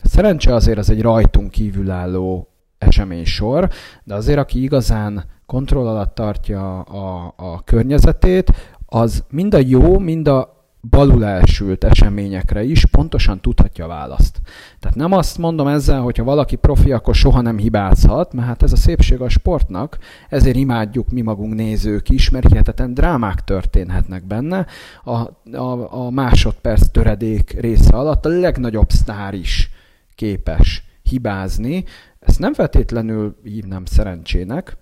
Szerencse 0.02 0.54
azért 0.54 0.78
az 0.78 0.90
egy 0.90 1.02
rajtunk 1.02 1.50
kívülálló 1.50 2.48
eseménysor, 2.78 3.68
de 4.04 4.14
azért 4.14 4.38
aki 4.38 4.62
igazán 4.62 5.24
kontroll 5.52 5.86
alatt 5.86 6.14
tartja 6.14 6.80
a, 6.80 7.34
a 7.36 7.62
környezetét, 7.64 8.76
az 8.86 9.24
mind 9.30 9.54
a 9.54 9.58
jó, 9.58 9.98
mind 9.98 10.28
a 10.28 10.66
balul 10.90 11.24
elsült 11.24 11.84
eseményekre 11.84 12.62
is 12.62 12.86
pontosan 12.86 13.40
tudhatja 13.40 13.84
a 13.84 13.88
választ. 13.88 14.40
Tehát 14.80 14.96
nem 14.96 15.12
azt 15.12 15.38
mondom 15.38 15.66
ezzel, 15.66 16.00
hogy 16.00 16.18
ha 16.18 16.24
valaki 16.24 16.56
profi, 16.56 16.92
akkor 16.92 17.14
soha 17.14 17.40
nem 17.40 17.58
hibázhat, 17.58 18.32
mert 18.32 18.46
hát 18.46 18.62
ez 18.62 18.72
a 18.72 18.76
szépség 18.76 19.20
a 19.20 19.28
sportnak, 19.28 19.98
ezért 20.28 20.56
imádjuk 20.56 21.08
mi 21.08 21.20
magunk 21.20 21.54
nézők 21.54 22.08
is, 22.08 22.30
mert 22.30 22.48
hihetetlen 22.48 22.94
drámák 22.94 23.44
történhetnek 23.44 24.26
benne. 24.26 24.66
A, 25.04 25.16
a, 25.56 25.94
a 26.04 26.10
másodperc 26.10 26.88
töredék 26.88 27.60
része 27.60 27.96
alatt 27.96 28.26
a 28.26 28.28
legnagyobb 28.28 28.90
sztár 28.90 29.34
is 29.34 29.70
képes 30.14 30.84
hibázni. 31.02 31.84
Ezt 32.20 32.38
nem 32.38 32.54
feltétlenül 32.54 33.36
hívnám 33.42 33.84
szerencsének, 33.84 34.80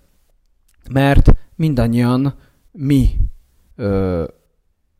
mert 0.92 1.32
mindannyian 1.54 2.34
mi 2.72 3.08
ö, 3.76 4.24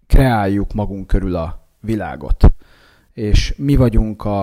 kreáljuk 0.07 0.72
magunk 0.72 1.07
körül 1.07 1.37
a 1.37 1.68
világot. 1.81 2.55
És 3.12 3.55
mi 3.57 3.76
vagyunk 3.76 4.24
a, 4.24 4.43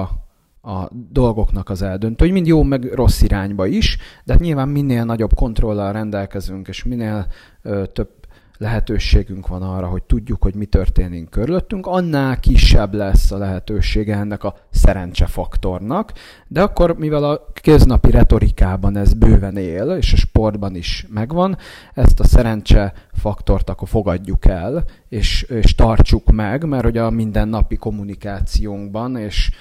a 0.61 0.89
dolgoknak 0.91 1.69
az 1.69 1.81
eldöntő, 1.81 2.25
hogy 2.25 2.33
mind 2.33 2.47
jó, 2.47 2.63
meg 2.63 2.93
rossz 2.93 3.21
irányba 3.21 3.65
is, 3.65 3.97
de 4.25 4.33
hát 4.33 4.41
nyilván 4.41 4.69
minél 4.69 5.03
nagyobb 5.03 5.33
kontrollal 5.33 5.91
rendelkezünk, 5.91 6.67
és 6.67 6.83
minél 6.83 7.27
ö, 7.61 7.85
több 7.85 8.26
lehetőségünk 8.57 9.47
van 9.47 9.61
arra, 9.61 9.87
hogy 9.87 10.03
tudjuk, 10.03 10.43
hogy 10.43 10.55
mi 10.55 10.65
történik 10.65 11.29
körülöttünk, 11.29 11.85
annál 11.85 12.39
kisebb 12.39 12.93
lesz 12.93 13.31
a 13.31 13.37
lehetősége 13.37 14.15
ennek 14.15 14.43
a 14.43 14.55
szerencsefaktornak, 14.69 16.13
de 16.47 16.61
akkor, 16.61 16.97
mivel 16.97 17.23
a 17.23 17.47
kéznapi 17.53 18.11
retorikában 18.11 18.97
ez 18.97 19.13
bőven 19.13 19.57
él, 19.57 19.91
és 19.91 20.13
a 20.13 20.17
sportban 20.17 20.75
is 20.75 21.05
megvan, 21.09 21.57
ezt 21.93 22.19
a 22.19 22.23
szerencsefaktort 22.23 23.69
akkor 23.69 23.87
fogadjuk 23.87 24.45
el, 24.45 24.83
és, 25.09 25.41
és 25.41 25.75
tartsuk 25.75 26.31
meg, 26.31 26.63
mert 26.63 26.83
hogy 26.83 26.97
a 26.97 27.09
mindennapi 27.09 27.75
kommunikációnkban 27.75 29.17
és 29.17 29.51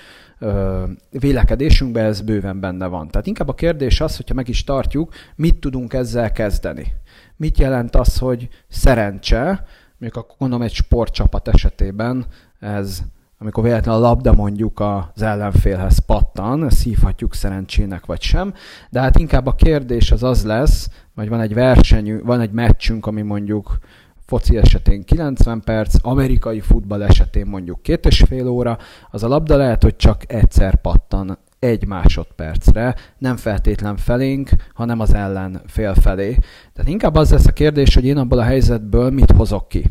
vélekedésünkben 1.10 2.04
ez 2.04 2.20
bőven 2.20 2.60
benne 2.60 2.86
van. 2.86 3.08
Tehát 3.08 3.26
inkább 3.26 3.48
a 3.48 3.54
kérdés 3.54 4.00
az, 4.00 4.16
hogyha 4.16 4.34
meg 4.34 4.48
is 4.48 4.64
tartjuk, 4.64 5.14
mit 5.36 5.54
tudunk 5.54 5.92
ezzel 5.92 6.32
kezdeni 6.32 6.92
mit 7.36 7.58
jelent 7.58 7.96
az, 7.96 8.18
hogy 8.18 8.48
szerencse, 8.68 9.64
mondjuk 9.98 10.24
akkor 10.24 10.36
gondolom 10.38 10.64
egy 10.64 10.74
sportcsapat 10.74 11.48
esetében 11.48 12.26
ez, 12.60 13.02
amikor 13.38 13.62
véletlenül 13.62 14.04
a 14.04 14.06
labda 14.06 14.32
mondjuk 14.32 14.80
az 14.80 15.22
ellenfélhez 15.22 15.98
pattan, 15.98 16.64
ezt 16.64 16.82
hívhatjuk 16.82 17.34
szerencsének 17.34 18.06
vagy 18.06 18.20
sem, 18.20 18.54
de 18.90 19.00
hát 19.00 19.18
inkább 19.18 19.46
a 19.46 19.54
kérdés 19.54 20.10
az 20.10 20.22
az 20.22 20.44
lesz, 20.44 20.88
vagy 21.14 21.28
van 21.28 21.40
egy 21.40 21.54
versenyünk, 21.54 22.24
van 22.24 22.40
egy 22.40 22.50
meccsünk, 22.50 23.06
ami 23.06 23.22
mondjuk 23.22 23.78
foci 24.26 24.56
esetén 24.56 25.04
90 25.04 25.60
perc, 25.60 25.94
amerikai 26.02 26.60
futball 26.60 27.02
esetén 27.02 27.46
mondjuk 27.46 27.82
két 27.82 28.06
és 28.06 28.24
fél 28.28 28.48
óra, 28.48 28.78
az 29.10 29.22
a 29.22 29.28
labda 29.28 29.56
lehet, 29.56 29.82
hogy 29.82 29.96
csak 29.96 30.32
egyszer 30.32 30.80
pattan 30.80 31.38
egy 31.66 31.86
másodpercre, 31.86 32.94
nem 33.18 33.36
feltétlen 33.36 33.96
felénk, 33.96 34.50
hanem 34.74 35.00
az 35.00 35.14
ellen 35.14 35.60
fél 35.66 35.94
felé. 35.94 36.36
Tehát 36.72 36.90
inkább 36.90 37.14
az 37.14 37.30
lesz 37.30 37.46
a 37.46 37.52
kérdés, 37.52 37.94
hogy 37.94 38.04
én 38.04 38.16
abból 38.16 38.38
a 38.38 38.42
helyzetből 38.42 39.10
mit 39.10 39.30
hozok 39.30 39.68
ki. 39.68 39.84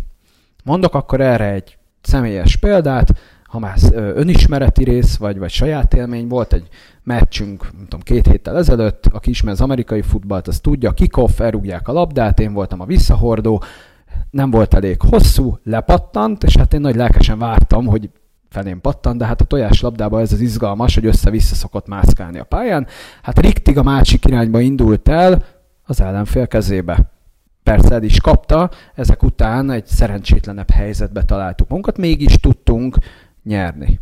Mondok 0.64 0.94
akkor 0.94 1.22
erre 1.22 1.52
egy 1.52 1.78
személyes 2.02 2.56
példát, 2.56 3.14
ha 3.44 3.60
már 3.60 3.78
önismereti 3.94 4.84
rész, 4.84 5.18
vagy, 5.18 5.38
vagy 5.38 5.50
saját 5.50 5.94
élmény, 5.94 6.28
volt 6.28 6.54
egy 6.54 6.68
meccsünk, 7.04 7.64
nem 7.74 7.84
tudom, 7.84 8.00
két 8.00 8.28
héttel 8.28 8.58
ezelőtt, 8.58 9.06
aki 9.06 9.30
ismer 9.30 9.54
az 9.54 9.62
amerikai 9.62 10.02
futballt, 10.02 10.48
az 10.48 10.60
tudja, 10.60 10.92
kickoff, 10.92 11.40
elrúgják 11.40 11.88
a 11.88 11.92
labdát, 11.92 12.40
én 12.40 12.54
voltam 12.54 12.82
a 12.82 12.86
visszahordó, 12.86 13.64
nem 14.32 14.50
volt 14.50 14.74
elég 14.74 15.02
hosszú, 15.02 15.58
lepattant, 15.64 16.44
és 16.44 16.58
hát 16.58 16.74
én 16.74 16.82
nagy 16.82 16.96
lelkesen 16.96 17.40
vártam, 17.40 17.86
hogy 17.86 18.10
felén 18.50 18.82
pattan, 18.82 19.18
de 19.18 19.26
hát 19.26 19.42
a 19.42 19.46
tojás 19.46 19.82
labdában 19.82 20.22
ez 20.22 20.32
az 20.32 20.40
izgalmas, 20.40 20.96
hogy 20.96 21.06
össze-vissza 21.06 21.56
szokott 21.56 21.88
mászkálni 21.88 22.40
a 22.40 22.44
pályán. 22.44 22.88
Hát 23.22 23.40
Riktig 23.40 23.78
a 23.78 23.84
másik 23.84 24.26
irányba 24.26 24.60
indult 24.60 25.10
el 25.10 25.44
az 25.84 26.02
ellenfél 26.02 26.48
kezébe. 26.48 27.12
Persze 27.64 27.94
el 27.94 28.04
is 28.04 28.22
kapta, 28.22 28.70
ezek 28.96 29.24
után 29.24 29.72
egy 29.72 29.86
szerencsétlenebb 29.86 30.70
helyzetbe 30.70 31.24
találtuk 31.24 31.68
magunkat, 31.68 31.98
mégis 31.98 32.36
tudtunk 32.36 32.98
nyerni. 33.44 34.00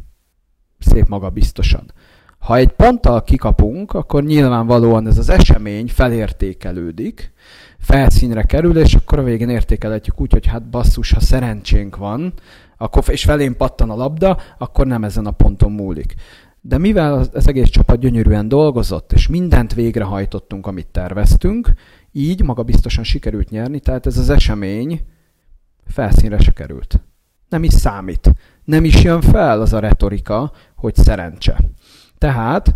Szép 0.79 1.07
maga 1.07 1.29
biztosan. 1.29 1.91
Ha 2.39 2.55
egy 2.55 2.71
ponttal 2.71 3.23
kikapunk, 3.23 3.93
akkor 3.93 4.23
nyilvánvalóan 4.23 5.07
ez 5.07 5.17
az 5.17 5.29
esemény 5.29 5.87
felértékelődik, 5.87 7.31
felszínre 7.79 8.43
kerül, 8.43 8.77
és 8.77 8.93
akkor 8.93 9.19
a 9.19 9.23
végén 9.23 9.49
értékelhetjük 9.49 10.21
úgy, 10.21 10.31
hogy 10.31 10.47
hát 10.47 10.69
basszus, 10.69 11.11
ha 11.11 11.19
szerencsénk 11.19 11.95
van, 11.95 12.33
akkor, 12.83 13.03
és 13.07 13.23
felén 13.23 13.57
pattan 13.57 13.89
a 13.89 13.95
labda, 13.95 14.37
akkor 14.57 14.87
nem 14.87 15.03
ezen 15.03 15.25
a 15.25 15.31
ponton 15.31 15.71
múlik. 15.71 16.13
De 16.61 16.77
mivel 16.77 17.13
az 17.33 17.47
egész 17.47 17.69
csapat 17.69 17.99
gyönyörűen 17.99 18.47
dolgozott, 18.47 19.11
és 19.11 19.27
mindent 19.27 19.73
végrehajtottunk, 19.73 20.67
amit 20.67 20.87
terveztünk, 20.87 21.73
így 22.11 22.43
maga 22.43 22.63
biztosan 22.63 23.03
sikerült 23.03 23.49
nyerni, 23.49 23.79
tehát 23.79 24.05
ez 24.05 24.17
az 24.17 24.29
esemény 24.29 25.05
felszínre 25.87 26.39
se 26.39 26.51
került. 26.51 27.01
Nem 27.49 27.63
is 27.63 27.73
számít. 27.73 28.33
Nem 28.63 28.83
is 28.83 29.03
jön 29.03 29.21
fel 29.21 29.61
az 29.61 29.73
a 29.73 29.79
retorika, 29.79 30.51
hogy 30.75 30.95
szerencse. 30.95 31.59
Tehát 32.17 32.75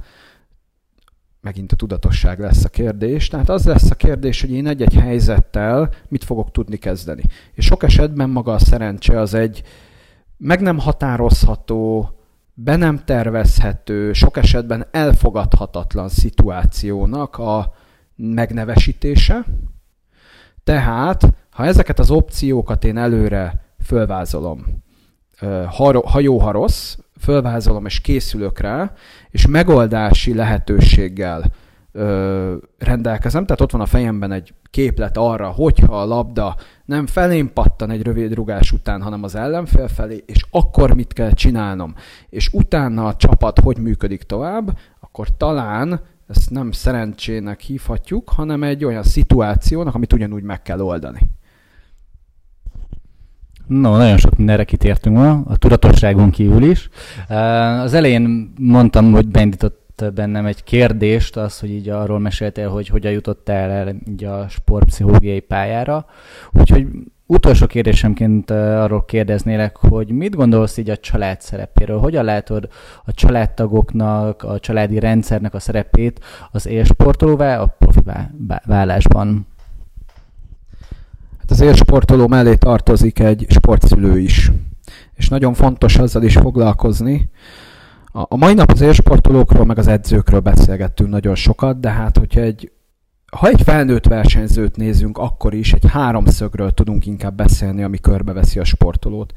megint 1.42 1.72
a 1.72 1.76
tudatosság 1.76 2.40
lesz 2.40 2.64
a 2.64 2.70
kérdés. 2.70 3.28
Tehát 3.28 3.50
az 3.50 3.66
lesz 3.66 3.92
a 3.92 3.96
kérdés, 3.96 4.42
hogy 4.42 4.52
én 4.52 4.68
egy-egy 4.68 4.94
helyzettel 4.94 5.90
mit 6.08 6.24
fogok 6.24 6.52
tudni 6.52 6.78
kezdeni. 6.78 7.22
És 7.54 7.66
sok 7.66 7.84
esetben 7.84 8.30
maga 8.30 8.54
a 8.54 8.60
szerencse 8.60 9.20
az 9.20 9.34
egy 9.34 9.64
meg 10.38 10.62
nem 10.62 10.80
határozható, 10.80 12.10
be 12.54 12.76
nem 12.76 13.04
tervezhető, 13.06 14.14
sok 14.14 14.38
esetben 14.38 14.88
elfogadhatatlan 14.92 16.10
szituációnak 16.10 17.38
a 17.38 17.74
megnevesítése. 18.16 19.46
Tehát, 20.64 21.34
ha 21.50 21.66
ezeket 21.66 22.00
az 22.00 22.12
opciókat 22.12 22.84
én 22.84 22.98
előre 22.98 23.66
fölvázolom, 23.84 24.84
ha 26.06 26.20
jó, 26.20 26.40
ha 26.40 26.52
rossz, 26.52 26.98
fölvázolom 27.20 27.86
és 27.86 28.02
készülök 28.02 28.60
rá, 28.60 28.94
és 29.30 29.48
megoldási 29.48 30.34
lehetőséggel 30.34 31.52
ö, 31.98 32.56
rendelkezem, 32.78 33.46
tehát 33.46 33.62
ott 33.62 33.72
van 33.72 33.82
a 33.82 33.86
fejemben 33.86 34.32
egy 34.32 34.54
képlet 34.70 35.18
arra, 35.18 35.48
hogyha 35.48 36.02
a 36.02 36.06
labda 36.06 36.56
nem 36.86 37.08
felén 37.08 37.54
pattan 37.54 37.90
egy 37.90 38.02
rövid 38.02 38.34
rugás 38.34 38.72
után, 38.72 39.02
hanem 39.02 39.24
az 39.24 39.36
ellenfél 39.36 39.88
felé, 39.88 40.24
és 40.26 40.46
akkor 40.52 40.96
mit 40.96 41.14
kell 41.14 41.32
csinálnom, 41.32 41.96
és 42.30 42.50
utána 42.54 43.06
a 43.06 43.16
csapat 43.16 43.60
hogy 43.60 43.78
működik 43.78 44.24
tovább, 44.24 44.78
akkor 45.00 45.28
talán 45.38 46.02
ezt 46.28 46.50
nem 46.50 46.72
szerencsének 46.72 47.60
hívhatjuk, 47.60 48.30
hanem 48.30 48.64
egy 48.64 48.86
olyan 48.86 49.04
szituációnak, 49.04 49.96
amit 49.96 50.14
ugyanúgy 50.14 50.44
meg 50.44 50.62
kell 50.62 50.80
oldani. 50.80 51.20
No, 53.68 53.98
nagyon 53.98 54.18
sok 54.18 54.38
mindenre 54.38 54.64
kitértünk 54.64 55.16
ma, 55.16 55.30
a 55.46 55.58
tudatosságon 55.58 56.30
kívül 56.30 56.64
is. 56.64 56.90
Az 57.80 57.94
elején 57.94 58.54
mondtam, 58.60 59.12
hogy 59.12 59.28
beindított 59.28 59.87
bennem 60.14 60.46
egy 60.46 60.64
kérdést, 60.64 61.38
az, 61.38 61.60
hogy 61.60 61.70
így 61.70 61.90
arról 61.90 62.20
meséltél, 62.20 62.70
hogy 62.70 62.88
hogyan 62.88 63.12
jutottál 63.12 63.70
el 63.70 63.96
így 64.10 64.24
a 64.24 64.48
sportpszichológiai 64.50 65.40
pályára. 65.40 66.06
Úgyhogy 66.52 66.88
utolsó 67.26 67.66
kérdésemként 67.66 68.52
arról 68.52 69.06
kérdeznélek, 69.06 69.78
hogy 69.78 70.10
mit 70.10 70.36
gondolsz 70.36 70.78
így 70.78 70.90
a 70.90 70.98
család 70.98 71.42
szerepéről? 71.42 72.00
Hogyan 72.00 72.26
látod 72.26 72.70
a 73.06 73.12
családtagoknak, 73.12 74.44
a 74.44 74.60
családi 74.60 75.00
rendszernek 75.00 75.54
a 75.54 75.60
szerepét 75.60 76.20
az 76.52 76.68
élsportolóvá, 76.68 77.60
a 77.60 77.76
profi 77.80 78.02
vállásban? 78.66 79.48
Hát 81.40 81.52
az 81.52 81.62
élsportoló 81.62 82.28
mellé 82.28 82.56
tartozik 82.56 83.20
egy 83.20 83.46
sportszülő 83.50 84.20
is. 84.20 84.52
És 85.16 85.30
nagyon 85.30 85.54
fontos 85.54 85.98
azzal 85.98 86.24
is 86.24 86.36
foglalkozni, 86.36 87.30
a, 88.22 88.36
mai 88.36 88.54
nap 88.54 88.72
az 88.72 88.82
élsportolókról, 88.82 89.66
meg 89.66 89.78
az 89.78 89.88
edzőkről 89.88 90.40
beszélgettünk 90.40 91.10
nagyon 91.10 91.36
sokat, 91.36 91.80
de 91.80 91.90
hát 91.90 92.18
hogyha 92.18 92.42
egy 92.42 92.72
ha 93.32 93.48
egy 93.48 93.62
felnőtt 93.62 94.06
versenyzőt 94.06 94.76
nézünk, 94.76 95.18
akkor 95.18 95.54
is 95.54 95.74
egy 95.74 95.86
háromszögről 95.92 96.72
tudunk 96.72 97.06
inkább 97.06 97.36
beszélni, 97.36 97.84
ami 97.84 98.00
körbeveszi 98.00 98.60
a 98.60 98.64
sportolót. 98.64 99.34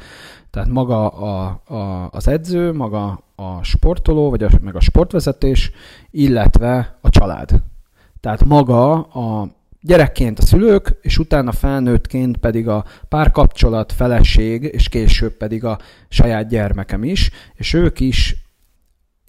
Tehát 0.51 0.69
maga 0.69 1.09
a, 1.09 1.61
a, 1.65 2.09
az 2.11 2.29
edző, 2.29 2.73
maga 2.73 3.23
a 3.35 3.63
sportoló, 3.63 4.31
vagy 4.31 4.43
a, 4.43 4.49
meg 4.61 4.77
a 4.77 4.81
sportvezetés, 4.81 5.71
illetve 6.11 6.99
a 7.01 7.09
család. 7.09 7.63
Tehát 8.21 8.45
maga 8.45 9.03
a 9.03 9.49
gyerekként 9.81 10.39
a 10.39 10.43
szülők, 10.43 10.99
és 11.03 11.19
utána 11.19 11.53
felnőttként 11.53 12.37
pedig 12.37 12.69
a 12.69 12.85
párkapcsolat, 13.09 13.93
feleség, 13.93 14.63
és 14.63 14.89
később 14.89 15.37
pedig 15.37 15.65
a 15.65 15.79
saját 16.09 16.49
gyermekem 16.49 17.05
is, 17.05 17.31
és 17.55 17.73
ők 17.73 18.01
is 18.01 18.50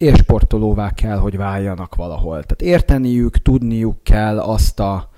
élsportolóvá 0.01 0.89
kell, 0.89 1.17
hogy 1.17 1.37
váljanak 1.37 1.95
valahol. 1.95 2.43
Tehát 2.43 2.61
érteniük, 2.61 3.37
tudniuk 3.37 4.03
kell 4.03 4.39
azt 4.39 4.79
a 4.79 5.09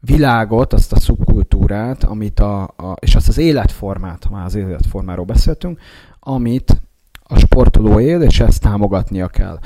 világot, 0.00 0.72
azt 0.72 0.92
a 0.92 1.00
szubkultúrát, 1.00 2.04
amit 2.04 2.40
a, 2.40 2.62
a, 2.62 2.96
és 3.00 3.14
azt 3.14 3.28
az 3.28 3.38
életformát, 3.38 4.24
ha 4.24 4.30
már 4.30 4.44
az 4.44 4.54
életformáról 4.54 5.24
beszéltünk, 5.24 5.80
amit 6.20 6.82
a 7.22 7.38
sportoló 7.38 8.00
él, 8.00 8.22
és 8.22 8.40
ezt 8.40 8.62
támogatnia 8.62 9.28
kell. 9.28 9.58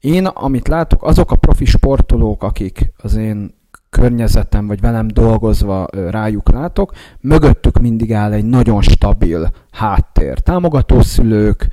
Én, 0.00 0.26
amit 0.26 0.68
látok, 0.68 1.02
azok 1.02 1.30
a 1.30 1.36
profi 1.36 1.64
sportolók, 1.64 2.42
akik 2.42 2.92
az 2.96 3.14
én 3.14 3.54
környezetem, 3.90 4.66
vagy 4.66 4.80
velem 4.80 5.08
dolgozva 5.08 5.86
rájuk 6.10 6.50
látok, 6.50 6.92
mögöttük 7.20 7.80
mindig 7.80 8.12
áll 8.12 8.32
egy 8.32 8.44
nagyon 8.44 8.82
stabil 8.82 9.50
háttér. 9.70 10.38
Támogató 10.38 11.00
szülők, 11.00 11.68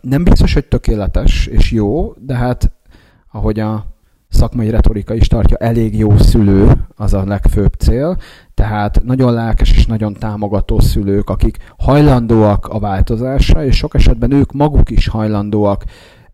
nem 0.00 0.24
biztos, 0.24 0.54
hogy 0.54 0.64
tökéletes 0.64 1.46
és 1.46 1.70
jó, 1.70 2.12
de 2.18 2.34
hát 2.34 2.72
ahogy 3.32 3.60
a 3.60 3.86
szakmai 4.28 4.70
retorika 4.70 5.14
is 5.14 5.26
tartja, 5.26 5.56
elég 5.56 5.98
jó 5.98 6.16
szülő 6.16 6.72
az 6.96 7.14
a 7.14 7.24
legfőbb 7.24 7.72
cél, 7.72 8.16
tehát 8.54 9.02
nagyon 9.04 9.32
lelkes 9.32 9.72
és 9.72 9.86
nagyon 9.86 10.12
támogató 10.12 10.80
szülők, 10.80 11.30
akik 11.30 11.56
hajlandóak 11.78 12.66
a 12.66 12.78
változásra, 12.78 13.64
és 13.64 13.76
sok 13.76 13.94
esetben 13.94 14.32
ők 14.32 14.52
maguk 14.52 14.90
is 14.90 15.08
hajlandóak 15.08 15.84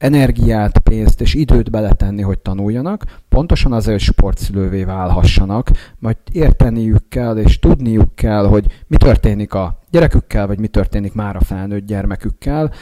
energiát, 0.02 0.78
pénzt 0.78 1.20
és 1.20 1.34
időt 1.34 1.70
beletenni, 1.70 2.22
hogy 2.22 2.38
tanuljanak, 2.38 3.04
pontosan 3.28 3.72
azért, 3.72 3.98
hogy 3.98 4.14
sportszülővé 4.14 4.84
válhassanak, 4.84 5.70
majd 5.98 6.16
érteniük 6.32 7.08
kell 7.08 7.36
és 7.36 7.58
tudniuk 7.58 8.14
kell, 8.14 8.46
hogy 8.46 8.82
mi 8.86 8.96
történik 8.96 9.54
a 9.54 9.78
gyerekükkel, 9.90 10.46
vagy 10.46 10.58
mi 10.58 10.66
történik 10.66 11.12
már 11.12 11.36
a 11.36 11.40
felnőtt 11.40 11.86
gyermekükkel 11.86 12.72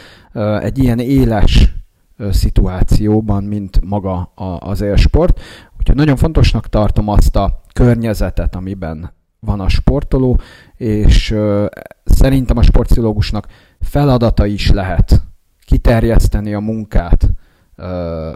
egy 0.61 0.79
ilyen 0.79 0.99
éles 0.99 1.75
szituációban, 2.31 3.45
mint 3.45 3.81
maga 3.85 4.33
az 4.59 4.81
élsport. 4.81 5.41
Úgyhogy 5.79 5.97
nagyon 5.97 6.17
fontosnak 6.17 6.69
tartom 6.69 7.09
azt 7.09 7.37
a 7.37 7.61
környezetet, 7.73 8.55
amiben 8.55 9.13
van 9.41 9.61
a 9.61 9.69
sportoló, 9.69 10.41
és 10.77 11.35
szerintem 12.05 12.57
a 12.57 12.63
sportpszichológusnak 12.63 13.47
feladata 13.81 14.47
is 14.47 14.71
lehet 14.71 15.23
kiterjeszteni 15.71 16.55
a 16.55 16.61
munkát 16.61 17.31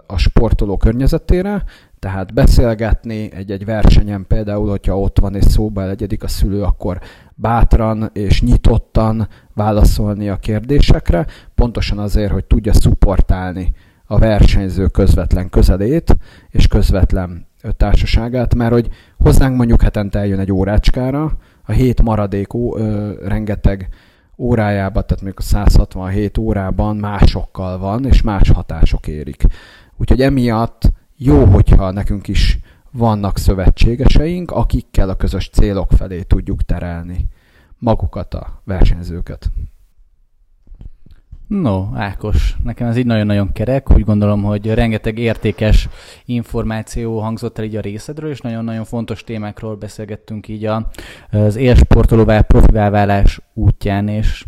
a 0.07 0.17
sportoló 0.17 0.77
környezetére, 0.77 1.63
tehát 1.99 2.33
beszélgetni 2.33 3.31
egy-egy 3.33 3.65
versenyen 3.65 4.25
például, 4.27 4.69
hogyha 4.69 4.99
ott 4.99 5.19
van 5.19 5.35
és 5.35 5.43
szóba 5.43 5.81
elegyedik 5.81 6.23
a 6.23 6.27
szülő, 6.27 6.63
akkor 6.63 6.99
bátran 7.35 8.09
és 8.13 8.41
nyitottan 8.41 9.27
válaszolni 9.53 10.29
a 10.29 10.37
kérdésekre, 10.37 11.27
pontosan 11.55 11.97
azért, 11.97 12.31
hogy 12.31 12.45
tudja 12.45 12.73
szuportálni 12.73 13.71
a 14.05 14.17
versenyző 14.17 14.87
közvetlen 14.87 15.49
közelét 15.49 16.17
és 16.49 16.67
közvetlen 16.67 17.47
társaságát, 17.77 18.55
mert 18.55 18.71
hogy 18.71 18.89
hozzánk 19.17 19.57
mondjuk 19.57 19.81
hetente 19.81 20.19
eljön 20.19 20.39
egy 20.39 20.51
órácskára, 20.51 21.37
a 21.65 21.71
hét 21.71 22.01
maradék 22.01 22.53
ó, 22.53 22.77
ö, 22.77 23.11
rengeteg 23.27 23.89
órájában, 24.37 25.03
tehát 25.05 25.23
mondjuk 25.23 25.39
a 25.39 25.41
167 25.41 26.37
órában 26.37 26.97
másokkal 26.97 27.77
van, 27.77 28.05
és 28.05 28.21
más 28.21 28.49
hatások 28.49 29.07
érik. 29.07 29.43
Úgyhogy 29.97 30.21
emiatt 30.21 30.91
jó, 31.17 31.45
hogyha 31.45 31.91
nekünk 31.91 32.27
is 32.27 32.59
vannak 32.91 33.37
szövetségeseink, 33.37 34.51
akikkel 34.51 35.09
a 35.09 35.15
közös 35.15 35.49
célok 35.49 35.91
felé 35.91 36.21
tudjuk 36.21 36.63
terelni 36.63 37.27
magukat 37.79 38.33
a 38.33 38.61
versenyzőket. 38.63 39.51
No, 41.47 41.87
Ákos, 41.93 42.55
nekem 42.63 42.87
ez 42.87 42.97
így 42.97 43.05
nagyon-nagyon 43.05 43.51
kerek. 43.51 43.91
Úgy 43.91 44.03
gondolom, 44.03 44.43
hogy 44.43 44.73
rengeteg 44.73 45.17
értékes 45.17 45.89
információ 46.25 47.19
hangzott 47.19 47.57
el 47.57 47.63
így 47.63 47.75
a 47.75 47.81
részedről, 47.81 48.29
és 48.29 48.41
nagyon-nagyon 48.41 48.83
fontos 48.83 49.23
témákról 49.23 49.75
beszélgettünk 49.75 50.47
így 50.47 50.69
az 51.31 51.55
élsportolóvá, 51.55 52.41
profivá 52.41 52.89
válás 52.89 53.41
útján, 53.53 54.07
és 54.07 54.45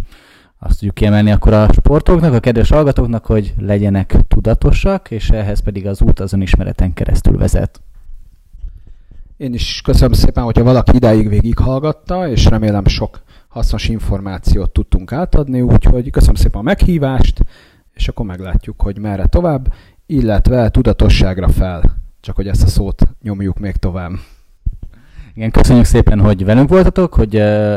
azt 0.60 0.74
tudjuk 0.74 0.96
kiemelni 0.96 1.32
akkor 1.32 1.54
a 1.54 1.74
sportoknak, 1.74 2.34
a 2.34 2.40
kedves 2.40 2.70
hallgatóknak, 2.70 3.26
hogy 3.26 3.54
legyenek 3.60 4.16
tudatosak, 4.28 5.12
és 5.12 5.30
ehhez 5.30 5.60
pedig 5.60 5.88
az 5.88 6.02
út 6.02 6.20
az 6.20 6.34
önismereten 6.34 6.94
keresztül 6.94 7.38
vezet. 7.38 7.82
Én 9.38 9.54
is 9.54 9.82
köszönöm 9.84 10.14
szépen, 10.14 10.44
hogyha 10.44 10.64
valaki 10.64 10.96
idáig 10.96 11.30
végighallgatta, 11.30 12.30
és 12.30 12.46
remélem 12.46 12.86
sok 12.86 13.22
hasznos 13.58 13.90
információt 13.90 14.72
tudtunk 14.72 15.12
átadni, 15.12 15.62
úgyhogy 15.62 16.10
köszönöm 16.10 16.36
szépen 16.36 16.60
a 16.60 16.64
meghívást, 16.64 17.40
és 17.94 18.08
akkor 18.08 18.26
meglátjuk, 18.26 18.82
hogy 18.82 19.00
merre 19.00 19.26
tovább, 19.26 19.74
illetve 20.06 20.70
tudatosságra 20.70 21.48
fel, 21.48 21.98
csak 22.22 22.36
hogy 22.36 22.48
ezt 22.48 22.64
a 22.64 22.68
szót 22.68 23.04
nyomjuk 23.22 23.60
még 23.60 23.76
tovább. 23.76 24.12
Igen, 25.34 25.52
köszönjük 25.52 25.86
szépen, 25.86 26.20
hogy 26.20 26.46
velünk 26.46 26.70
voltatok, 26.70 27.14
hogy 27.14 27.36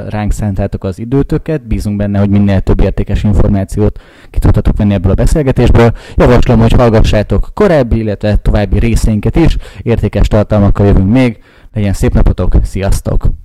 ránk 0.08 0.32
szántátok 0.32 0.84
az 0.84 0.98
időtöket, 0.98 1.66
bízunk 1.66 1.96
benne, 1.96 2.18
hogy 2.18 2.30
minél 2.30 2.60
több 2.60 2.80
értékes 2.80 3.22
információt 3.22 4.00
ki 4.30 4.38
tudtatok 4.38 4.76
venni 4.76 4.94
ebből 4.94 5.10
a 5.10 5.14
beszélgetésből. 5.14 5.92
Javaslom, 6.16 6.60
hogy 6.60 6.72
hallgassátok 6.72 7.50
korábbi, 7.54 7.98
illetve 7.98 8.36
további 8.36 8.78
részeinket 8.78 9.36
is, 9.36 9.56
értékes 9.82 10.28
tartalmakkal 10.28 10.86
jövünk 10.86 11.10
még. 11.10 11.38
Legyen 11.72 11.92
szép 11.92 12.12
napotok, 12.12 12.54
sziasztok! 12.62 13.39